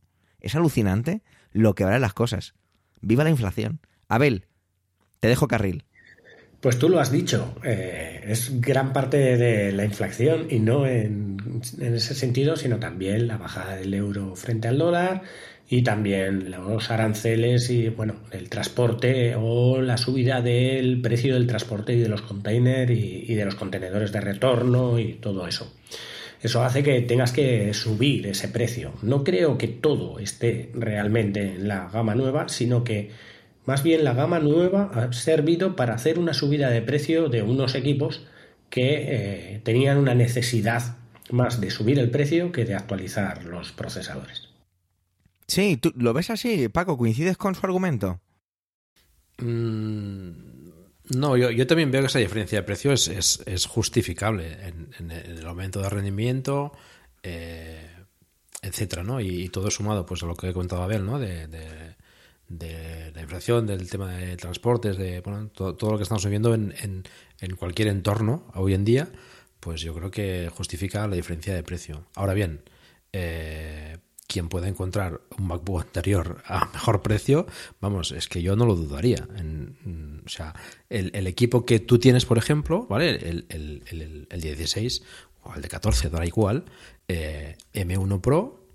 Es 0.40 0.54
alucinante 0.54 1.22
lo 1.52 1.74
que 1.74 1.84
valen 1.84 2.00
las 2.00 2.14
cosas. 2.14 2.54
Viva 3.00 3.24
la 3.24 3.30
inflación. 3.30 3.80
Abel, 4.08 4.46
te 5.20 5.28
dejo 5.28 5.48
carril. 5.48 5.84
Pues 6.60 6.78
tú 6.78 6.90
lo 6.90 7.00
has 7.00 7.10
dicho, 7.10 7.54
eh, 7.64 8.20
es 8.26 8.60
gran 8.60 8.92
parte 8.92 9.38
de 9.38 9.72
la 9.72 9.84
inflación 9.84 10.46
y 10.50 10.58
no 10.58 10.86
en, 10.86 11.38
ese 11.80 12.14
sentido, 12.14 12.54
sino 12.56 12.78
también 12.78 13.28
la 13.28 13.38
bajada 13.38 13.76
del 13.76 13.94
euro 13.94 14.36
frente 14.36 14.68
al 14.68 14.76
dólar 14.76 15.22
y 15.70 15.82
también 15.82 16.50
los 16.50 16.90
aranceles 16.90 17.70
y 17.70 17.88
bueno, 17.88 18.16
el 18.30 18.50
transporte 18.50 19.34
o 19.36 19.80
la 19.80 19.96
subida 19.96 20.42
del 20.42 21.00
precio 21.00 21.32
del 21.32 21.46
transporte 21.46 21.94
y 21.94 22.00
de 22.00 22.08
los 22.10 22.20
containers 22.20 22.90
y 22.92 23.34
de 23.34 23.44
los 23.46 23.54
contenedores 23.54 24.12
de 24.12 24.20
retorno 24.20 24.98
y 24.98 25.14
todo 25.14 25.46
eso. 25.46 25.72
Eso 26.42 26.62
hace 26.62 26.82
que 26.82 27.02
tengas 27.02 27.32
que 27.32 27.72
subir 27.74 28.26
ese 28.26 28.48
precio. 28.48 28.92
No 29.02 29.22
creo 29.24 29.58
que 29.58 29.68
todo 29.68 30.18
esté 30.18 30.70
realmente 30.74 31.54
en 31.54 31.68
la 31.68 31.88
gama 31.90 32.14
nueva, 32.14 32.48
sino 32.48 32.82
que 32.82 33.10
más 33.66 33.82
bien 33.82 34.04
la 34.04 34.14
gama 34.14 34.38
nueva 34.38 34.90
ha 34.94 35.12
servido 35.12 35.76
para 35.76 35.94
hacer 35.94 36.18
una 36.18 36.34
subida 36.34 36.70
de 36.70 36.82
precio 36.82 37.28
de 37.28 37.42
unos 37.42 37.74
equipos 37.74 38.26
que 38.68 39.54
eh, 39.54 39.60
tenían 39.64 39.98
una 39.98 40.14
necesidad 40.14 40.96
más 41.30 41.60
de 41.60 41.70
subir 41.70 41.98
el 41.98 42.10
precio 42.10 42.52
que 42.52 42.64
de 42.64 42.74
actualizar 42.74 43.44
los 43.44 43.72
procesadores. 43.72 44.48
Sí, 45.46 45.76
¿tú 45.76 45.92
lo 45.96 46.12
ves 46.12 46.30
así, 46.30 46.68
Paco? 46.68 46.96
¿Coincides 46.96 47.36
con 47.36 47.54
su 47.54 47.66
argumento? 47.66 48.20
Mm, 49.38 50.30
no, 51.16 51.36
yo, 51.36 51.50
yo, 51.50 51.66
también 51.66 51.90
veo 51.90 52.02
que 52.02 52.06
esa 52.06 52.18
diferencia 52.20 52.60
de 52.60 52.62
precio 52.62 52.92
es, 52.92 53.08
es, 53.08 53.42
es 53.46 53.66
justificable 53.66 54.52
en, 54.66 54.90
en, 54.98 55.10
el 55.10 55.46
aumento 55.46 55.82
de 55.82 55.88
rendimiento, 55.88 56.72
eh, 57.22 57.88
etcétera, 58.62 59.02
¿no? 59.02 59.20
Y, 59.20 59.42
y, 59.42 59.48
todo 59.48 59.70
sumado 59.70 60.06
pues 60.06 60.22
a 60.22 60.26
lo 60.26 60.36
que 60.36 60.50
he 60.50 60.52
contado 60.52 60.82
Abel, 60.82 61.04
¿no? 61.04 61.18
De, 61.18 61.48
de, 61.48 61.89
de 62.50 63.12
la 63.14 63.22
inflación, 63.22 63.66
del 63.66 63.88
tema 63.88 64.12
de 64.12 64.36
transportes, 64.36 64.98
de 64.98 65.20
bueno, 65.20 65.48
todo, 65.48 65.76
todo 65.76 65.92
lo 65.92 65.96
que 65.96 66.02
estamos 66.02 66.24
viviendo 66.24 66.52
en, 66.52 66.74
en, 66.82 67.04
en, 67.40 67.56
cualquier 67.56 67.88
entorno 67.88 68.44
hoy 68.54 68.74
en 68.74 68.84
día, 68.84 69.08
pues 69.60 69.80
yo 69.80 69.94
creo 69.94 70.10
que 70.10 70.50
justifica 70.54 71.06
la 71.06 71.14
diferencia 71.14 71.54
de 71.54 71.62
precio. 71.62 72.06
Ahora 72.16 72.34
bien, 72.34 72.62
eh, 73.12 73.98
quien 74.26 74.48
pueda 74.48 74.66
encontrar 74.68 75.20
un 75.38 75.46
MacBook 75.46 75.82
anterior 75.82 76.42
a 76.44 76.66
mejor 76.72 77.02
precio, 77.02 77.46
vamos, 77.80 78.10
es 78.10 78.26
que 78.26 78.42
yo 78.42 78.56
no 78.56 78.66
lo 78.66 78.74
dudaría. 78.74 79.28
En, 79.36 80.22
o 80.26 80.28
sea, 80.28 80.54
el, 80.88 81.12
el, 81.14 81.28
equipo 81.28 81.64
que 81.64 81.78
tú 81.78 81.98
tienes, 81.98 82.26
por 82.26 82.36
ejemplo, 82.36 82.84
¿vale? 82.88 83.10
El, 83.10 83.46
el, 83.48 83.84
el, 83.86 84.26
el 84.28 84.40
16 84.40 85.02
o 85.42 85.54
el 85.54 85.62
de 85.62 85.68
14, 85.68 86.10
da 86.10 86.26
igual, 86.26 86.64
eh, 87.06 87.56
M1 87.74 88.20
Pro, 88.20 88.66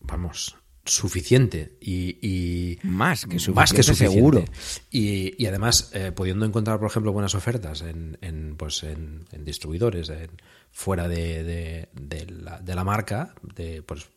vamos, 0.00 0.56
suficiente 0.90 1.76
y, 1.80 2.18
y, 2.20 2.78
más 2.82 3.24
que 3.24 3.38
suficiente, 3.38 3.60
más 3.60 3.72
que 3.72 3.82
suficiente. 3.84 4.14
seguro. 4.16 4.44
Y, 4.90 5.40
y 5.42 5.46
además 5.46 5.92
eh, 5.94 6.10
pudiendo 6.10 6.44
encontrar 6.44 6.80
por 6.80 6.90
ejemplo 6.90 7.12
buenas 7.12 7.36
ofertas 7.36 7.82
en, 7.82 8.18
en 8.20 8.56
pues 8.56 8.82
en, 8.82 9.24
en 9.30 9.44
distribuidores 9.44 10.08
en, 10.08 10.30
fuera 10.72 11.06
de, 11.06 11.44
de, 11.44 11.88
de, 11.92 12.26
la, 12.26 12.60
de, 12.60 12.74
la, 12.74 12.82
marca 12.82 13.34
de 13.54 13.82
pues 13.82 14.08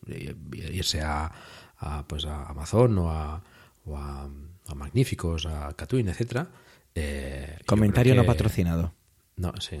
irse 0.52 1.00
a, 1.00 1.30
a, 1.78 2.06
pues 2.08 2.24
a 2.24 2.46
Amazon 2.46 2.98
o 2.98 3.10
a, 3.10 3.42
o 3.86 3.96
a, 3.96 4.24
a 4.66 4.74
Magníficos 4.74 5.46
a 5.46 5.72
Catwin 5.74 6.08
etcétera 6.08 6.48
eh, 6.96 7.58
comentario 7.66 8.14
que, 8.14 8.16
no 8.16 8.26
patrocinado. 8.26 8.94
No 9.36 9.52
sí. 9.60 9.78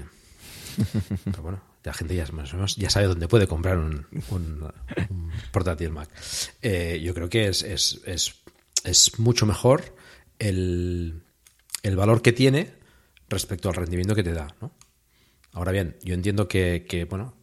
Pero 1.24 1.42
bueno 1.42 1.73
la 1.84 1.92
gente 1.92 2.16
ya, 2.16 2.26
sabe 2.90 3.06
dónde 3.06 3.28
puede 3.28 3.46
comprar 3.46 3.76
un, 3.76 4.06
un, 4.30 4.72
portátil 5.52 5.90
Mac. 5.90 6.08
Eh, 6.62 7.00
yo 7.04 7.12
creo 7.12 7.28
que 7.28 7.48
es, 7.48 7.62
es, 7.62 8.00
es, 8.06 8.42
es 8.84 9.18
mucho 9.18 9.44
mejor 9.44 9.94
el, 10.38 11.22
el, 11.82 11.96
valor 11.96 12.22
que 12.22 12.32
tiene 12.32 12.72
respecto 13.28 13.68
al 13.68 13.74
rendimiento 13.74 14.14
que 14.14 14.22
te 14.22 14.32
da. 14.32 14.54
¿no? 14.62 14.72
Ahora 15.52 15.72
bien, 15.72 15.96
yo 16.02 16.14
entiendo 16.14 16.48
que, 16.48 17.06
bueno, 17.08 17.34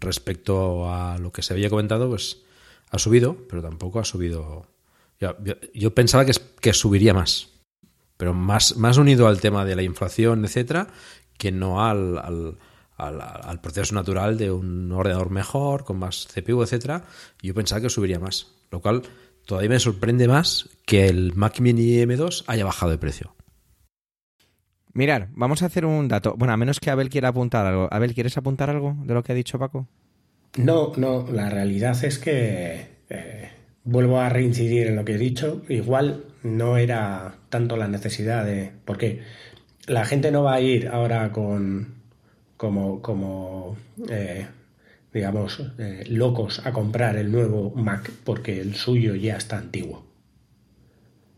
respecto 0.00 0.92
a 0.92 1.18
lo 1.18 1.30
que 1.30 1.42
se 1.42 1.54
había 1.54 1.70
comentado, 1.70 2.08
pues 2.08 2.42
ha 2.90 2.98
subido, 2.98 3.46
pero 3.48 3.62
tampoco 3.62 4.00
ha 4.00 4.04
subido. 4.04 4.66
Yo 5.72 5.94
pensaba 5.94 6.24
que, 6.24 6.32
que 6.60 6.72
subiría 6.72 7.14
más, 7.14 7.50
pero 8.16 8.34
más, 8.34 8.76
más 8.76 8.98
unido 8.98 9.28
al 9.28 9.40
tema 9.40 9.64
de 9.64 9.76
la 9.76 9.82
inflación, 9.82 10.44
etcétera, 10.44 10.88
que 11.38 11.52
no 11.52 11.84
al, 11.84 12.18
al 12.18 12.58
al, 12.96 13.20
al, 13.20 13.60
proceso 13.60 13.94
natural 13.94 14.38
de 14.38 14.50
un 14.50 14.90
ordenador 14.92 15.30
mejor, 15.30 15.84
con 15.84 15.98
más 15.98 16.28
CPU, 16.32 16.62
etcétera, 16.62 17.04
yo 17.42 17.54
pensaba 17.54 17.80
que 17.80 17.90
subiría 17.90 18.18
más. 18.18 18.48
Lo 18.70 18.80
cual 18.80 19.02
todavía 19.46 19.70
me 19.70 19.80
sorprende 19.80 20.28
más 20.28 20.68
que 20.86 21.06
el 21.06 21.34
Mac 21.34 21.60
Mini 21.60 21.96
M2 21.98 22.44
haya 22.46 22.64
bajado 22.64 22.92
de 22.92 22.98
precio. 22.98 23.34
Mirar, 24.92 25.28
vamos 25.32 25.62
a 25.62 25.66
hacer 25.66 25.84
un 25.84 26.06
dato. 26.06 26.34
Bueno, 26.36 26.54
a 26.54 26.56
menos 26.56 26.78
que 26.78 26.90
Abel 26.90 27.10
quiera 27.10 27.28
apuntar 27.28 27.66
algo. 27.66 27.88
Abel, 27.90 28.14
¿quieres 28.14 28.36
apuntar 28.36 28.70
algo 28.70 28.96
de 29.04 29.12
lo 29.12 29.24
que 29.24 29.32
ha 29.32 29.34
dicho 29.34 29.58
Paco? 29.58 29.88
No, 30.56 30.92
no, 30.96 31.26
la 31.32 31.50
realidad 31.50 32.02
es 32.04 32.18
que 32.20 32.86
eh, 33.10 33.50
vuelvo 33.82 34.20
a 34.20 34.28
reincidir 34.28 34.86
en 34.86 34.94
lo 34.94 35.04
que 35.04 35.14
he 35.14 35.18
dicho. 35.18 35.62
Igual 35.68 36.26
no 36.44 36.76
era 36.76 37.34
tanto 37.48 37.76
la 37.76 37.88
necesidad 37.88 38.44
de. 38.44 38.70
Porque 38.84 39.22
la 39.88 40.04
gente 40.04 40.30
no 40.30 40.44
va 40.44 40.54
a 40.54 40.60
ir 40.60 40.86
ahora 40.86 41.32
con, 41.32 41.93
como, 42.64 43.02
como 43.02 43.76
eh, 44.08 44.46
digamos, 45.12 45.60
eh, 45.76 46.04
locos 46.08 46.64
a 46.64 46.72
comprar 46.72 47.14
el 47.16 47.30
nuevo 47.30 47.70
Mac 47.76 48.10
porque 48.24 48.58
el 48.58 48.74
suyo 48.74 49.14
ya 49.14 49.36
está 49.36 49.58
antiguo. 49.58 50.02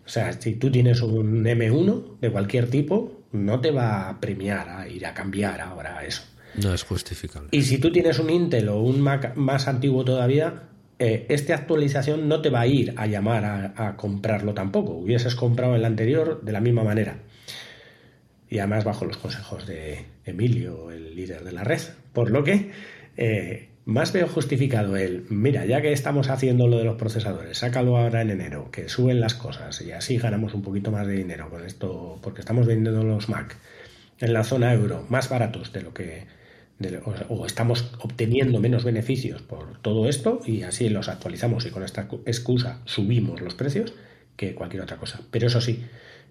O 0.04 0.08
sea, 0.08 0.32
si 0.34 0.54
tú 0.54 0.70
tienes 0.70 1.02
un 1.02 1.44
M1 1.44 2.20
de 2.20 2.30
cualquier 2.30 2.70
tipo, 2.70 3.24
no 3.32 3.60
te 3.60 3.72
va 3.72 4.08
a 4.08 4.20
premiar 4.20 4.68
a 4.68 4.86
ir 4.86 5.04
a 5.04 5.14
cambiar 5.14 5.60
ahora 5.60 6.04
eso. 6.04 6.22
No 6.62 6.72
es 6.72 6.84
justificable. 6.84 7.48
Y 7.50 7.62
si 7.62 7.78
tú 7.78 7.90
tienes 7.90 8.20
un 8.20 8.30
Intel 8.30 8.68
o 8.68 8.80
un 8.80 9.00
Mac 9.00 9.34
más 9.34 9.66
antiguo 9.66 10.04
todavía, 10.04 10.68
eh, 11.00 11.26
esta 11.28 11.56
actualización 11.56 12.28
no 12.28 12.40
te 12.40 12.50
va 12.50 12.60
a 12.60 12.66
ir 12.68 12.94
a 12.96 13.08
llamar 13.08 13.44
a, 13.44 13.88
a 13.88 13.96
comprarlo 13.96 14.54
tampoco. 14.54 14.92
Hubieses 14.92 15.34
comprado 15.34 15.74
el 15.74 15.84
anterior 15.84 16.40
de 16.44 16.52
la 16.52 16.60
misma 16.60 16.84
manera 16.84 17.18
y 18.48 18.58
además 18.58 18.84
bajo 18.84 19.04
los 19.04 19.16
consejos 19.16 19.66
de 19.66 20.06
Emilio, 20.24 20.90
el 20.90 21.14
líder 21.14 21.44
de 21.44 21.52
la 21.52 21.64
red. 21.64 21.80
Por 22.12 22.30
lo 22.30 22.44
que 22.44 22.70
eh, 23.16 23.68
más 23.84 24.12
veo 24.12 24.28
justificado 24.28 24.96
el, 24.96 25.26
mira, 25.30 25.64
ya 25.64 25.80
que 25.80 25.92
estamos 25.92 26.28
haciendo 26.28 26.66
lo 26.68 26.78
de 26.78 26.84
los 26.84 26.96
procesadores, 26.96 27.58
sácalo 27.58 27.96
ahora 27.96 28.22
en 28.22 28.30
enero, 28.30 28.70
que 28.70 28.88
suben 28.88 29.20
las 29.20 29.34
cosas 29.34 29.80
y 29.80 29.92
así 29.92 30.18
ganamos 30.18 30.54
un 30.54 30.62
poquito 30.62 30.90
más 30.90 31.06
de 31.06 31.14
dinero 31.14 31.50
con 31.50 31.64
esto, 31.64 32.18
porque 32.22 32.40
estamos 32.40 32.66
vendiendo 32.66 33.02
los 33.02 33.28
Mac 33.28 33.56
en 34.18 34.32
la 34.32 34.44
zona 34.44 34.72
euro 34.72 35.06
más 35.08 35.28
baratos 35.28 35.72
de 35.72 35.82
lo 35.82 35.94
que... 35.94 36.24
De, 36.78 36.98
o, 36.98 37.14
o 37.30 37.46
estamos 37.46 37.90
obteniendo 38.00 38.60
menos 38.60 38.84
beneficios 38.84 39.40
por 39.40 39.80
todo 39.80 40.10
esto 40.10 40.40
y 40.44 40.60
así 40.62 40.90
los 40.90 41.08
actualizamos 41.08 41.64
y 41.64 41.70
con 41.70 41.82
esta 41.82 42.06
excusa 42.26 42.82
subimos 42.84 43.40
los 43.40 43.54
precios 43.54 43.94
que 44.36 44.54
cualquier 44.54 44.82
otra 44.82 44.98
cosa. 44.98 45.20
Pero 45.30 45.46
eso 45.46 45.62
sí, 45.62 45.86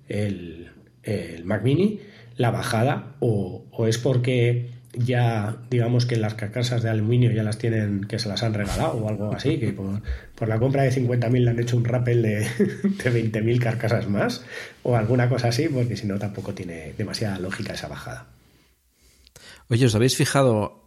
el, 0.08 0.70
el 1.06 1.46
Mac 1.46 1.64
Mini, 1.64 2.00
la 2.38 2.52
bajada 2.52 3.16
o, 3.20 3.66
o, 3.72 3.88
es 3.88 3.98
porque 3.98 4.70
ya 4.94 5.58
digamos 5.70 6.06
que 6.06 6.16
las 6.16 6.36
carcasas 6.36 6.82
de 6.84 6.90
aluminio 6.90 7.32
ya 7.32 7.44
las 7.44 7.58
tienen, 7.58 8.06
que 8.06 8.20
se 8.20 8.30
las 8.30 8.44
han 8.44 8.54
regalado 8.54 8.94
o 8.94 9.10
algo 9.10 9.34
así, 9.34 9.58
que 9.60 9.72
por, 9.74 10.02
por 10.36 10.48
la 10.48 10.60
compra 10.60 10.84
de 10.84 10.92
50.000 10.92 11.40
le 11.40 11.50
han 11.50 11.60
hecho 11.60 11.78
un 11.78 11.86
rappel 11.86 12.22
de, 12.22 12.40
de 12.40 13.32
20.000 13.32 13.60
carcasas 13.60 14.10
más 14.10 14.44
o 14.84 14.96
alguna 14.96 15.30
cosa 15.30 15.50
así, 15.50 15.68
porque 15.68 15.98
si 15.98 16.08
no 16.08 16.18
tampoco 16.18 16.54
tiene 16.54 16.94
demasiada 16.98 17.40
lógica 17.40 17.74
esa 17.74 17.88
bajada. 17.88 18.28
Oye, 19.70 19.86
¿os 19.86 19.96
habéis 19.96 20.16
fijado, 20.16 20.84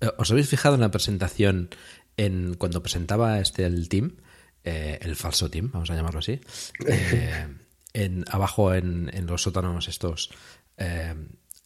eh, 0.00 0.08
os 0.18 0.30
habéis 0.30 0.48
fijado 0.48 0.76
en 0.76 0.80
la 0.80 0.90
presentación 0.90 1.70
en 2.16 2.54
cuando 2.54 2.82
presentaba 2.82 3.40
este 3.40 3.64
el 3.64 3.88
team, 3.88 4.16
eh, 4.64 4.98
el 5.02 5.16
falso 5.16 5.50
team, 5.50 5.70
vamos 5.72 5.90
a 5.90 5.96
llamarlo 5.96 6.20
así? 6.20 6.40
Eh, 6.86 7.46
en, 7.94 8.24
abajo 8.30 8.74
en, 8.74 9.10
en, 9.14 9.26
los 9.26 9.42
sótanos 9.42 9.88
estos, 9.88 10.30
eh, 10.76 11.14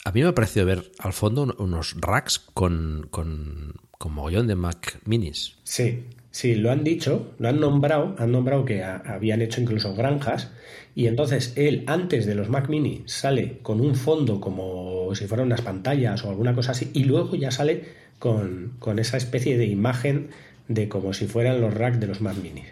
a 0.04 0.12
mí 0.12 0.22
me 0.22 0.28
ha 0.28 0.34
parecido 0.34 0.64
ver 0.66 0.92
al 1.00 1.12
fondo 1.12 1.54
unos 1.58 1.96
racks 1.98 2.38
con, 2.38 3.08
con, 3.10 3.74
con 3.90 4.12
mogollón 4.12 4.46
de 4.46 4.54
Mac 4.54 5.00
minis. 5.04 5.56
Sí, 5.64 6.04
sí, 6.30 6.54
lo 6.54 6.70
han 6.70 6.84
dicho, 6.84 7.34
lo 7.38 7.48
han 7.48 7.58
nombrado, 7.58 8.14
han 8.18 8.30
nombrado 8.30 8.64
que 8.64 8.84
habían 8.84 9.42
hecho 9.42 9.60
incluso 9.60 9.94
granjas 9.94 10.50
y 10.94 11.06
entonces 11.06 11.52
él 11.56 11.84
antes 11.86 12.26
de 12.26 12.34
los 12.34 12.48
Mac 12.48 12.68
mini 12.68 13.02
sale 13.06 13.58
con 13.62 13.80
un 13.80 13.94
fondo 13.94 14.40
como 14.40 15.14
si 15.14 15.26
fueran 15.26 15.46
unas 15.46 15.62
pantallas 15.62 16.24
o 16.24 16.30
alguna 16.30 16.54
cosa 16.54 16.72
así 16.72 16.90
y 16.92 17.04
luego 17.04 17.34
ya 17.36 17.50
sale 17.50 17.84
con, 18.18 18.74
con 18.78 18.98
esa 18.98 19.16
especie 19.16 19.58
de 19.58 19.66
imagen 19.66 20.30
de 20.68 20.88
como 20.88 21.12
si 21.12 21.26
fueran 21.26 21.60
los 21.60 21.74
racks 21.74 22.00
de 22.00 22.06
los 22.06 22.20
Mac 22.20 22.36
mini. 22.36 22.64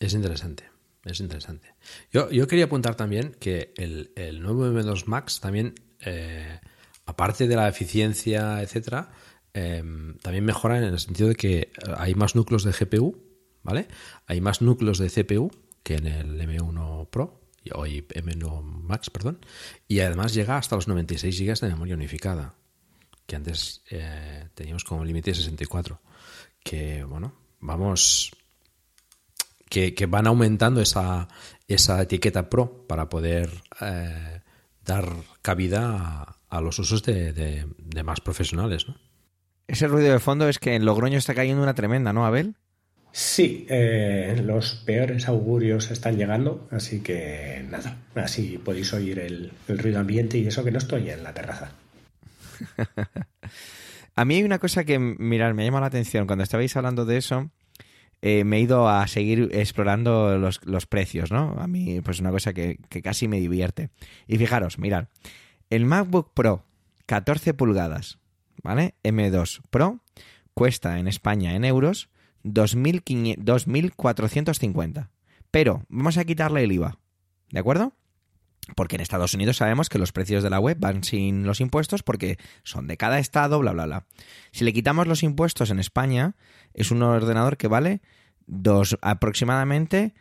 Es 0.00 0.14
interesante. 0.14 0.73
Es 1.04 1.20
interesante. 1.20 1.74
Yo, 2.10 2.30
yo 2.30 2.46
quería 2.46 2.64
apuntar 2.64 2.94
también 2.94 3.36
que 3.38 3.72
el, 3.76 4.12
el 4.16 4.42
nuevo 4.42 4.66
M2 4.66 5.04
Max 5.06 5.40
también, 5.40 5.74
eh, 6.00 6.60
aparte 7.04 7.46
de 7.46 7.56
la 7.56 7.68
eficiencia, 7.68 8.62
etcétera, 8.62 9.10
em, 9.52 10.16
también 10.18 10.44
mejora 10.44 10.78
en 10.78 10.84
el 10.84 10.98
sentido 10.98 11.28
de 11.28 11.34
que 11.34 11.72
hay 11.96 12.14
más 12.14 12.34
núcleos 12.34 12.64
de 12.64 12.72
GPU, 12.72 13.22
¿vale? 13.62 13.86
Hay 14.26 14.40
más 14.40 14.62
núcleos 14.62 14.98
de 14.98 15.10
CPU 15.10 15.50
que 15.82 15.96
en 15.96 16.06
el 16.06 16.40
M1 16.40 17.10
Pro, 17.10 17.42
o 17.72 17.86
M1 17.86 18.62
Max, 18.62 19.10
perdón, 19.10 19.44
y 19.86 20.00
además 20.00 20.32
llega 20.32 20.56
hasta 20.56 20.76
los 20.76 20.88
96 20.88 21.38
GB 21.38 21.60
de 21.60 21.68
memoria 21.68 21.94
unificada, 21.94 22.54
que 23.26 23.36
antes 23.36 23.82
eh, 23.90 24.48
teníamos 24.54 24.84
como 24.84 25.04
límite 25.04 25.30
de 25.30 25.36
64. 25.36 26.00
Que, 26.62 27.04
bueno, 27.04 27.34
vamos 27.60 28.32
que, 29.74 30.06
van 30.06 30.26
aumentando 30.26 30.80
esa, 30.80 31.28
esa, 31.66 32.00
etiqueta 32.02 32.48
pro 32.48 32.86
para 32.86 33.08
poder 33.08 33.50
eh, 33.80 34.40
dar 34.84 35.08
cabida 35.42 36.36
a, 36.48 36.60
los 36.60 36.78
usos 36.78 37.02
de, 37.02 37.66
más 38.04 38.20
profesionales. 38.20 38.86
¿no? 38.88 38.96
Ese 39.66 39.88
ruido 39.88 40.12
de 40.12 40.20
fondo 40.20 40.48
es 40.48 40.58
que 40.58 40.74
en 40.74 40.84
Logroño 40.84 41.18
está 41.18 41.34
cayendo 41.34 41.62
una 41.62 41.74
tremenda, 41.74 42.12
¿no, 42.12 42.24
Abel? 42.24 42.54
Sí, 43.10 43.66
eh, 43.68 44.40
los 44.44 44.82
peores 44.86 45.28
augurios 45.28 45.90
están 45.90 46.16
llegando, 46.16 46.68
así 46.72 47.00
que 47.00 47.64
nada, 47.70 47.96
así 48.16 48.58
podéis 48.58 48.92
oír 48.92 49.20
el, 49.20 49.52
el 49.68 49.78
ruido 49.78 50.00
ambiente 50.00 50.38
y 50.38 50.46
eso 50.48 50.64
que 50.64 50.72
no 50.72 50.78
estoy 50.78 51.10
en 51.10 51.22
la 51.22 51.32
terraza. 51.32 51.72
a 54.16 54.24
mí 54.24 54.36
hay 54.36 54.42
una 54.42 54.58
cosa 54.58 54.84
que, 54.84 54.98
mirar, 54.98 55.54
me 55.54 55.64
llama 55.64 55.80
la 55.80 55.86
atención 55.86 56.26
cuando 56.26 56.42
estabais 56.42 56.76
hablando 56.76 57.04
de 57.04 57.16
eso 57.16 57.50
eh, 58.26 58.44
me 58.44 58.56
he 58.56 58.60
ido 58.60 58.88
a 58.88 59.06
seguir 59.06 59.50
explorando 59.52 60.38
los, 60.38 60.86
precios, 60.86 61.30
¿no? 61.30 61.56
A 61.58 61.66
mí, 61.66 62.00
pues 62.00 62.20
una 62.20 62.30
cosa 62.30 62.54
que, 62.54 62.78
casi 63.02 63.28
me 63.28 63.38
divierte. 63.38 63.90
Y 64.26 64.38
fijaros, 64.38 64.78
mirad, 64.78 65.08
el 65.68 65.84
MacBook 65.84 66.32
Pro 66.32 66.64
14 67.04 67.52
pulgadas, 67.52 68.18
¿vale? 68.62 68.94
M2 69.04 69.60
Pro 69.68 70.00
cuesta 70.54 70.98
en 70.98 71.06
España 71.06 71.54
en 71.54 71.66
euros 71.66 72.08
2.450. 72.44 75.10
Pero 75.50 75.84
vamos 75.90 76.16
a 76.16 76.24
quitarle 76.24 76.64
el 76.64 76.72
IVA, 76.72 76.96
¿de 77.50 77.60
acuerdo? 77.60 77.92
Porque 78.76 78.96
en 78.96 79.02
Estados 79.02 79.34
Unidos 79.34 79.58
sabemos 79.58 79.88
que 79.88 79.98
los 79.98 80.12
precios 80.12 80.42
de 80.42 80.50
la 80.50 80.58
web 80.58 80.78
van 80.80 81.04
sin 81.04 81.44
los 81.44 81.60
impuestos 81.60 82.02
porque 82.02 82.38
son 82.62 82.86
de 82.86 82.96
cada 82.96 83.18
estado, 83.18 83.58
bla, 83.58 83.72
bla, 83.72 83.86
bla. 83.86 84.06
Si 84.52 84.64
le 84.64 84.72
quitamos 84.72 85.06
los 85.06 85.22
impuestos 85.22 85.70
en 85.70 85.78
España, 85.78 86.34
es 86.72 86.90
un 86.90 87.02
ordenador 87.02 87.56
que 87.56 87.68
vale 87.68 88.00
dos, 88.46 88.98
aproximadamente 89.02 90.14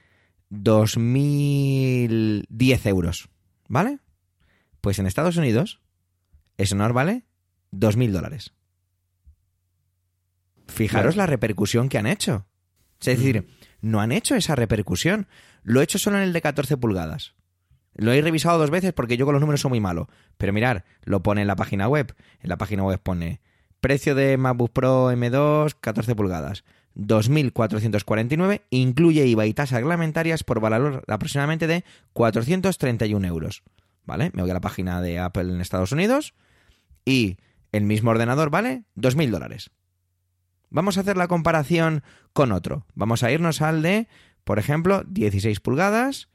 2.010 0.52 2.88
euros, 2.88 3.30
¿vale? 3.68 4.00
Pues 4.82 5.00
en 5.00 5.08
Estados 5.08 5.38
Unidos, 5.38 5.82
ese 6.58 6.76
honor 6.76 6.94
vale 6.94 7.24
2.000 7.72 8.12
dólares. 8.12 8.54
Fijaros 10.68 11.16
la 11.16 11.28
repercusión 11.28 11.90
que 11.90 11.98
han 11.98 12.08
hecho. 12.08 12.48
Es 13.00 13.18
decir, 13.18 13.48
no 13.82 14.00
han 14.00 14.12
hecho 14.12 14.36
esa 14.36 14.56
repercusión. 14.56 15.28
Lo 15.64 15.82
he 15.82 15.84
hecho 15.84 16.00
solo 16.00 16.18
en 16.18 16.24
el 16.24 16.34
de 16.34 16.42
14 16.42 16.78
pulgadas. 16.78 17.36
Lo 17.96 18.12
he 18.12 18.22
revisado 18.22 18.58
dos 18.58 18.70
veces 18.70 18.94
porque 18.94 19.18
yo 19.18 19.26
con 19.26 19.34
los 19.34 19.42
números 19.42 19.62
soy 19.62 19.70
muy 19.70 19.80
malo. 19.80 20.10
Pero 20.38 20.54
mirar, 20.54 20.86
lo 21.04 21.22
pone 21.24 21.42
en 21.42 21.48
la 21.48 21.56
página 21.56 21.88
web. 21.88 22.16
En 22.42 22.50
la 22.50 22.58
página 22.58 22.84
web 22.84 23.00
pone 23.02 23.42
precio 23.82 24.16
de 24.16 24.38
MacBook 24.38 24.72
Pro 24.72 25.12
M2 25.12 25.76
14 25.80 26.16
pulgadas. 26.16 26.64
2.449, 26.96 28.62
incluye 28.70 29.26
IVA 29.26 29.46
y 29.46 29.54
tasas 29.54 29.80
reglamentarias 29.80 30.44
por 30.44 30.60
valor 30.60 31.04
aproximadamente 31.08 31.68
de 31.68 31.84
431 32.14 33.28
euros. 33.28 33.64
¿Vale? 34.06 34.32
Me 34.34 34.42
voy 34.42 34.52
a 34.52 34.56
la 34.56 34.62
página 34.62 35.02
de 35.02 35.20
Apple 35.20 35.52
en 35.52 35.62
Estados 35.62 35.92
Unidos 35.92 36.34
y 37.06 37.38
el 37.72 37.84
mismo 37.84 38.12
ordenador 38.12 38.50
vale 38.50 38.84
2.000 38.96 39.30
dólares. 39.30 39.72
Vamos 40.70 40.98
a 40.98 41.02
hacer 41.02 41.18
la 41.18 41.28
comparación 41.28 42.04
con 42.34 42.52
otro. 42.52 42.86
Vamos 42.96 43.24
a 43.24 43.32
irnos 43.32 43.62
al 43.62 43.82
de, 43.82 44.08
por 44.44 44.60
ejemplo, 44.60 45.04
16 45.08 45.60
pulgadas, 45.60 46.30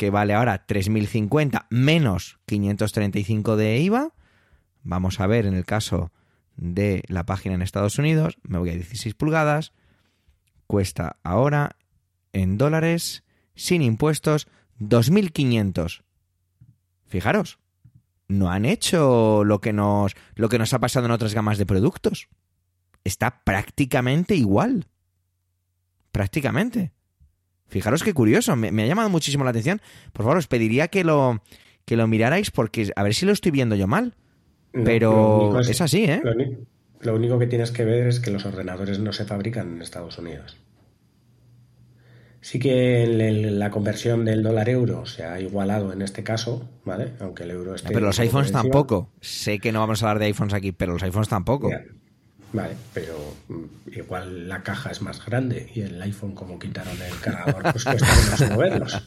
que 0.00 0.08
vale 0.08 0.32
ahora 0.32 0.66
3.050 0.66 1.66
menos 1.68 2.38
535 2.46 3.56
de 3.58 3.80
IVA. 3.80 4.14
Vamos 4.82 5.20
a 5.20 5.26
ver 5.26 5.44
en 5.44 5.52
el 5.52 5.66
caso 5.66 6.10
de 6.56 7.02
la 7.08 7.26
página 7.26 7.54
en 7.54 7.60
Estados 7.60 7.98
Unidos, 7.98 8.38
me 8.42 8.56
voy 8.56 8.70
a 8.70 8.76
16 8.76 9.14
pulgadas, 9.14 9.74
cuesta 10.66 11.18
ahora 11.22 11.76
en 12.32 12.56
dólares, 12.56 13.24
sin 13.54 13.82
impuestos, 13.82 14.48
2.500. 14.78 16.02
Fijaros, 17.04 17.58
no 18.26 18.50
han 18.50 18.64
hecho 18.64 19.44
lo 19.44 19.60
que, 19.60 19.74
nos, 19.74 20.14
lo 20.34 20.48
que 20.48 20.58
nos 20.58 20.72
ha 20.72 20.78
pasado 20.78 21.04
en 21.04 21.12
otras 21.12 21.34
gamas 21.34 21.58
de 21.58 21.66
productos. 21.66 22.30
Está 23.04 23.44
prácticamente 23.44 24.34
igual. 24.34 24.86
Prácticamente. 26.10 26.90
Fijaros 27.70 28.02
qué 28.02 28.12
curioso, 28.12 28.56
me, 28.56 28.82
ha 28.82 28.86
llamado 28.86 29.08
muchísimo 29.08 29.44
la 29.44 29.50
atención. 29.50 29.80
Por 30.12 30.24
favor, 30.24 30.38
os 30.38 30.48
pediría 30.48 30.88
que 30.88 31.04
lo, 31.04 31.40
que 31.84 31.96
lo 31.96 32.06
mirarais 32.08 32.50
porque 32.50 32.90
a 32.96 33.02
ver 33.02 33.14
si 33.14 33.26
lo 33.26 33.32
estoy 33.32 33.52
viendo 33.52 33.76
yo 33.76 33.86
mal. 33.86 34.16
Pero 34.72 35.58
es, 35.60 35.80
así, 35.80 36.04
¿eh? 36.04 36.20
Lo, 37.00 37.14
único 37.14 37.38
que 37.38 37.46
tienes 37.46 37.70
que 37.72 37.84
ver 37.84 38.06
es 38.06 38.20
que 38.20 38.30
los 38.30 38.44
ordenadores 38.44 38.98
no 39.00 39.12
se 39.12 39.24
fabrican 39.24 39.74
en 39.74 39.82
Estados 39.82 40.18
Unidos. 40.18 40.56
Sí 42.40 42.58
que 42.58 43.06
la 43.06 43.70
conversión 43.70 44.24
del 44.24 44.42
dólar 44.42 44.68
euro 44.68 45.06
se 45.06 45.24
ha 45.24 45.40
igualado 45.40 45.92
en 45.92 46.02
este 46.02 46.22
caso, 46.24 46.68
¿vale? 46.84 47.12
Aunque 47.20 47.42
el 47.42 47.50
euro 47.50 47.74
esté. 47.74 47.92
Pero 47.92 48.06
los 48.06 48.18
iPhones 48.18 48.50
tampoco. 48.50 49.10
Sé 49.20 49.58
que 49.58 49.72
no 49.72 49.80
vamos 49.80 50.02
a 50.02 50.08
hablar 50.08 50.20
de 50.20 50.26
iPhones 50.26 50.54
aquí, 50.54 50.72
pero 50.72 50.92
los 50.92 51.02
iPhones 51.02 51.28
tampoco. 51.28 51.70
Vale, 52.52 52.76
pero 52.92 53.36
mm, 53.48 53.64
igual 53.96 54.48
la 54.48 54.62
caja 54.62 54.90
es 54.90 55.02
más 55.02 55.24
grande 55.24 55.70
y 55.74 55.82
el 55.82 56.00
iPhone, 56.02 56.34
como 56.34 56.58
quitaron 56.58 57.00
el 57.00 57.20
cargador, 57.20 57.62
pues 57.72 57.84
cuesta 57.84 58.06
menos 58.06 58.50
moverlos. 58.50 59.02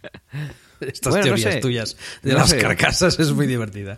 Estas 0.80 1.20
teorías 1.20 1.60
tuyas 1.60 1.96
de 2.22 2.32
las 2.32 2.54
carcasas 2.54 3.18
es 3.18 3.32
muy 3.32 3.46
divertida. 3.46 3.96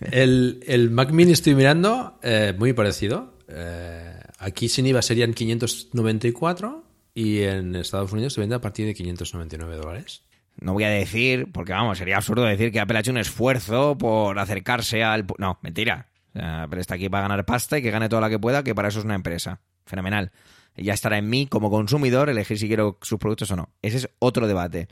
El, 0.00 0.88
Mac 0.92 1.10
Mini 1.10 1.32
estoy 1.32 1.54
mirando, 1.54 2.18
eh, 2.22 2.54
muy 2.56 2.72
parecido. 2.72 3.34
Eh, 3.48 4.14
aquí 4.38 4.68
sin 4.68 4.86
IVA 4.86 5.02
serían 5.02 5.34
594 5.34 6.84
y 7.14 7.40
en 7.42 7.74
Estados 7.74 8.12
Unidos 8.12 8.34
se 8.34 8.40
vende 8.40 8.54
a 8.54 8.60
partir 8.60 8.86
de 8.86 8.94
599 8.94 9.76
dólares. 9.76 10.22
No 10.60 10.74
voy 10.74 10.84
a 10.84 10.90
decir, 10.90 11.48
porque 11.52 11.72
vamos, 11.72 11.98
sería 11.98 12.16
absurdo 12.16 12.44
decir 12.44 12.70
que 12.70 12.80
Apple 12.80 12.98
ha 12.98 13.00
hecho 13.00 13.10
un 13.10 13.18
esfuerzo 13.18 13.96
por 13.98 14.38
acercarse 14.38 15.02
al... 15.02 15.26
No, 15.38 15.58
mentira. 15.62 16.06
Pero 16.32 16.80
está 16.80 16.94
aquí 16.94 17.08
para 17.08 17.22
ganar 17.22 17.44
pasta 17.44 17.78
y 17.78 17.82
que 17.82 17.90
gane 17.90 18.08
toda 18.08 18.22
la 18.22 18.30
que 18.30 18.38
pueda, 18.38 18.62
que 18.62 18.74
para 18.74 18.88
eso 18.88 19.00
es 19.00 19.04
una 19.04 19.14
empresa. 19.14 19.60
Fenomenal. 19.86 20.32
Ya 20.76 20.94
estará 20.94 21.18
en 21.18 21.28
mí 21.28 21.46
como 21.46 21.70
consumidor 21.70 22.30
elegir 22.30 22.58
si 22.58 22.68
quiero 22.68 22.98
sus 23.02 23.18
productos 23.18 23.50
o 23.50 23.56
no. 23.56 23.70
Ese 23.82 23.96
es 23.98 24.10
otro 24.18 24.46
debate. 24.46 24.88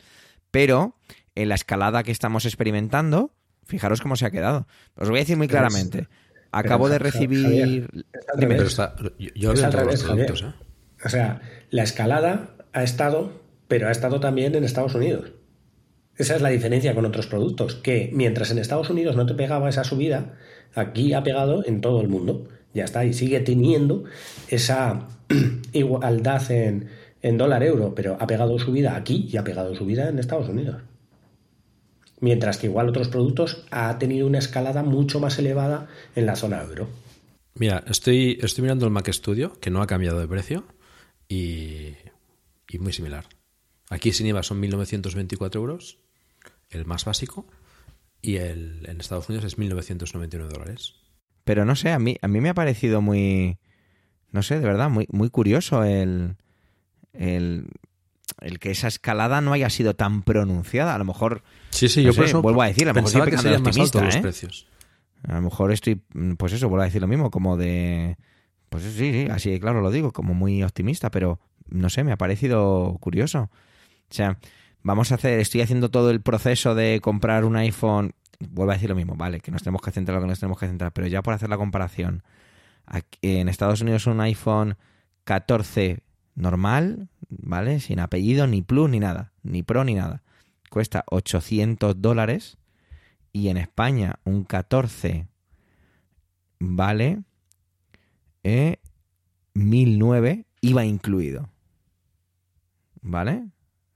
Pero 0.51 0.97
en 1.35 1.49
la 1.49 1.55
escalada 1.55 2.03
que 2.03 2.11
estamos 2.11 2.45
experimentando, 2.45 3.33
fijaros 3.65 4.01
cómo 4.01 4.17
se 4.17 4.27
ha 4.27 4.31
quedado. 4.31 4.67
Os 4.97 5.09
voy 5.09 5.19
a 5.19 5.23
decir 5.23 5.37
muy 5.37 5.49
claramente. 5.49 6.09
Acabo 6.51 6.89
de 6.89 6.99
recibir. 6.99 7.89
yo, 9.35 9.55
productos, 9.55 10.43
¿eh? 10.43 10.55
O 11.05 11.09
sea, 11.09 11.41
la 11.71 11.83
escalada 11.85 12.57
ha 12.73 12.83
estado, 12.83 13.41
pero 13.69 13.89
ha 13.89 13.93
estado 13.93 14.19
también 14.19 14.55
en 14.55 14.65
Estados 14.65 14.95
Unidos. 14.95 15.33
Esa 16.19 16.35
es 16.35 16.43
la 16.43 16.49
diferencia 16.49 16.95
con 16.95 17.07
otros 17.07 17.29
productos, 17.29 17.77
que 17.77 18.11
mientras 18.13 18.51
en 18.51 18.59
Estados 18.59 18.91
Unidos 18.91 19.15
no 19.17 19.25
te 19.25 19.35
pegaba 19.35 19.69
esa 19.69 19.85
subida, 19.85 20.35
aquí 20.75 21.15
ha 21.15 21.23
pegado 21.23 21.65
en 21.65 21.81
todo 21.81 22.01
el 22.01 22.09
mundo. 22.09 22.49
Ya 22.75 22.85
está, 22.85 23.05
y 23.05 23.15
sigue 23.15 23.41
teniendo 23.41 24.05
esa 24.49 25.09
igualdad 25.73 26.51
en, 26.51 26.89
en 27.23 27.39
dólar 27.39 27.63
euro, 27.63 27.95
pero 27.95 28.17
ha 28.21 28.27
pegado 28.27 28.59
su 28.59 28.73
vida 28.73 28.97
aquí 28.97 29.29
y 29.33 29.37
ha 29.37 29.45
pegado 29.45 29.75
su 29.77 29.87
vida 29.87 30.09
en 30.09 30.19
Estados 30.19 30.49
Unidos. 30.49 30.83
Mientras 32.21 32.59
que 32.59 32.67
igual 32.67 32.89
otros 32.89 33.09
productos 33.09 33.65
ha 33.71 33.97
tenido 33.99 34.27
una 34.27 34.39
escalada 34.39 34.83
mucho 34.83 35.21
más 35.21 35.39
elevada 35.39 35.87
en 36.17 36.27
la 36.27 36.35
zona 36.35 36.63
euro. 36.63 36.89
Mira, 37.55 37.85
estoy, 37.89 38.39
estoy 38.43 38.63
mirando 38.63 38.87
el 38.87 38.91
Mac 38.91 39.09
Studio, 39.13 39.53
que 39.61 39.71
no 39.71 39.83
ha 39.83 39.87
cambiado 39.87 40.19
de 40.19 40.27
precio 40.27 40.65
y, 41.29 41.95
y 42.69 42.79
muy 42.81 42.93
similar. 42.93 43.25
Aquí 43.89 44.13
sin 44.13 44.27
IVA 44.27 44.43
son 44.43 44.61
1.924 44.61 45.55
euros, 45.57 45.99
el 46.71 46.85
más 46.87 47.05
básico, 47.05 47.47
y 48.21 48.37
el, 48.37 48.85
en 48.89 49.01
Estados 49.01 49.29
Unidos 49.29 49.45
es 49.45 49.59
1.999 49.59 50.49
dólares. 50.49 50.95
Pero 51.45 51.65
no 51.65 51.77
sé, 51.77 51.93
a 51.93 51.99
mí, 51.99 52.17
a 52.21 52.29
mí 52.29 52.41
me 52.41 52.51
ha 52.51 52.55
parecido 52.55 53.01
muy, 53.01 53.59
no 54.33 54.43
sé, 54.43 54.59
de 54.59 54.67
verdad, 54.67 54.91
muy, 54.91 55.07
muy 55.11 55.31
curioso 55.31 55.85
el, 55.85 56.37
el, 57.13 57.69
el 58.41 58.59
que 58.59 58.71
esa 58.71 58.89
escalada 58.89 59.41
no 59.41 59.53
haya 59.53 59.71
sido 59.71 59.95
tan 59.95 60.23
pronunciada. 60.23 60.95
A 60.95 60.99
lo 60.99 61.05
mejor, 61.05 61.43
Sí, 61.71 61.89
sí, 61.89 62.01
no 62.03 62.09
yo 62.09 62.13
sé, 62.13 62.19
por 62.19 62.27
eso 62.27 62.43
vuelvo 62.43 62.63
a 62.63 62.67
decir, 62.67 62.89
a 62.89 62.93
lo 62.93 63.03
mejor 63.03 63.25
que 63.25 63.31
pecando 63.31 63.37
de 63.37 63.43
serían 63.43 63.63
más 63.63 63.77
altos 63.77 63.87
optimista, 63.87 64.05
los 64.05 64.17
¿eh? 64.17 64.21
precios. 64.21 64.67
A 65.27 65.35
lo 65.35 65.43
mejor 65.43 65.73
estoy, 65.73 66.01
pues 66.37 66.53
eso, 66.53 66.69
vuelvo 66.69 66.83
a 66.83 66.87
decir 66.87 67.01
lo 67.01 67.09
mismo, 67.09 67.31
como 67.31 67.57
de, 67.57 68.17
pues 68.69 68.85
sí, 68.85 68.91
sí, 68.93 69.29
así 69.31 69.59
claro 69.59 69.81
lo 69.81 69.91
digo, 69.91 70.13
como 70.13 70.35
muy 70.35 70.63
optimista, 70.63 71.11
pero 71.11 71.41
no 71.69 71.91
sé, 71.91 72.05
me 72.05 72.13
ha 72.13 72.17
parecido 72.17 72.97
curioso. 73.01 73.51
O 74.11 74.15
sea, 74.15 74.39
vamos 74.83 75.13
a 75.13 75.17
hacer, 75.17 75.39
estoy 75.41 75.61
haciendo 75.61 75.91
todo 75.91 76.11
el 76.11 76.21
proceso 76.21 76.75
de 76.75 77.01
comprar 77.01 77.45
un 77.45 77.57
iPhone, 77.57 78.13
vuelvo 78.39 78.73
a 78.73 78.75
decir 78.75 78.89
lo 78.89 78.97
mismo, 78.97 79.15
vale, 79.17 79.41
que 79.41 79.51
nos 79.51 79.63
tenemos 79.63 79.83
que 79.83 79.91
centrar 79.91 80.17
en 80.17 80.21
lo 80.21 80.27
que 80.27 80.31
nos 80.31 80.41
tenemos 80.41 80.59
que 80.59 80.67
centrar, 80.67 80.93
pero 80.93 81.07
ya 81.07 81.23
por 81.23 81.35
hacer 81.35 81.49
la 81.49 81.57
comparación, 81.57 82.23
en 83.23 83.49
Estados 83.49 83.81
Unidos 83.81 84.07
un 84.07 84.21
iPhone 84.21 84.77
14 85.25 86.03
normal, 86.35 87.09
¿vale? 87.29 87.81
Sin 87.81 88.01
apellido, 88.01 88.47
ni 88.47 88.63
Plus, 88.63 88.89
ni 88.89 89.01
nada, 89.01 89.33
ni 89.43 89.63
Pro, 89.63 89.85
ni 89.85 89.95
nada. 89.95 90.23
Cuesta 90.71 91.05
800 91.11 92.01
dólares 92.01 92.59
y 93.33 93.49
en 93.49 93.57
España 93.57 94.19
un 94.25 94.45
14 94.45 95.27
vale 96.59 97.23
eh, 98.43 98.79
1009 99.55 100.47
IVA 100.61 100.85
incluido. 100.85 101.49
¿Vale? 103.01 103.45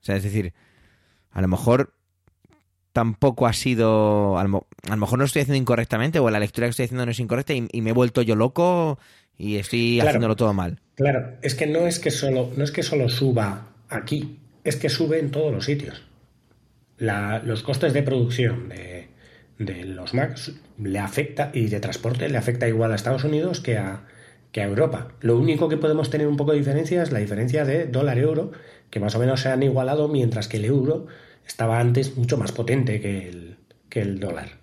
O 0.00 0.04
sea, 0.04 0.16
es 0.16 0.22
decir, 0.22 0.54
a 1.32 1.40
lo 1.40 1.48
mejor 1.48 1.94
tampoco 2.92 3.46
ha 3.46 3.52
sido. 3.52 4.38
A 4.38 4.44
lo, 4.44 4.66
a 4.88 4.90
lo 4.90 4.96
mejor 4.96 5.18
no 5.18 5.22
lo 5.22 5.26
estoy 5.26 5.42
haciendo 5.42 5.58
incorrectamente 5.60 6.18
o 6.18 6.30
la 6.30 6.38
lectura 6.40 6.66
que 6.66 6.70
estoy 6.70 6.84
haciendo 6.86 7.04
no 7.06 7.12
es 7.12 7.20
incorrecta 7.20 7.54
y, 7.54 7.66
y 7.72 7.80
me 7.80 7.90
he 7.90 7.94
vuelto 7.94 8.22
yo 8.22 8.36
loco 8.36 8.98
y 9.38 9.56
estoy 9.56 9.94
Claro. 9.96 10.08
haciéndolo 10.10 10.36
todo 10.36 10.52
mal. 10.52 10.78
Claro, 10.94 11.34
es 11.42 11.54
que 11.54 11.66
no 11.66 11.86
es 11.86 11.98
que 11.98 12.10
solo, 12.10 12.50
no 12.56 12.64
es 12.64 12.70
que 12.70 12.82
solo 12.82 13.08
suba 13.08 13.68
aquí, 13.88 14.38
es 14.64 14.76
que 14.76 14.88
sube 14.90 15.18
en 15.18 15.30
todos 15.30 15.52
los 15.52 15.64
sitios. 15.64 16.02
La- 16.98 17.40
los 17.44 17.62
costes 17.62 17.92
de 17.94 18.02
producción 18.02 18.68
de, 18.68 19.08
de 19.58 19.84
los 19.84 20.12
Macs 20.14 20.52
le 20.78 20.98
afecta 20.98 21.50
y 21.54 21.66
de 21.68 21.80
transporte 21.80 22.28
le 22.28 22.36
afecta 22.38 22.68
igual 22.68 22.92
a 22.92 22.96
Estados 22.96 23.24
Unidos 23.24 23.60
que 23.60 23.78
a, 23.78 24.04
que 24.52 24.60
a 24.60 24.66
Europa. 24.66 25.08
Lo 25.20 25.38
único 25.38 25.68
que 25.68 25.78
podemos 25.78 26.10
tener 26.10 26.28
un 26.28 26.36
poco 26.36 26.52
de 26.52 26.58
diferencia 26.58 27.02
es 27.02 27.10
la 27.10 27.18
diferencia 27.18 27.64
de 27.64 27.86
dólar-euro, 27.86 28.52
que 28.90 29.00
más 29.00 29.14
o 29.14 29.18
menos 29.18 29.40
se 29.40 29.48
han 29.48 29.62
igualado, 29.62 30.08
mientras 30.08 30.46
que 30.46 30.58
el 30.58 30.66
euro 30.66 31.06
estaba 31.46 31.80
antes 31.80 32.16
mucho 32.16 32.36
más 32.36 32.52
potente 32.52 33.00
que 33.00 33.28
el, 33.28 33.56
que 33.88 34.02
el 34.02 34.20
dólar. 34.20 34.60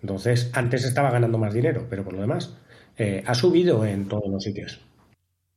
Entonces, 0.00 0.50
antes 0.54 0.84
estaba 0.84 1.10
ganando 1.10 1.36
más 1.38 1.52
dinero, 1.52 1.86
pero 1.90 2.02
por 2.02 2.14
lo 2.14 2.22
demás, 2.22 2.56
eh, 2.96 3.22
ha 3.26 3.34
subido 3.34 3.84
en 3.84 4.08
todos 4.08 4.28
los 4.28 4.42
sitios. 4.42 4.80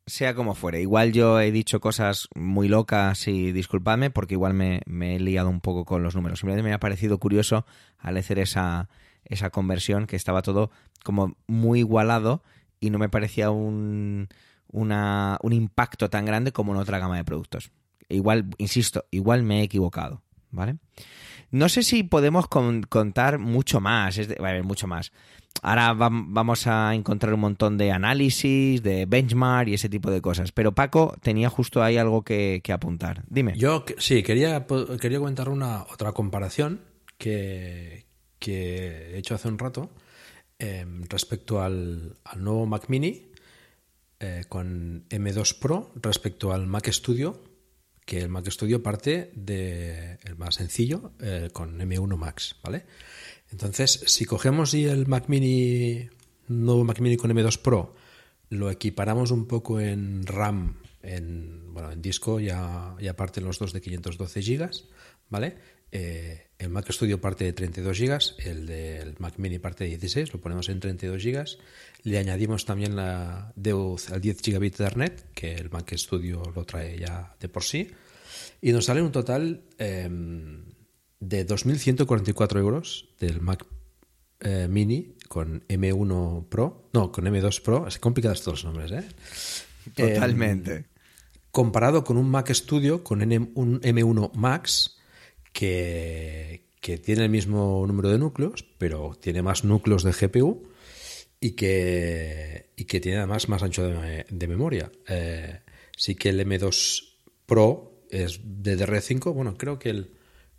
Sea 0.06 0.36
como 0.36 0.54
fuere, 0.54 0.82
igual 0.82 1.14
yo 1.14 1.40
he 1.40 1.50
dicho 1.52 1.80
cosas 1.80 2.28
muy 2.36 2.68
locas 2.68 3.26
y 3.30 3.54
disculpadme 3.54 4.10
porque 4.10 4.34
igual 4.34 4.54
me, 4.54 4.82
me 4.86 5.16
he 5.16 5.20
liado 5.22 5.50
un 5.50 5.62
poco 5.62 5.86
con 5.86 6.04
los 6.04 6.14
números. 6.14 6.40
Simplemente 6.40 6.68
me 6.68 6.74
ha 6.74 6.80
parecido 6.80 7.20
curioso 7.20 7.66
al 7.98 8.18
hacer 8.18 8.38
esa, 8.40 8.90
esa 9.24 9.50
conversión 9.50 10.06
que 10.06 10.18
estaba 10.18 10.42
todo 10.42 10.72
como 11.06 11.38
muy 11.48 11.80
igualado 11.80 12.44
y 12.86 12.90
no 12.90 13.00
me 13.00 13.10
parecía 13.10 13.50
un, 13.52 14.28
un 14.68 15.54
impacto 15.54 16.10
tan 16.10 16.26
grande 16.26 16.52
como 16.52 16.74
en 16.74 16.80
otra 16.80 17.00
gama 17.00 17.18
de 17.18 17.24
productos. 17.24 17.72
Igual, 18.10 18.46
insisto, 18.58 19.06
igual 19.12 19.44
me 19.44 19.60
he 19.62 19.64
equivocado, 19.64 20.22
¿vale? 20.52 20.76
No 21.52 21.70
sé 21.70 21.84
si 21.84 22.04
podemos 22.04 22.48
con- 22.48 22.84
contar 22.84 23.40
mucho 23.40 23.80
más, 23.80 24.18
es 24.18 24.28
de- 24.28 24.38
a 24.60 24.64
mucho 24.64 24.88
más. 24.88 25.12
Ahora 25.62 25.94
vam- 25.94 26.26
vamos 26.30 26.66
a 26.68 26.96
encontrar 26.96 27.34
un 27.34 27.40
montón 27.40 27.78
de 27.78 27.92
análisis, 27.92 28.82
de 28.82 29.06
benchmark 29.06 29.68
y 29.70 29.76
ese 29.76 29.88
tipo 29.88 30.10
de 30.12 30.20
cosas. 30.20 30.52
Pero 30.52 30.74
Paco 30.74 31.16
tenía 31.22 31.50
justo 31.50 31.84
ahí 31.84 31.98
algo 31.98 32.24
que, 32.24 32.60
que 32.64 32.74
apuntar. 32.74 33.24
Dime. 33.30 33.54
Yo 33.56 33.86
sí, 34.00 34.24
quería, 34.24 34.66
quería 35.00 35.20
comentar 35.20 35.50
una 35.50 35.84
otra 35.84 36.12
comparación 36.12 36.82
que, 37.20 38.06
que 38.40 39.14
he 39.14 39.18
hecho 39.20 39.36
hace 39.36 39.48
un 39.48 39.60
rato 39.60 39.92
eh, 40.64 40.86
respecto 41.10 41.62
al, 41.62 42.16
nuevo 42.38 42.66
Mac 42.66 42.86
Mini 42.88 43.32
eh, 44.18 44.46
con 44.48 45.04
M2 45.10 45.60
Pro 45.60 45.92
respecto 45.96 46.54
al 46.54 46.68
Mac 46.68 46.90
Studio, 46.90 47.44
que 48.06 48.22
el 48.22 48.30
Mac 48.30 48.50
Studio 48.50 48.82
parte 48.82 49.34
de 49.36 50.20
el 50.24 50.38
más 50.38 50.56
sencillo 50.56 51.12
eh, 51.20 51.50
con 51.52 51.78
M1 51.78 52.16
Max, 52.16 52.56
¿vale? 52.64 52.86
Entonces, 53.52 54.06
si 54.08 54.24
cogemos 54.24 54.74
y 54.74 54.86
el 54.86 55.06
Mac 55.06 55.26
Mini, 55.28 56.08
nuevo 56.48 56.86
Mac 56.86 57.02
Mini 57.02 57.18
con 57.18 57.30
M2 57.32 57.62
Pro, 57.62 57.96
lo 58.48 58.72
equiparamos 58.72 59.32
un 59.32 59.48
poco 59.48 59.82
en 59.82 60.26
RAM, 60.26 60.78
en, 61.02 61.74
bueno, 61.74 61.92
en 61.92 62.02
disco 62.02 62.40
ya, 62.40 62.96
ya 63.02 63.18
parten 63.18 63.44
los 63.44 63.60
dos 63.60 63.74
de 63.74 63.82
512 63.82 64.42
GB, 64.42 64.70
¿vale? 65.30 65.58
Eh, 65.92 66.48
el 66.60 66.70
Mac 66.70 66.92
Studio 66.92 67.20
parte 67.20 67.46
de 67.46 67.54
32 67.54 68.00
GB, 68.00 68.20
el 68.46 68.66
del 68.66 69.16
Mac 69.20 69.36
Mini 69.38 69.60
parte 69.60 69.84
de 69.84 69.92
16, 69.92 70.34
lo 70.34 70.42
ponemos 70.42 70.70
en 70.70 70.80
32 70.80 71.24
GB. 71.24 71.46
Le 72.04 72.18
añadimos 72.18 72.66
también 72.66 72.96
la 72.96 73.52
DEU 73.56 73.98
al 74.12 74.22
10 74.22 74.42
GB 74.42 74.60
de 74.60 74.68
Ethernet, 74.68 75.32
que 75.34 75.56
el 75.56 75.70
Mac 75.70 75.94
Studio 75.96 76.44
lo 76.56 76.66
trae 76.66 76.98
ya 76.98 77.36
de 77.40 77.50
por 77.50 77.64
sí. 77.64 77.90
Y 78.62 78.72
nos 78.72 78.86
sale 78.86 79.02
un 79.02 79.12
total 79.12 79.64
eh, 79.78 80.10
de 81.20 81.48
2.144 81.48 82.60
euros 82.60 83.10
del 83.20 83.42
Mac 83.42 83.66
eh, 84.40 84.68
Mini 84.70 85.16
con 85.30 85.66
M1 85.68 86.48
Pro, 86.50 86.90
no, 86.94 87.12
con 87.12 87.26
M2 87.26 87.62
Pro, 87.62 87.88
es 87.88 87.98
complicados 87.98 88.42
todos 88.44 88.64
los 88.64 88.74
nombres, 88.74 88.92
¿eh? 88.92 89.10
Totalmente. 89.96 90.86
comparado 91.52 92.04
con 92.04 92.18
un 92.18 92.30
Mac 92.30 92.52
Studio, 92.52 93.04
con 93.04 93.22
un 93.22 93.82
M1 93.82 94.34
Max, 94.34 94.98
que, 95.54 96.66
tiene 97.02 97.24
el 97.24 97.30
mismo 97.30 97.86
número 97.88 98.10
de 98.10 98.18
núcleos, 98.18 98.66
pero 98.78 99.16
tiene 99.20 99.42
más 99.42 99.64
núcleos 99.64 100.04
de 100.04 100.12
GPU 100.12 100.68
y 101.40 101.52
que, 101.52 102.72
y 102.76 102.86
que 102.86 103.00
tiene 103.00 103.20
además 103.20 103.48
más 103.48 103.64
ancho 103.64 103.88
de, 103.88 104.48
memoria. 104.48 104.92
Eh, 105.08 105.62
sí 105.96 106.16
que 106.16 106.30
el 106.30 106.46
M2 106.46 107.04
Pro 107.46 108.04
es 108.10 108.42
de 108.44 108.78
DR5, 108.78 109.34
bueno, 109.34 109.58
creo 109.58 109.80
que 109.80 109.90
el, 109.90 110.12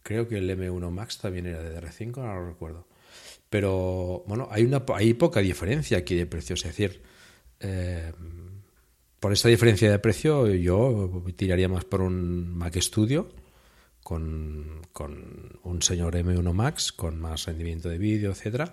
creo 0.03 0.29
que 0.29 0.39
el 0.39 0.49
M1 0.51 0.91
Max 0.91 1.19
también 1.19 1.47
era 1.47 1.63
de 1.63 1.79
DR5, 1.79 2.17
ahora 2.19 2.35
no 2.35 2.41
lo 2.41 2.49
recuerdo. 2.49 2.89
Pero 3.51 4.25
bueno, 4.27 4.49
hay, 4.51 4.65
una, 4.65 4.85
hay 4.95 5.15
poca 5.15 5.41
diferencia 5.41 5.99
aquí 5.99 6.15
de 6.15 6.27
precios, 6.27 6.65
es 6.65 6.71
decir, 6.71 7.03
eh, 7.61 8.13
por 9.21 9.33
esta 9.33 9.49
diferencia 9.49 9.91
de 9.91 9.99
precio 9.99 10.49
yo 10.55 11.25
tiraría 11.37 11.69
más 11.69 11.85
por 11.85 12.03
un 12.03 12.57
Mac 12.57 12.77
Studio 12.79 13.29
con, 14.05 14.83
con 14.93 15.59
un 15.65 15.83
señor 15.83 16.15
M1 16.15 16.53
Max 16.53 16.93
con 16.93 17.19
más 17.21 17.47
rendimiento 17.47 17.89
de 17.89 17.99
vídeo, 17.99 18.31
etcétera 18.31 18.71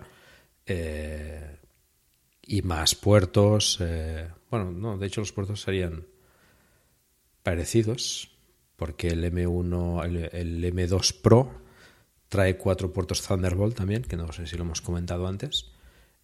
eh, 0.66 1.56
y 2.42 2.62
más 2.62 2.94
puertos 2.94 3.78
eh, 3.80 4.28
bueno, 4.50 4.70
no, 4.70 4.98
de 4.98 5.06
hecho 5.06 5.22
los 5.22 5.32
puertos 5.32 5.62
serían 5.62 6.06
parecidos 7.42 8.30
porque 8.76 9.08
el 9.08 9.24
M1 9.24 10.04
el, 10.04 10.16
el 10.32 10.74
M2 10.74 11.20
Pro 11.22 11.50
trae 12.28 12.58
cuatro 12.58 12.92
puertos 12.92 13.26
Thunderbolt 13.26 13.74
también 13.74 14.02
que 14.02 14.16
no 14.16 14.30
sé 14.32 14.46
si 14.46 14.56
lo 14.56 14.64
hemos 14.64 14.82
comentado 14.82 15.26
antes 15.26 15.72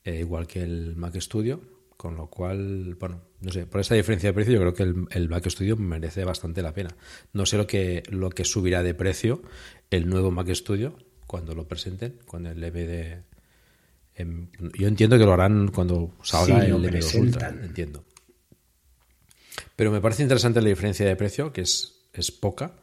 eh, 0.04 0.20
igual 0.20 0.46
que 0.46 0.62
el 0.62 0.96
Mac 0.96 1.18
Studio 1.18 1.77
con 1.98 2.16
lo 2.16 2.28
cual, 2.30 2.94
bueno, 2.94 3.20
no 3.40 3.50
sé, 3.50 3.66
por 3.66 3.80
esta 3.80 3.96
diferencia 3.96 4.28
de 4.28 4.32
precio 4.32 4.54
yo 4.54 4.60
creo 4.60 4.72
que 4.72 4.84
el, 4.84 5.06
el 5.10 5.28
Mac 5.28 5.44
Studio 5.48 5.76
merece 5.76 6.24
bastante 6.24 6.62
la 6.62 6.72
pena. 6.72 6.94
No 7.32 7.44
sé 7.44 7.56
lo 7.56 7.66
que, 7.66 8.04
lo 8.08 8.30
que 8.30 8.44
subirá 8.44 8.84
de 8.84 8.94
precio 8.94 9.42
el 9.90 10.08
nuevo 10.08 10.30
Mac 10.30 10.48
Studio 10.54 10.96
cuando 11.26 11.56
lo 11.56 11.66
presenten 11.66 12.20
con 12.24 12.46
el 12.46 12.58
MD. 12.58 13.24
em, 14.14 14.48
yo 14.78 14.86
entiendo 14.86 15.18
que 15.18 15.24
lo 15.24 15.32
harán 15.32 15.72
cuando 15.72 16.14
salga 16.22 16.60
Sí, 16.60 16.66
el 16.70 16.74
M2 16.76 17.20
Ultra, 17.20 17.48
entiendo. 17.48 18.04
Pero 19.74 19.90
me 19.90 20.00
parece 20.00 20.22
interesante 20.22 20.62
la 20.62 20.68
diferencia 20.68 21.04
de 21.04 21.16
precio, 21.16 21.52
que 21.52 21.62
es, 21.62 22.08
es 22.12 22.30
poca 22.30 22.76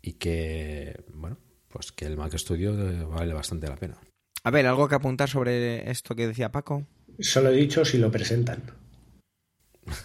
y 0.00 0.14
que, 0.14 1.04
bueno, 1.12 1.36
pues 1.68 1.92
que 1.92 2.06
el 2.06 2.16
Mac 2.16 2.34
Studio 2.38 2.72
eh, 2.72 3.04
vale 3.04 3.34
bastante 3.34 3.68
la 3.68 3.76
pena. 3.76 3.98
A 4.44 4.50
ver, 4.50 4.66
¿algo 4.66 4.88
que 4.88 4.94
apuntar 4.94 5.28
sobre 5.28 5.90
esto 5.90 6.14
que 6.14 6.26
decía 6.26 6.50
Paco? 6.50 6.86
Solo 7.20 7.50
he 7.50 7.56
dicho 7.56 7.84
si 7.84 7.98
lo 7.98 8.10
presentan. 8.10 8.62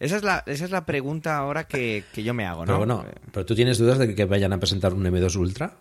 Esa 0.00 0.16
es 0.16 0.22
la, 0.24 0.42
esa 0.46 0.64
es 0.66 0.70
la 0.70 0.84
pregunta 0.84 1.36
ahora 1.38 1.64
que, 1.64 2.04
que 2.12 2.22
yo 2.22 2.34
me 2.34 2.44
hago, 2.44 2.62
¿no? 2.66 2.66
Pero 2.66 2.78
bueno, 2.78 3.04
pero 3.32 3.46
tú 3.46 3.54
tienes 3.54 3.78
dudas 3.78 3.96
de 3.98 4.14
que 4.14 4.24
vayan 4.26 4.52
a 4.52 4.58
presentar 4.58 4.92
un 4.92 5.04
M2 5.06 5.36
Ultra? 5.36 5.76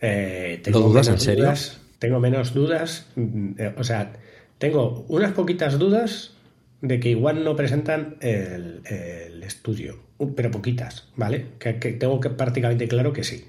Eh, 0.00 0.60
¿Lo 0.66 0.80
dudas 0.80 1.08
en 1.08 1.20
serio? 1.20 1.44
dudas- 1.44 1.78
tengo 1.98 2.18
menos 2.20 2.54
dudas. 2.54 3.06
mm, 3.16 3.50
eh, 3.58 3.74
o 3.76 3.84
sea, 3.84 4.12
tengo 4.58 5.04
unas 5.08 5.32
poquitas 5.32 5.78
dudas 5.78 6.32
de 6.80 6.98
que 6.98 7.10
igual 7.10 7.44
no 7.44 7.54
presentan 7.54 8.16
el, 8.20 8.80
el 8.86 9.42
estudio, 9.42 10.00
pero 10.34 10.50
poquitas, 10.50 11.08
¿vale? 11.14 11.46
Que, 11.60 11.78
que 11.78 11.92
tengo 11.92 12.18
que 12.20 12.30
prácticamente 12.30 12.88
claro 12.88 13.12
que 13.12 13.22
sí. 13.24 13.44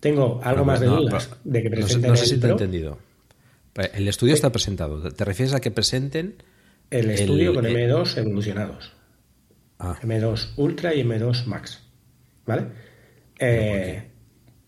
Tengo 0.00 0.40
algo 0.44 0.64
más 0.64 0.80
de 0.80 0.86
dudas 0.86 1.30
de 1.44 1.62
que 1.62 1.70
presenten 1.70 2.10
no 2.10 2.16
sé, 2.16 2.22
no 2.22 2.24
sé 2.24 2.24
el 2.24 2.28
si 2.28 2.34
te 2.40 2.46
he 2.46 2.50
Pro. 2.50 2.52
entendido. 2.52 2.98
El 3.94 4.08
estudio 4.08 4.34
está 4.34 4.50
presentado. 4.50 5.10
¿Te 5.12 5.24
refieres 5.24 5.54
a 5.54 5.60
que 5.60 5.70
presenten 5.70 6.36
El 6.90 7.10
estudio 7.10 7.54
con 7.54 7.64
el- 7.66 7.76
M2 7.76 8.16
evolucionados. 8.18 8.92
Ah, 9.78 9.96
M2 10.02 10.48
Ultra 10.56 10.94
y 10.94 11.02
M2 11.02 11.46
Max. 11.46 11.82
¿Vale? 12.46 12.64
Eh, 13.38 14.02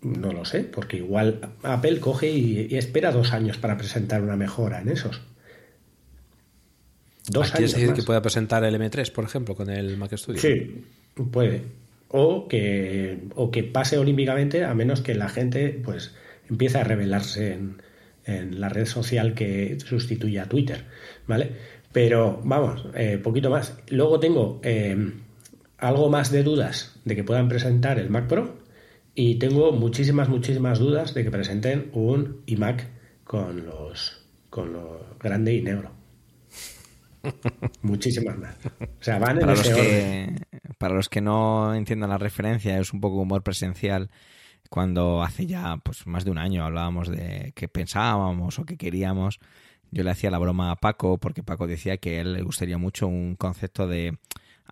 no 0.02 0.32
lo 0.32 0.44
sé, 0.44 0.60
porque 0.64 0.98
igual 0.98 1.40
Apple 1.62 1.98
coge 1.98 2.30
y, 2.30 2.68
y 2.70 2.76
espera 2.76 3.10
dos 3.10 3.32
años 3.32 3.56
para 3.58 3.76
presentar 3.76 4.22
una 4.22 4.36
mejora 4.36 4.80
en 4.80 4.88
esos. 4.90 5.20
Dos 7.28 7.50
¿Quieres 7.50 7.54
años. 7.54 7.72
decir 7.72 7.88
más. 7.88 7.98
que 7.98 8.02
pueda 8.04 8.22
presentar 8.22 8.64
el 8.64 8.74
M3, 8.74 9.10
por 9.12 9.24
ejemplo, 9.24 9.54
con 9.54 9.70
el 9.70 9.96
Mac 9.96 10.16
Studio? 10.16 10.40
Sí, 10.40 10.84
puede. 11.30 11.62
O 12.08 12.48
que, 12.48 13.18
o 13.36 13.50
que 13.50 13.62
pase 13.62 13.98
olímpicamente, 13.98 14.64
a 14.64 14.74
menos 14.74 15.00
que 15.00 15.14
la 15.14 15.28
gente 15.28 15.80
pues 15.84 16.12
empiece 16.48 16.78
a 16.78 16.84
revelarse 16.84 17.52
en, 17.54 17.82
en 18.24 18.60
la 18.60 18.68
red 18.68 18.86
social 18.86 19.34
que 19.34 19.78
sustituye 19.80 20.40
a 20.40 20.48
Twitter, 20.48 20.84
¿vale? 21.26 21.52
Pero 21.92 22.40
vamos, 22.44 22.86
eh, 22.94 23.18
poquito 23.18 23.50
más. 23.50 23.76
Luego 23.88 24.20
tengo 24.20 24.60
eh, 24.62 25.12
algo 25.78 26.08
más 26.08 26.30
de 26.30 26.42
dudas 26.42 26.98
de 27.04 27.16
que 27.16 27.24
puedan 27.24 27.48
presentar 27.48 27.98
el 27.98 28.10
Mac 28.10 28.28
Pro 28.28 28.58
y 29.14 29.36
tengo 29.36 29.72
muchísimas, 29.72 30.28
muchísimas 30.28 30.78
dudas 30.78 31.14
de 31.14 31.24
que 31.24 31.30
presenten 31.30 31.90
un 31.92 32.42
iMac 32.46 32.86
con 33.24 33.66
los 33.66 34.20
con 34.50 34.72
lo 34.72 35.16
grande 35.20 35.54
y 35.54 35.62
negro. 35.62 35.92
Muchísimas 37.82 38.36
más. 38.38 38.56
O 38.80 39.02
sea, 39.02 39.18
van 39.18 39.38
en 39.40 39.40
Para 39.40 39.52
los, 39.54 39.60
ese 39.60 39.74
orden. 39.74 40.36
que, 40.36 40.74
para 40.78 40.94
los 40.94 41.08
que 41.08 41.20
no 41.20 41.74
entiendan 41.74 42.10
la 42.10 42.18
referencia, 42.18 42.78
es 42.78 42.92
un 42.92 43.00
poco 43.00 43.20
humor 43.20 43.42
presencial. 43.42 44.10
Cuando 44.70 45.22
hace 45.22 45.46
ya 45.46 45.76
pues 45.82 46.06
más 46.06 46.24
de 46.24 46.30
un 46.30 46.38
año 46.38 46.64
hablábamos 46.64 47.08
de 47.08 47.52
qué 47.54 47.68
pensábamos 47.68 48.58
o 48.58 48.64
qué 48.64 48.76
queríamos, 48.78 49.38
yo 49.90 50.02
le 50.04 50.10
hacía 50.10 50.30
la 50.30 50.38
broma 50.38 50.70
a 50.70 50.76
Paco 50.76 51.18
porque 51.18 51.42
Paco 51.42 51.66
decía 51.66 51.98
que 51.98 52.16
a 52.18 52.20
él 52.22 52.32
le 52.32 52.42
gustaría 52.42 52.78
mucho 52.78 53.08
un 53.08 53.34
concepto 53.36 53.86
de 53.88 54.16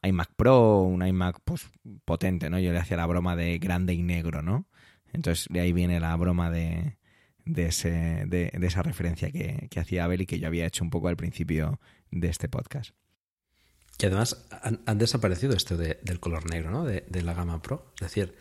iMac 0.03 0.31
Pro, 0.37 0.83
un 0.83 1.05
iMac 1.05 1.41
pues 1.45 1.69
potente, 2.05 2.49
¿no? 2.49 2.59
Yo 2.61 2.73
le 2.73 2.79
hacía 2.79 2.97
la 2.97 3.07
broma 3.07 3.35
de 3.35 3.59
grande 3.59 3.93
y 3.93 4.03
negro, 4.03 4.41
¿no? 4.41 4.67
Entonces 5.13 5.49
de 5.51 5.61
ahí 5.61 5.73
viene 5.73 5.99
la 5.99 6.15
broma 6.15 6.51
de, 6.51 6.97
de, 7.45 7.67
ese, 7.67 7.91
de, 8.27 8.53
de 8.57 8.67
esa 8.67 8.83
referencia 8.83 9.33
que, 9.33 9.67
que 9.69 9.81
hacía 9.81 10.05
Abel 10.05 10.21
y 10.23 10.27
que 10.27 10.39
yo 10.39 10.47
había 10.47 10.67
hecho 10.67 10.85
un 10.85 10.91
poco 10.91 11.09
al 11.09 11.17
principio 11.17 11.81
de 12.13 12.29
este 12.29 12.49
podcast. 12.49 12.93
Y 14.01 14.07
además 14.07 14.47
han, 14.63 14.81
han 14.87 14.99
desaparecido 14.99 15.55
esto 15.57 15.77
de- 15.77 15.99
del 16.05 16.21
color 16.21 16.49
negro, 16.49 16.71
¿no? 16.71 16.85
De, 16.85 17.05
de 17.09 17.23
la 17.23 17.35
gama 17.35 17.61
Pro. 17.61 17.93
Es 17.97 18.03
decir, 18.07 18.37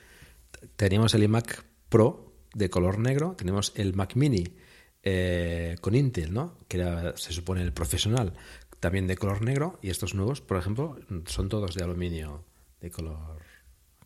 teníamos 0.76 1.14
el 1.14 1.24
iMac 1.24 1.64
Pro 1.90 2.34
de 2.54 2.70
color 2.70 3.00
negro, 3.00 3.36
tenemos 3.38 3.72
el 3.76 3.94
Mac 3.94 4.16
Mini 4.16 4.44
eh, 5.04 5.76
con 5.80 5.96
Intel, 5.96 6.34
¿no? 6.34 6.58
Que 6.68 6.78
era, 6.78 7.16
se 7.16 7.32
supone, 7.32 7.62
el 7.62 7.72
profesional, 7.72 8.34
también 8.80 9.08
de 9.08 9.16
color 9.16 9.42
negro, 9.42 9.80
y 9.82 9.90
estos 9.90 10.14
nuevos, 10.14 10.42
por 10.42 10.58
ejemplo, 10.58 10.98
son 11.26 11.50
todos 11.50 11.76
de 11.76 11.84
aluminio 11.84 12.44
de 12.82 12.92
color, 12.92 13.42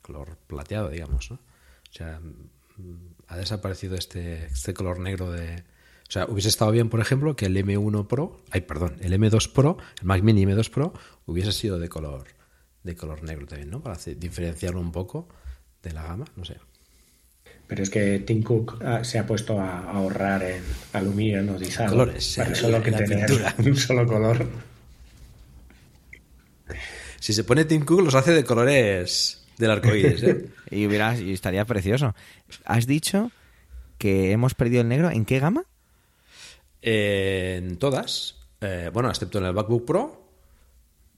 color 0.01 0.37
plateado, 0.47 0.89
digamos. 0.89 1.31
O 1.31 1.39
sea, 1.89 2.21
ha 3.27 3.37
desaparecido 3.37 3.95
este, 3.95 4.45
este 4.45 4.73
color 4.73 4.99
negro 4.99 5.31
de... 5.31 5.63
O 6.07 6.11
sea, 6.11 6.25
hubiese 6.25 6.49
estado 6.49 6.71
bien, 6.71 6.89
por 6.89 6.99
ejemplo, 6.99 7.35
que 7.37 7.45
el 7.45 7.55
M1 7.55 8.07
Pro, 8.07 8.37
ay, 8.51 8.61
perdón, 8.61 8.97
el 8.99 9.13
M2 9.13 9.51
Pro, 9.53 9.77
el 10.01 10.05
Mac 10.05 10.21
Mini 10.23 10.45
M2 10.45 10.69
Pro, 10.69 10.93
hubiese 11.25 11.53
sido 11.53 11.79
de 11.79 11.87
color, 11.87 12.27
de 12.83 12.95
color 12.95 13.23
negro 13.23 13.47
también, 13.47 13.69
¿no? 13.69 13.81
Para 13.81 13.97
diferenciarlo 14.17 14.81
un 14.81 14.91
poco 14.91 15.29
de 15.84 15.91
la 15.91 16.03
gama, 16.03 16.25
no 16.36 16.45
sé. 16.45 16.57
Pero 17.67 17.84
es 17.84 17.89
que 17.89 18.19
Tim 18.19 18.43
Cook 18.43 18.82
ah, 18.84 19.03
se 19.03 19.17
ha 19.17 19.25
puesto 19.25 19.59
a 19.59 19.91
ahorrar 19.91 20.43
en 20.43 20.63
aluminio 20.93 21.39
anodizado. 21.39 21.91
Colores, 21.91 22.34
para 22.36 22.49
en 22.49 22.55
solo 22.55 22.84
que 22.84 22.91
pintura. 22.91 23.55
un 23.65 23.75
solo 23.77 24.05
color. 24.05 24.45
Si 27.19 27.34
se 27.34 27.43
pone 27.43 27.65
Tim 27.65 27.86
Cook, 27.86 28.01
los 28.01 28.15
hace 28.15 28.34
de 28.34 28.43
colores 28.43 29.45
del 29.57 29.71
arco 29.71 29.95
iris, 29.95 30.23
¿eh? 30.23 30.45
Y, 30.71 30.86
hubiera, 30.86 31.17
y 31.17 31.34
estaría 31.34 31.65
precioso. 31.65 32.15
¿Has 32.65 32.88
dicho 32.88 33.32
que 33.97 34.32
hemos 34.32 34.53
perdido 34.53 34.82
el 34.82 34.88
negro? 34.88 35.09
¿En 35.09 35.25
qué 35.25 35.39
gama? 35.39 35.65
en 36.82 37.77
todas, 37.77 38.38
eh, 38.59 38.89
bueno, 38.91 39.09
excepto 39.09 39.38
en 39.38 39.45
el 39.45 39.53
MacBook 39.53 39.86
Pro. 39.86 40.20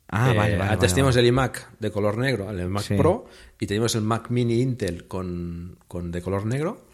Ah, 0.09 0.31
Eh, 0.31 0.37
vale, 0.37 0.57
vale. 0.57 0.71
Antes 0.71 0.79
vale, 0.79 0.87
teníamos 0.89 1.15
el 1.15 1.25
iMac 1.25 1.79
de 1.79 1.91
color 1.91 2.17
negro, 2.17 2.49
el 2.51 2.69
Mac 2.69 2.83
Sí. 2.83 2.95
Pro, 2.95 3.25
y 3.59 3.65
teníamos 3.67 3.95
el 3.95 4.01
Mac 4.01 4.29
Mini 4.29 4.61
Intel 4.61 5.07
con, 5.07 5.77
con 5.87 6.11
de 6.11 6.21
color 6.21 6.45
negro. 6.45 6.87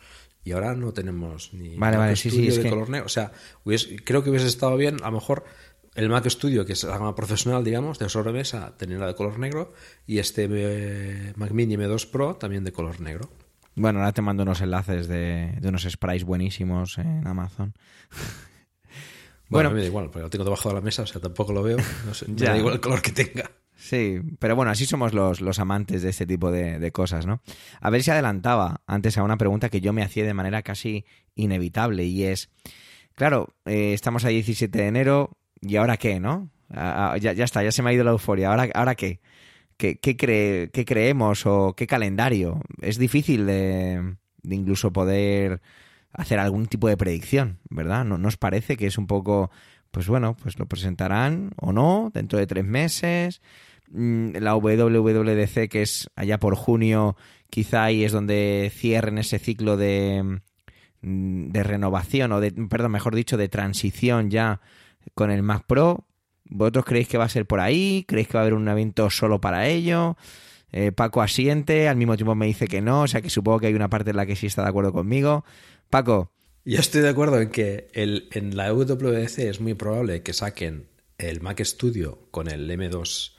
Y 0.43 0.53
ahora 0.53 0.73
no 0.73 0.93
tenemos 0.93 1.53
ni 1.53 1.75
Vale, 1.75 1.97
Mac 1.97 2.05
vale, 2.05 2.15
sí, 2.15 2.29
sí, 2.29 2.37
Studio 2.37 2.55
de 2.55 2.63
que- 2.63 2.69
color 2.69 2.89
negro. 2.89 3.05
O 3.05 3.09
sea, 3.09 3.31
hubiese- 3.65 3.97
creo 4.03 4.23
que 4.23 4.29
hubiese 4.29 4.47
estado 4.47 4.77
bien, 4.77 4.97
a 5.03 5.07
lo 5.07 5.11
mejor, 5.13 5.43
el 5.95 6.07
Mac 6.07 6.25
Studio, 6.29 6.65
que 6.65 6.73
es 6.73 6.83
la 6.85 6.97
gama 6.97 7.13
profesional, 7.13 7.63
digamos, 7.63 7.99
de 7.99 8.07
sobremesa, 8.07 8.77
tenerla 8.77 9.07
de 9.07 9.15
color 9.15 9.37
negro, 9.37 9.73
y 10.07 10.19
este 10.19 10.47
eh, 10.49 11.33
Mac 11.35 11.51
Mini 11.51 11.75
M2 11.75 12.09
Pro 12.09 12.35
también 12.37 12.63
de 12.63 12.71
color 12.71 13.01
negro. 13.01 13.29
Bueno, 13.75 13.99
ahora 13.99 14.13
te 14.13 14.21
mando 14.21 14.43
unos 14.43 14.61
enlaces 14.61 15.07
de, 15.07 15.55
de 15.59 15.67
unos 15.69 15.83
sprays 15.83 16.23
buenísimos 16.23 16.97
en 16.97 17.27
Amazon. 17.27 17.73
Bueno, 19.49 19.69
Bueno. 19.69 19.69
a 19.69 19.71
mí 19.71 19.75
me 19.75 19.81
da 19.81 19.87
igual, 19.87 20.05
porque 20.05 20.19
lo 20.21 20.29
tengo 20.29 20.43
debajo 20.45 20.69
de 20.69 20.75
la 20.75 20.81
mesa, 20.81 21.01
o 21.03 21.07
sea, 21.07 21.19
tampoco 21.21 21.53
lo 21.53 21.63
veo. 21.63 21.77
No 22.05 22.13
sé, 22.13 22.27
me 22.29 22.35
Ya. 22.35 22.51
da 22.51 22.57
igual 22.57 22.75
el 22.75 22.79
color 22.81 23.01
que 23.01 23.11
tenga. 23.11 23.51
Sí, 23.75 24.19
pero 24.39 24.55
bueno, 24.57 24.71
así 24.71 24.85
somos 24.85 25.13
los, 25.13 25.39
los 25.41 25.57
amantes 25.59 26.01
de 26.01 26.09
este 26.09 26.25
tipo 26.27 26.51
de, 26.51 26.79
de 26.79 26.91
cosas, 26.91 27.25
¿no? 27.25 27.41
A 27.79 27.89
ver 27.89 28.03
si 28.03 28.11
adelantaba 28.11 28.81
antes 28.87 29.17
a 29.17 29.23
una 29.23 29.37
pregunta 29.37 29.69
que 29.69 29.79
yo 29.79 29.93
me 29.93 30.03
hacía 30.03 30.25
de 30.25 30.33
manera 30.33 30.61
casi 30.63 31.05
inevitable 31.35 32.03
y 32.03 32.23
es, 32.25 32.49
claro, 33.15 33.55
eh, 33.65 33.93
estamos 33.93 34.25
a 34.25 34.29
17 34.29 34.77
de 34.79 34.87
enero 34.87 35.37
y 35.61 35.77
ahora 35.77 35.95
qué, 35.95 36.19
¿no? 36.19 36.49
Ah, 36.69 37.15
ya, 37.21 37.31
ya 37.33 37.45
está, 37.45 37.63
ya 37.63 37.71
se 37.71 37.81
me 37.81 37.89
ha 37.89 37.93
ido 37.93 38.03
la 38.03 38.11
euforia. 38.11 38.49
¿Ahora, 38.49 38.67
ahora 38.75 38.95
qué? 38.95 39.21
¿Qué, 39.77 39.97
qué, 39.97 40.17
cree- 40.17 40.69
qué 40.71 40.83
creemos 40.83 41.45
o 41.45 41.73
qué 41.73 41.87
calendario? 41.87 42.59
Es 42.81 42.97
difícil 42.97 43.45
de, 43.45 44.15
de 44.43 44.55
incluso 44.55 44.91
poder 44.91 45.61
hacer 46.13 46.39
algún 46.39 46.67
tipo 46.67 46.87
de 46.87 46.97
predicción, 46.97 47.59
¿verdad? 47.69 48.05
¿No 48.05 48.17
nos 48.17 48.37
parece 48.37 48.77
que 48.77 48.87
es 48.87 48.97
un 48.97 49.07
poco, 49.07 49.51
pues 49.91 50.07
bueno, 50.07 50.35
pues 50.35 50.59
lo 50.59 50.65
presentarán 50.65 51.51
o 51.57 51.71
no 51.71 52.11
dentro 52.13 52.39
de 52.39 52.47
tres 52.47 52.65
meses? 52.65 53.41
Mm, 53.91 54.37
La 54.37 54.55
WWDC, 54.55 55.69
que 55.69 55.81
es 55.81 56.09
allá 56.15 56.39
por 56.39 56.55
junio, 56.55 57.15
quizá 57.49 57.85
ahí 57.85 58.03
es 58.03 58.11
donde 58.11 58.71
cierren 58.73 59.17
ese 59.17 59.39
ciclo 59.39 59.77
de, 59.77 60.39
mm, 61.01 61.49
de 61.49 61.63
renovación 61.63 62.31
o 62.31 62.39
de, 62.39 62.51
perdón, 62.51 62.91
mejor 62.91 63.15
dicho, 63.15 63.37
de 63.37 63.49
transición 63.49 64.29
ya 64.29 64.61
con 65.15 65.31
el 65.31 65.43
Mac 65.43 65.65
Pro. 65.67 66.05
¿Vosotros 66.45 66.85
creéis 66.85 67.07
que 67.07 67.17
va 67.17 67.25
a 67.25 67.29
ser 67.29 67.45
por 67.45 67.59
ahí? 67.59 68.05
¿Creéis 68.07 68.27
que 68.27 68.33
va 68.33 68.41
a 68.41 68.43
haber 68.43 68.55
un 68.55 68.67
evento 68.67 69.09
solo 69.09 69.39
para 69.39 69.67
ello? 69.67 70.17
Eh, 70.71 70.91
Paco 70.91 71.21
asiente, 71.21 71.87
al 71.87 71.95
mismo 71.95 72.15
tiempo 72.15 72.35
me 72.35 72.45
dice 72.45 72.67
que 72.67 72.81
no, 72.81 73.01
o 73.01 73.07
sea 73.07 73.21
que 73.21 73.29
supongo 73.29 73.59
que 73.59 73.67
hay 73.67 73.73
una 73.73 73.89
parte 73.89 74.11
en 74.11 74.17
la 74.17 74.25
que 74.25 74.35
sí 74.35 74.47
está 74.47 74.63
de 74.63 74.69
acuerdo 74.69 74.93
conmigo. 74.93 75.43
Paco, 75.89 76.31
Yo 76.65 76.79
estoy 76.79 77.01
de 77.01 77.09
acuerdo 77.09 77.41
en 77.41 77.49
que 77.49 77.89
el, 77.93 78.29
en 78.31 78.55
la 78.55 78.71
WWDC 78.71 79.39
es 79.39 79.59
muy 79.59 79.73
probable 79.73 80.21
que 80.21 80.33
saquen 80.33 80.87
el 81.17 81.41
Mac 81.41 81.59
Studio 81.63 82.27
con 82.29 82.47
el 82.47 82.69
M2 82.69 83.33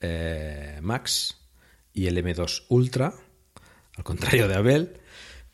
eh, 0.00 0.80
Max 0.82 1.38
y 1.92 2.06
el 2.08 2.16
M2 2.16 2.64
Ultra, 2.70 3.14
al 3.96 4.02
contrario 4.04 4.48
de 4.48 4.54
Abel, 4.56 5.00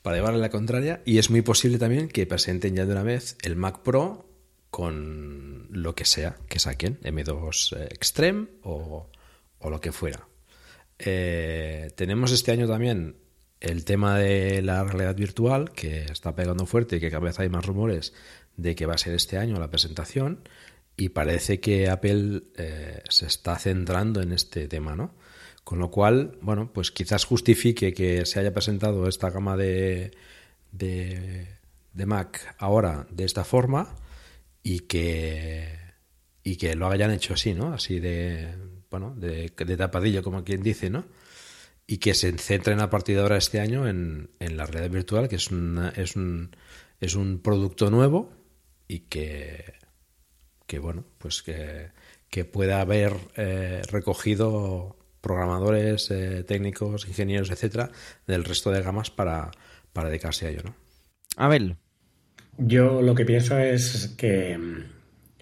para 0.01 0.17
llevarle 0.17 0.41
la 0.41 0.49
contraria. 0.49 1.03
Y 1.05 1.19
es 1.19 1.29
muy 1.29 1.43
posible 1.43 1.79
también 1.79 2.09
que 2.09 2.27
presenten 2.27 2.75
ya 2.75 2.87
de 2.87 2.93
una 2.93 3.03
vez 3.03 3.37
el 3.43 3.55
Mac 3.55 3.83
Pro 3.83 4.27
con 4.71 5.67
lo 5.71 5.95
que 5.95 6.07
sea 6.07 6.39
que 6.49 6.59
saquen, 6.59 6.99
M2 7.01 7.77
eh, 7.77 7.89
Extreme 7.91 8.47
o, 8.63 9.11
o 9.59 9.71
lo 9.71 9.81
que 9.83 9.93
fuera. 9.93 10.27
Eh, 10.99 11.93
tenemos 11.95 12.33
este 12.33 12.53
año 12.53 12.67
también 12.67 13.17
el 13.61 13.85
tema 13.85 14.19
de 14.19 14.63
la 14.63 14.85
realidad 14.85 15.17
virtual, 15.17 15.73
que 15.73 16.05
está 16.05 16.35
pegando 16.35 16.67
fuerte 16.67 16.97
y 16.97 17.01
que 17.01 17.11
cada 17.11 17.25
vez 17.25 17.39
hay 17.41 17.49
más 17.49 17.67
rumores 17.67 18.13
de 18.57 18.75
que 18.75 18.87
va 18.87 18.95
a 18.95 18.99
ser 18.99 19.15
este 19.15 19.39
año 19.39 19.59
la 19.59 19.71
presentación. 19.71 20.41
Y 20.97 21.11
parece 21.11 21.61
que 21.61 21.89
Apple 21.89 22.43
eh, 22.57 23.03
se 23.09 23.27
está 23.27 23.57
centrando 23.57 24.21
en 24.21 24.33
este 24.33 24.67
tema, 24.67 24.97
¿no? 24.97 25.15
Con 25.63 25.79
lo 25.79 25.91
cual, 25.91 26.39
bueno, 26.41 26.73
pues 26.73 26.91
quizás 26.91 27.25
justifique 27.25 27.93
que 27.93 28.27
se 28.27 28.41
haya 28.41 28.53
presentado 28.53 29.07
esta 29.07 29.31
gama 29.31 29.57
de, 29.57 30.11
de, 30.73 31.47
de 31.93 32.07
Mac 32.07 32.57
ahora 32.59 33.07
de 33.11 33.25
esta 33.25 33.45
forma 33.45 33.95
y 34.63 34.81
que, 34.81 35.69
y 36.43 36.57
que 36.57 36.75
lo 36.75 36.89
hayan 36.89 37.13
hecho 37.13 37.35
así, 37.35 37.55
¿no? 37.55 37.73
Así 37.73 38.01
de, 38.01 38.55
bueno, 38.91 39.15
de, 39.17 39.53
de 39.57 39.77
tapadillo, 39.77 40.23
como 40.23 40.43
quien 40.43 40.63
dice, 40.63 40.91
¿no? 40.91 41.05
Y 41.91 41.99
que 41.99 42.13
se 42.15 42.31
centren 42.39 42.81
a 42.81 42.91
partir 42.91 43.17
de 43.17 43.23
ahora 43.23 43.39
este 43.39 43.61
año 43.61 43.89
en, 43.89 44.31
en 44.41 44.57
la 44.59 44.67
realidad 44.67 44.91
virtual, 44.93 45.29
que 45.29 45.37
es, 45.37 45.51
una- 45.51 45.89
es, 45.91 46.17
un, 46.17 46.55
es 47.01 47.15
un 47.17 47.41
producto 47.41 47.91
nuevo 47.91 48.31
y 48.87 49.01
que, 49.01 49.73
que 50.67 50.79
bueno, 50.81 51.07
pues 51.19 51.43
que, 51.43 51.89
que 52.29 52.45
pueda 52.45 52.83
haber 52.83 53.15
eh, 53.37 53.81
recogido 53.91 54.97
programadores, 55.23 56.11
eh, 56.11 56.45
técnicos, 56.45 57.09
ingenieros, 57.09 57.51
etcétera, 57.51 57.91
del 58.27 58.45
resto 58.45 58.71
de 58.71 58.83
gamas 58.83 59.11
para, 59.11 59.51
para 59.95 60.11
dedicarse 60.11 60.47
a 60.47 60.51
ello, 60.51 60.63
¿no? 60.67 60.77
Abel. 61.37 61.77
Yo 62.59 63.01
lo 63.01 63.15
que 63.15 63.25
pienso 63.25 63.59
es 63.59 64.15
que 64.19 64.59
mm, 64.59 64.85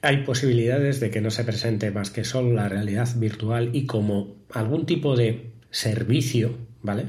hay 0.02 0.18
posibilidades 0.24 1.00
de 1.00 1.10
que 1.10 1.20
no 1.20 1.30
se 1.32 1.42
presente 1.44 1.90
más 1.90 2.10
que 2.10 2.24
solo 2.24 2.52
la 2.52 2.68
realidad 2.68 3.08
virtual 3.16 3.70
y 3.74 3.86
como 3.86 4.36
algún 4.52 4.86
tipo 4.86 5.16
de 5.16 5.55
servicio, 5.70 6.56
¿vale? 6.82 7.04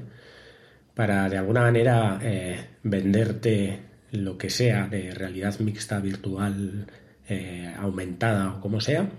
Para 0.94 1.30
de 1.30 1.38
alguna 1.38 1.62
manera 1.62 2.20
eh, 2.22 2.58
venderte 2.84 3.80
lo 4.12 4.38
que 4.38 4.50
sea 4.50 4.88
de 4.88 5.12
realidad 5.12 5.60
mixta, 5.60 6.00
virtual, 6.00 6.88
eh, 7.30 7.72
aumentada 7.78 8.54
o 8.56 8.62
como 8.62 8.82
sea, 8.82 9.10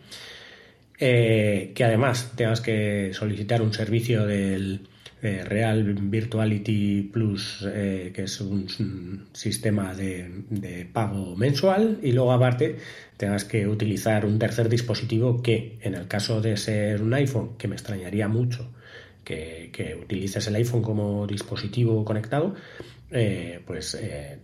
eh, 0.98 1.72
que 1.74 1.84
además 1.84 2.32
tengas 2.34 2.60
que 2.60 3.10
solicitar 3.12 3.62
un 3.62 3.72
servicio 3.72 4.26
del 4.26 4.88
Real 5.20 5.82
Virtuality 5.82 7.10
Plus, 7.12 7.66
que 7.72 8.22
es 8.22 8.40
un, 8.40 9.26
sistema 9.32 9.92
de, 9.92 10.88
pago 10.92 11.34
mensual, 11.34 11.98
y 12.04 12.12
luego 12.12 12.32
aparte 12.32 12.76
tengas 13.16 13.44
que 13.44 13.66
utilizar 13.66 14.24
un 14.24 14.38
tercer 14.38 14.68
dispositivo 14.68 15.42
que, 15.42 15.76
en 15.82 15.94
el 15.94 16.06
caso 16.06 16.40
de 16.40 16.56
ser 16.56 17.02
un 17.02 17.14
iPhone, 17.14 17.58
que 17.58 17.66
me 17.66 17.74
extrañaría 17.74 18.28
mucho 18.28 18.70
que, 19.28 19.98
utilices 20.00 20.46
el 20.46 20.54
iPhone 20.56 20.82
como 20.82 21.26
dispositivo 21.26 22.04
conectado, 22.04 22.54
eh, 23.10 23.60
pues 23.66 23.94
eh, 23.94 24.38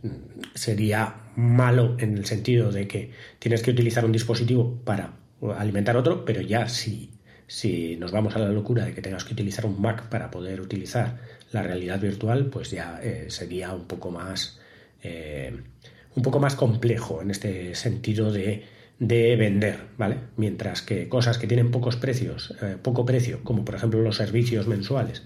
sería 0.54 1.14
malo 1.36 1.96
en 1.98 2.16
el 2.16 2.26
sentido 2.26 2.70
de 2.70 2.86
que 2.86 3.10
tienes 3.38 3.62
que 3.62 3.70
utilizar 3.70 4.04
un 4.04 4.12
dispositivo 4.12 4.80
para 4.84 5.12
alimentar 5.56 5.96
otro, 5.96 6.24
pero 6.24 6.40
ya 6.40 6.68
si, 6.68 7.10
si 7.46 7.96
nos 7.96 8.12
vamos 8.12 8.36
a 8.36 8.38
la 8.38 8.48
locura 8.48 8.84
de 8.84 8.94
que 8.94 9.02
tengas 9.02 9.24
que 9.24 9.32
utilizar 9.32 9.66
un 9.66 9.80
Mac 9.80 10.08
para 10.08 10.30
poder 10.30 10.60
utilizar 10.60 11.18
la 11.52 11.62
realidad 11.62 12.00
virtual, 12.00 12.46
pues 12.46 12.70
ya 12.70 13.00
eh, 13.02 13.26
sería 13.28 13.72
un 13.72 13.86
poco 13.86 14.10
más 14.10 14.60
un 16.16 16.22
poco 16.22 16.40
más 16.40 16.54
complejo 16.54 17.20
en 17.20 17.30
este 17.30 17.74
sentido 17.74 18.32
de, 18.32 18.64
de, 18.98 19.36
vender, 19.36 19.78
¿vale? 19.98 20.18
Mientras 20.36 20.82
que 20.82 21.08
cosas 21.08 21.38
que 21.38 21.46
tienen 21.46 21.70
pocos 21.70 21.96
precios, 21.96 22.54
poco 22.82 23.04
precio, 23.04 23.40
como 23.42 23.64
por 23.64 23.74
ejemplo 23.74 24.00
los 24.00 24.16
servicios 24.16 24.66
mensuales, 24.66 25.22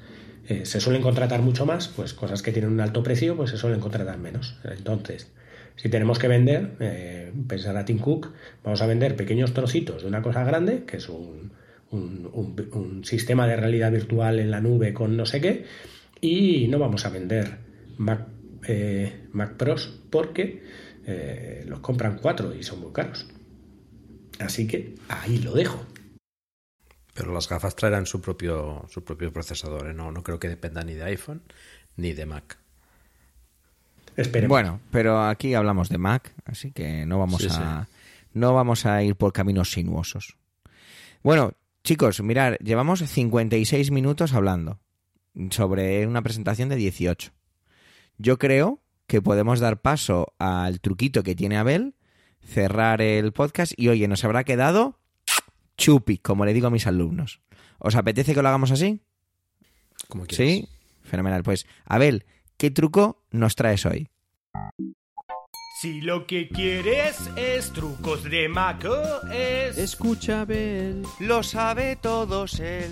eh, 0.49 0.65
se 0.65 0.81
suelen 0.81 1.03
contratar 1.03 1.43
mucho 1.43 1.67
más, 1.67 1.89
pues 1.89 2.15
cosas 2.15 2.41
que 2.41 2.53
tienen 2.53 2.73
un 2.73 2.81
alto 2.81 3.03
precio, 3.03 3.37
pues 3.37 3.51
se 3.51 3.59
suelen 3.59 3.81
contratar 3.81 4.17
menos. 4.17 4.57
Entonces, 4.65 5.31
si 5.77 5.91
tenemos 5.91 6.19
que 6.19 6.27
vender, 6.27 6.71
eh, 6.81 7.33
pensar 7.47 7.77
a 7.77 7.85
Tim 7.85 7.99
Cook, 7.99 8.33
vamos 8.65 8.81
a 8.81 8.87
vender 8.87 9.15
pequeños 9.15 9.53
trocitos 9.53 10.03
de 10.03 10.09
una 10.09 10.23
cosa 10.23 10.45
grande, 10.45 10.85
que 10.87 10.97
es 10.97 11.09
un, 11.11 11.53
sistema 13.03 13.47
de 13.47 13.57
realidad 13.57 13.91
virtual 13.91 14.39
en 14.41 14.51
la 14.51 14.61
nube 14.61 14.93
con 14.93 15.17
no 15.17 15.25
sé 15.27 15.41
qué, 15.41 15.65
y 16.21 16.67
no 16.69 16.79
vamos 16.79 17.07
a 17.07 17.11
vender 17.11 17.59
Mac, 17.97 18.27
eh, 18.67 19.25
Mac 19.33 19.57
Pros 19.57 20.01
porque 20.11 20.63
los 21.67 21.81
compran 21.81 22.19
cuatro 22.21 22.55
y 22.55 22.63
son 22.63 22.81
muy 22.81 22.93
caros. 22.93 23.27
Así 24.41 24.67
que 24.67 24.95
ahí 25.09 25.39
lo 25.39 25.53
dejo. 25.53 25.85
Pero 27.15 27.33
las 27.33 27.49
gafas 27.49 27.75
traerán 27.75 28.07
su 28.07 28.21
propio, 28.21 28.87
su 28.89 29.03
propio 29.03 29.33
procesador. 29.33 29.89
¿eh? 29.89 29.95
No, 29.95 30.13
no 30.13 30.23
creo 30.23 30.39
que 30.39 30.49
dependa 30.49 30.85
ni 30.85 30.95
de 30.95 31.05
iPhone 31.05 31.43
ni 31.97 32.13
de 32.13 32.27
Mac. 32.27 32.59
Esperemos. 34.17 34.49
Bueno, 34.49 34.81
pero 34.91 35.23
aquí 35.23 35.55
hablamos 35.55 35.89
de 35.89 35.99
Mac, 35.99 36.33
así 36.45 36.73
que 36.73 37.07
no 37.07 37.19
vamos 37.19 37.47
a 37.51 37.89
no 38.35 38.55
vamos 38.55 38.87
a 38.87 39.03
ir 39.03 39.17
por 39.17 39.33
caminos 39.33 39.73
sinuosos. 39.73 40.37
Bueno, 41.23 41.53
chicos, 41.83 42.21
mirar, 42.23 42.59
llevamos 42.59 43.01
56 43.01 43.91
minutos 43.91 44.33
hablando 44.33 44.79
sobre 45.51 46.07
una 46.07 46.23
presentación 46.23 46.69
de 46.69 46.77
18. 46.77 47.33
Yo 48.19 48.39
creo 48.39 48.81
que 49.07 49.23
podemos 49.23 49.61
dar 49.61 49.81
paso 49.81 50.35
al 50.39 50.81
truquito 50.81 51.23
que 51.23 51.35
tiene 51.35 51.57
Abel, 51.57 51.95
cerrar 52.45 53.01
el 53.03 53.33
podcast 53.33 53.73
y 53.77 53.89
oye, 53.89 54.09
nos 54.09 54.25
habrá 54.25 54.45
quedado 54.45 54.99
chupi, 55.77 56.19
como 56.19 56.45
le 56.45 56.53
digo 56.53 56.67
a 56.67 56.71
mis 56.71 56.87
alumnos. 56.87 57.41
¿Os 57.79 57.95
apetece 57.95 58.35
que 58.35 58.43
lo 58.43 58.49
hagamos 58.49 58.71
así? 58.71 59.01
Como 60.09 60.27
quieras. 60.27 60.47
Sí, 60.47 60.69
fenomenal. 61.05 61.43
Pues, 61.43 61.67
Abel, 61.85 62.27
¿qué 62.57 62.71
truco 62.71 63.23
nos 63.31 63.55
traes 63.55 63.87
hoy? 63.87 64.09
Si 65.81 66.01
lo 66.01 66.27
que 66.27 66.49
quieres 66.49 67.31
es 67.37 67.73
trucos 67.73 68.25
de 68.25 68.49
Mac 68.49 68.85
es... 69.33 69.79
Escucha, 69.79 70.41
Abel. 70.41 71.05
Lo 71.21 71.45
sabe 71.45 71.95
todos 71.95 72.59
él. 72.59 72.91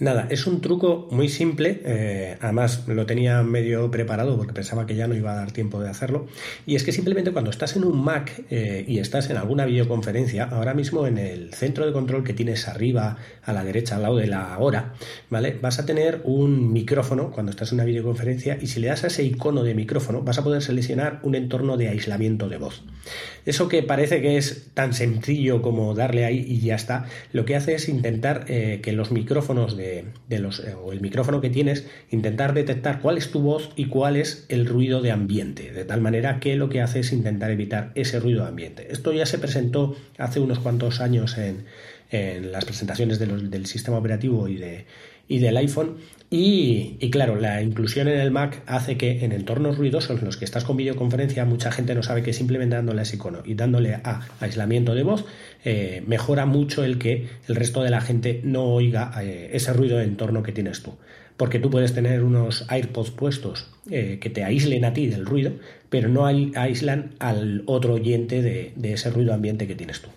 Nada, 0.00 0.28
es 0.30 0.46
un 0.46 0.62
truco 0.62 1.08
muy 1.10 1.28
simple, 1.28 1.82
eh, 1.84 2.38
además 2.40 2.84
lo 2.88 3.04
tenía 3.04 3.42
medio 3.42 3.90
preparado 3.90 4.34
porque 4.38 4.54
pensaba 4.54 4.86
que 4.86 4.96
ya 4.96 5.06
no 5.06 5.14
iba 5.14 5.32
a 5.32 5.36
dar 5.36 5.52
tiempo 5.52 5.78
de 5.78 5.90
hacerlo, 5.90 6.26
y 6.64 6.74
es 6.74 6.84
que 6.84 6.92
simplemente 6.92 7.32
cuando 7.32 7.50
estás 7.50 7.76
en 7.76 7.84
un 7.84 8.02
Mac 8.02 8.44
eh, 8.48 8.82
y 8.88 8.98
estás 8.98 9.28
en 9.28 9.36
alguna 9.36 9.66
videoconferencia, 9.66 10.44
ahora 10.44 10.72
mismo 10.72 11.06
en 11.06 11.18
el 11.18 11.52
centro 11.52 11.84
de 11.84 11.92
control 11.92 12.24
que 12.24 12.32
tienes 12.32 12.66
arriba 12.66 13.18
a 13.44 13.52
la 13.52 13.62
derecha 13.62 13.96
al 13.96 14.02
lado 14.02 14.16
de 14.16 14.26
la 14.26 14.58
hora, 14.58 14.94
¿vale? 15.28 15.58
Vas 15.60 15.78
a 15.78 15.84
tener 15.84 16.22
un 16.24 16.72
micrófono 16.72 17.30
cuando 17.30 17.50
estás 17.50 17.72
en 17.72 17.74
una 17.76 17.84
videoconferencia 17.84 18.56
y 18.58 18.68
si 18.68 18.80
le 18.80 18.86
das 18.86 19.04
a 19.04 19.08
ese 19.08 19.22
icono 19.22 19.64
de 19.64 19.74
micrófono 19.74 20.22
vas 20.22 20.38
a 20.38 20.44
poder 20.44 20.62
seleccionar 20.62 21.20
un 21.24 21.34
entorno 21.34 21.76
de 21.76 21.88
aislamiento 21.88 22.48
de 22.48 22.56
voz. 22.56 22.84
Eso 23.44 23.68
que 23.68 23.82
parece 23.82 24.22
que 24.22 24.38
es 24.38 24.70
tan 24.72 24.94
sencillo 24.94 25.60
como 25.60 25.94
darle 25.94 26.24
ahí 26.24 26.42
y 26.48 26.60
ya 26.60 26.76
está, 26.76 27.04
lo 27.34 27.44
que 27.44 27.54
hace 27.54 27.74
es 27.74 27.90
intentar 27.90 28.46
eh, 28.48 28.80
que 28.82 28.92
los 28.92 29.10
micrófonos 29.10 29.76
de 29.76 29.89
de, 30.28 30.38
los, 30.38 30.60
eh, 30.60 30.74
o 30.74 30.92
el 30.92 31.00
micrófono 31.00 31.40
que 31.40 31.50
tienes, 31.50 31.86
intentar 32.10 32.54
detectar 32.54 33.00
cuál 33.00 33.18
es 33.18 33.30
tu 33.30 33.40
voz 33.40 33.70
y 33.76 33.86
cuál 33.86 34.16
es 34.16 34.46
el 34.48 34.66
ruido 34.66 35.02
de 35.02 35.10
ambiente, 35.10 35.72
de 35.72 35.84
tal 35.84 36.00
manera 36.00 36.40
que 36.40 36.56
lo 36.56 36.68
que 36.68 36.80
hace 36.80 37.00
es 37.00 37.12
intentar 37.12 37.50
evitar 37.50 37.92
ese 37.94 38.20
ruido 38.20 38.42
de 38.42 38.48
ambiente. 38.48 38.88
Esto 38.90 39.12
ya 39.12 39.26
se 39.26 39.38
presentó 39.38 39.96
hace 40.18 40.40
unos 40.40 40.58
cuantos 40.58 41.00
años 41.00 41.38
en, 41.38 41.64
en 42.10 42.52
las 42.52 42.64
presentaciones 42.64 43.18
del 43.18 43.66
sistema 43.66 43.98
operativo 43.98 44.48
y, 44.48 44.56
de, 44.56 44.86
y 45.28 45.38
del 45.38 45.56
iPhone. 45.56 45.96
Y, 46.32 47.10
claro, 47.10 47.34
la 47.34 47.60
inclusión 47.60 48.06
en 48.06 48.20
el 48.20 48.30
Mac 48.30 48.62
hace 48.66 48.96
que 48.96 49.24
en 49.24 49.32
entornos 49.32 49.76
ruidosos 49.76 50.20
en 50.20 50.26
los 50.26 50.36
que 50.36 50.44
estás 50.44 50.62
con 50.62 50.76
videoconferencia, 50.76 51.44
mucha 51.44 51.72
gente 51.72 51.92
no 51.96 52.04
sabe 52.04 52.22
que 52.22 52.32
simplemente 52.32 52.76
dándole 52.76 53.00
a 53.00 53.02
ese 53.02 53.16
icono 53.16 53.42
y 53.44 53.54
dándole 53.54 53.94
a 53.94 54.20
aislamiento 54.38 54.94
de 54.94 55.02
voz, 55.02 55.24
eh, 55.64 56.04
mejora 56.06 56.46
mucho 56.46 56.84
el 56.84 56.98
que 56.98 57.26
el 57.48 57.56
resto 57.56 57.82
de 57.82 57.90
la 57.90 58.00
gente 58.00 58.42
no 58.44 58.62
oiga 58.62 59.12
eh, 59.20 59.50
ese 59.54 59.72
ruido 59.72 59.98
de 59.98 60.04
entorno 60.04 60.44
que 60.44 60.52
tienes 60.52 60.84
tú. 60.84 60.94
Porque 61.36 61.58
tú 61.58 61.68
puedes 61.68 61.94
tener 61.94 62.22
unos 62.22 62.64
AirPods 62.68 63.10
puestos 63.10 63.66
eh, 63.90 64.18
que 64.20 64.30
te 64.30 64.44
aíslen 64.44 64.84
a 64.84 64.92
ti 64.92 65.08
del 65.08 65.26
ruido, 65.26 65.54
pero 65.88 66.08
no 66.08 66.26
aíslan 66.26 67.14
al 67.18 67.64
otro 67.66 67.94
oyente 67.94 68.40
de 68.40 68.92
ese 68.92 69.10
ruido 69.10 69.34
ambiente 69.34 69.66
que 69.66 69.74
tienes 69.74 70.00
tú. 70.00 70.10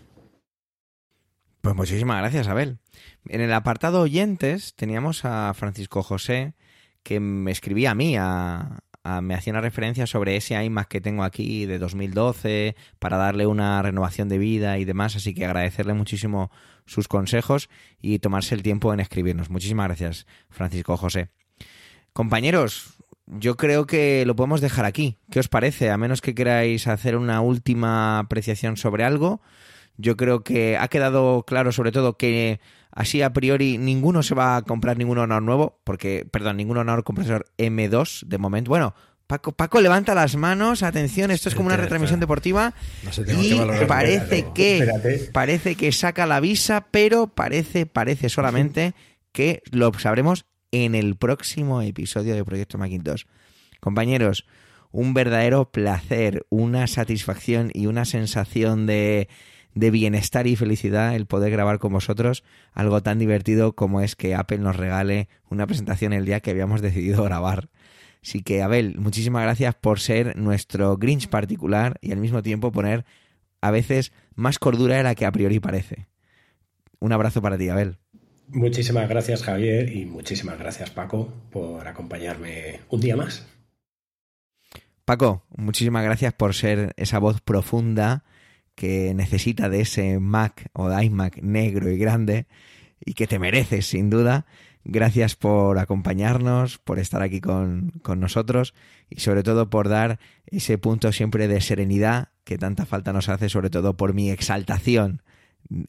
Pues 1.64 1.78
muchísimas 1.78 2.20
gracias, 2.20 2.50
Abel. 2.50 2.78
En 3.26 3.40
el 3.40 3.54
apartado 3.54 4.02
oyentes 4.02 4.76
teníamos 4.76 5.24
a 5.24 5.54
Francisco 5.54 6.04
José 6.04 6.56
que 7.04 7.22
me 7.22 7.52
escribía 7.52 7.92
a 7.92 7.96
mí, 7.96 8.18
a, 8.20 8.82
me 9.22 9.34
hacía 9.34 9.54
una 9.54 9.62
referencia 9.62 10.06
sobre 10.06 10.36
ese 10.36 10.62
iMac 10.62 10.90
que 10.90 11.00
tengo 11.00 11.24
aquí 11.24 11.66
de 11.66 11.80
2012 11.80 12.76
para 13.00 13.16
darle 13.16 13.48
una 13.48 13.82
renovación 13.82 14.28
de 14.28 14.40
vida 14.40 14.78
y 14.78 14.84
demás, 14.84 15.16
así 15.16 15.34
que 15.34 15.46
agradecerle 15.46 15.94
muchísimo 15.94 16.52
sus 16.86 17.08
consejos 17.08 17.70
y 18.02 18.20
tomarse 18.20 18.56
el 18.56 18.62
tiempo 18.62 18.94
en 18.94 19.00
escribirnos. 19.00 19.50
Muchísimas 19.50 19.88
gracias, 19.88 20.28
Francisco 20.50 20.98
José. 20.98 21.30
Compañeros, 22.12 22.96
yo 23.26 23.56
creo 23.56 23.88
que 23.88 24.26
lo 24.26 24.36
podemos 24.36 24.60
dejar 24.60 24.84
aquí. 24.84 25.18
¿Qué 25.32 25.40
os 25.40 25.48
parece? 25.48 25.92
A 25.92 25.98
menos 25.98 26.20
que 26.20 26.36
queráis 26.36 26.88
hacer 26.88 27.16
una 27.16 27.40
última 27.40 28.20
apreciación 28.20 28.76
sobre 28.76 29.06
algo. 29.06 29.40
Yo 29.98 30.18
creo 30.18 30.44
que 30.44 30.78
ha 30.78 30.88
quedado 30.88 31.44
claro 31.44 31.72
sobre 31.72 31.92
todo 31.92 32.18
que 32.18 32.60
así 32.92 33.22
a 33.22 33.34
priori 33.34 33.78
ninguno 33.78 34.24
se 34.24 34.36
va 34.36 34.58
a 34.58 34.62
comprar 34.64 34.98
ningún 34.98 35.18
honor 35.18 35.42
nuevo, 35.42 35.80
porque, 35.84 36.28
perdón, 36.30 36.58
ningún 36.58 36.78
honor 36.78 37.04
compresor 37.04 37.46
M2 37.58 38.26
de 38.26 38.38
momento. 38.38 38.70
Bueno, 38.70 38.96
Paco, 39.28 39.52
Paco 39.54 39.82
levanta 39.82 40.16
las 40.16 40.36
manos, 40.36 40.84
atención, 40.84 41.32
esto 41.32 41.50
es 41.50 41.56
como 41.56 41.68
una 41.68 41.78
retransmisión 41.78 42.20
deportiva 42.20 42.74
y 43.28 43.58
parece 43.88 44.48
que 44.54 45.30
parece 45.32 45.76
que 45.76 45.92
saca 45.92 46.26
la 46.26 46.40
visa, 46.40 46.88
pero 46.92 47.28
parece 47.28 47.86
parece 47.86 48.30
solamente 48.30 48.94
que 49.32 49.62
lo 49.72 49.92
sabremos 49.98 50.46
en 50.72 50.96
el 50.96 51.16
próximo 51.16 51.82
episodio 51.82 52.36
de 52.36 52.44
Proyecto 52.44 52.78
Macintosh. 52.78 53.24
Compañeros, 53.80 54.46
un 54.92 55.14
verdadero 55.14 55.72
placer, 55.72 56.46
una 56.50 56.88
satisfacción 56.88 57.72
y 57.74 57.88
una 57.88 58.06
sensación 58.06 58.86
de 58.86 59.30
de 59.76 59.92
bienestar 59.92 60.48
y 60.48 60.56
felicidad 60.56 61.16
el 61.16 61.26
poder 61.26 61.52
grabar 61.52 61.80
con 61.80 61.94
vosotros 61.94 62.44
algo 62.74 63.02
tan 63.02 63.20
divertido 63.20 63.74
como 63.74 64.02
es 64.02 64.16
que 64.16 64.36
Apple 64.36 64.60
nos 64.60 64.76
regale 64.76 65.30
una 65.50 65.66
presentación 65.66 66.14
el 66.14 66.26
día 66.26 66.40
que 66.40 66.52
habíamos 66.52 66.82
decidido 66.82 67.24
grabar. 67.26 67.70
Así 68.22 68.42
que, 68.42 68.62
Abel, 68.62 68.98
muchísimas 69.00 69.44
gracias 69.44 69.76
por 69.76 70.00
ser 70.00 70.38
nuestro 70.38 70.98
Grinch 70.98 71.28
particular 71.28 71.98
y 72.02 72.12
al 72.12 72.20
mismo 72.20 72.42
tiempo 72.42 72.72
poner 72.72 73.06
a 73.60 73.72
veces 73.72 74.14
más 74.36 74.60
cordura 74.60 74.98
de 74.98 75.04
la 75.04 75.16
que 75.16 75.26
a 75.26 75.32
priori 75.32 75.60
parece. 75.60 76.08
Un 77.00 77.12
abrazo 77.12 77.42
para 77.42 77.58
ti, 77.58 77.68
Abel. 77.68 77.98
Muchísimas 78.48 79.10
gracias, 79.10 79.44
Javier, 79.44 79.94
y 79.94 80.06
muchísimas 80.06 80.58
gracias, 80.58 80.90
Paco, 80.90 81.34
por 81.52 81.88
acompañarme 81.88 82.82
un 82.90 83.02
día 83.02 83.16
más. 83.16 83.48
Paco, 85.06 85.44
muchísimas 85.58 86.04
gracias 86.04 86.34
por 86.34 86.54
ser 86.54 86.94
esa 86.96 87.20
voz 87.20 87.42
profunda 87.42 88.24
que 88.76 89.14
necesita 89.14 89.70
de 89.70 89.82
ese 89.82 90.20
Mac 90.20 90.70
o 90.74 90.90
de 90.90 91.06
iMac 91.06 91.42
negro 91.42 91.90
y 91.90 91.98
grande 91.98 92.48
y 93.06 93.14
que 93.14 93.28
te 93.28 93.40
mereces 93.40 93.88
sin 93.88 94.10
duda. 94.10 94.46
Gracias 94.86 95.36
por 95.36 95.80
acompañarnos, 95.80 96.78
por 96.78 97.00
estar 97.00 97.22
aquí 97.22 97.40
con, 97.40 97.92
con, 98.02 98.20
nosotros 98.20 98.74
y 99.10 99.22
sobre 99.22 99.44
todo 99.44 99.70
por 99.70 99.88
dar 99.88 100.20
ese 100.48 100.78
punto 100.78 101.12
siempre 101.14 101.48
de 101.48 101.62
serenidad 101.62 102.30
que 102.44 102.58
tanta 102.58 102.86
falta 102.86 103.14
nos 103.14 103.30
hace, 103.30 103.48
sobre 103.48 103.70
todo 103.70 103.96
por 103.96 104.14
mi 104.14 104.30
exaltación 104.30 105.22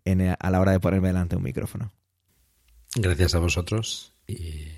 en, 0.05 0.37
a 0.39 0.51
la 0.51 0.61
hora 0.61 0.73
de 0.73 0.81
ponerme 0.81 1.09
delante 1.09 1.35
un 1.35 1.43
micrófono. 1.43 1.93
Gracias 2.95 3.35
a 3.35 3.41
vosotros 3.41 4.15
y, 4.29 4.69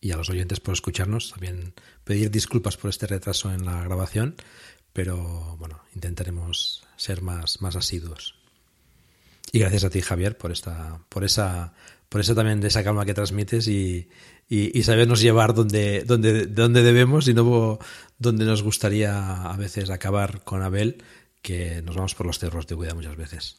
y 0.00 0.12
a 0.12 0.16
los 0.16 0.30
oyentes 0.30 0.60
por 0.60 0.74
escucharnos. 0.74 1.30
También 1.30 1.74
pedir 2.04 2.30
disculpas 2.30 2.76
por 2.76 2.90
este 2.90 3.06
retraso 3.06 3.52
en 3.52 3.64
la 3.64 3.82
grabación, 3.82 4.36
pero 4.98 5.54
bueno, 5.60 5.78
intentaremos 5.94 6.82
ser 6.96 7.22
más, 7.22 7.62
más 7.62 7.76
asiduos. 7.76 8.34
Y 9.52 9.60
gracias 9.60 9.84
a 9.84 9.90
ti, 9.90 10.00
Javier, 10.00 10.36
por 10.36 10.50
esta, 10.50 10.98
por 11.08 11.22
esa, 11.22 11.72
por 12.08 12.20
eso 12.20 12.34
también 12.34 12.60
de 12.60 12.66
esa 12.66 12.82
calma 12.82 13.04
que 13.04 13.14
transmites 13.14 13.68
y, 13.68 14.08
y, 14.48 14.76
y 14.76 14.82
sabernos 14.82 15.20
llevar 15.20 15.54
donde, 15.54 16.02
donde, 16.02 16.46
donde 16.46 16.82
debemos 16.82 17.28
y 17.28 17.34
no 17.34 17.78
donde 18.18 18.44
nos 18.44 18.64
gustaría 18.64 19.44
a 19.44 19.56
veces 19.56 19.88
acabar 19.90 20.42
con 20.42 20.62
Abel, 20.62 21.00
que 21.42 21.80
nos 21.82 21.94
vamos 21.94 22.16
por 22.16 22.26
los 22.26 22.40
cerros 22.40 22.66
de 22.66 22.74
Cuida 22.74 22.94
muchas 22.94 23.16
veces. 23.16 23.56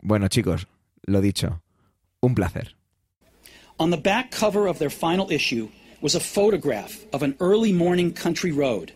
Bueno, 0.00 0.28
chicos, 0.28 0.68
lo 1.02 1.20
dicho, 1.20 1.60
un 2.20 2.34
placer. 2.34 2.76
On 3.76 3.90
the 3.90 3.98
back 3.98 4.34
cover 4.34 4.68
of 4.68 4.78
their 4.78 4.90
final 4.90 5.30
issue 5.30 5.68
was 6.00 6.14
a 6.14 6.20
photograph 6.20 7.04
of 7.12 7.22
an 7.22 7.36
early 7.40 7.74
morning 7.74 8.10
country 8.10 8.52
road, 8.52 8.94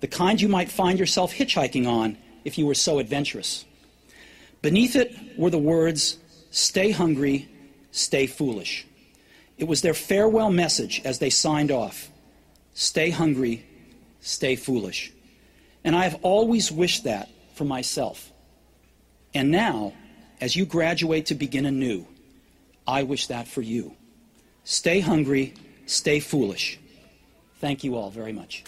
the 0.00 0.06
kind 0.06 0.40
you 0.40 0.48
might 0.48 0.70
find 0.70 0.98
yourself 0.98 1.34
hitchhiking 1.34 1.86
on 1.86 2.18
if 2.44 2.58
you 2.58 2.66
were 2.66 2.74
so 2.74 2.98
adventurous. 2.98 3.64
Beneath 4.62 4.96
it 4.96 5.14
were 5.38 5.50
the 5.50 5.58
words, 5.58 6.18
Stay 6.50 6.90
hungry, 6.90 7.48
stay 7.90 8.26
foolish. 8.26 8.86
It 9.58 9.64
was 9.64 9.82
their 9.82 9.94
farewell 9.94 10.50
message 10.50 11.02
as 11.04 11.18
they 11.18 11.30
signed 11.30 11.70
off 11.70 12.10
Stay 12.74 13.08
hungry, 13.08 13.64
stay 14.20 14.54
foolish. 14.54 15.10
And 15.82 15.96
I 15.96 16.04
have 16.04 16.18
always 16.22 16.70
wished 16.70 17.04
that 17.04 17.30
for 17.54 17.64
myself. 17.64 18.30
And 19.32 19.50
now, 19.50 19.94
as 20.42 20.56
you 20.56 20.66
graduate 20.66 21.26
to 21.26 21.34
begin 21.34 21.64
anew, 21.64 22.06
I 22.86 23.02
wish 23.04 23.28
that 23.28 23.48
for 23.48 23.62
you. 23.62 23.96
Stay 24.64 25.00
hungry, 25.00 25.54
stay 25.86 26.20
foolish. 26.20 26.78
Thank 27.60 27.82
you 27.82 27.96
all 27.96 28.10
very 28.10 28.32
much. 28.32 28.64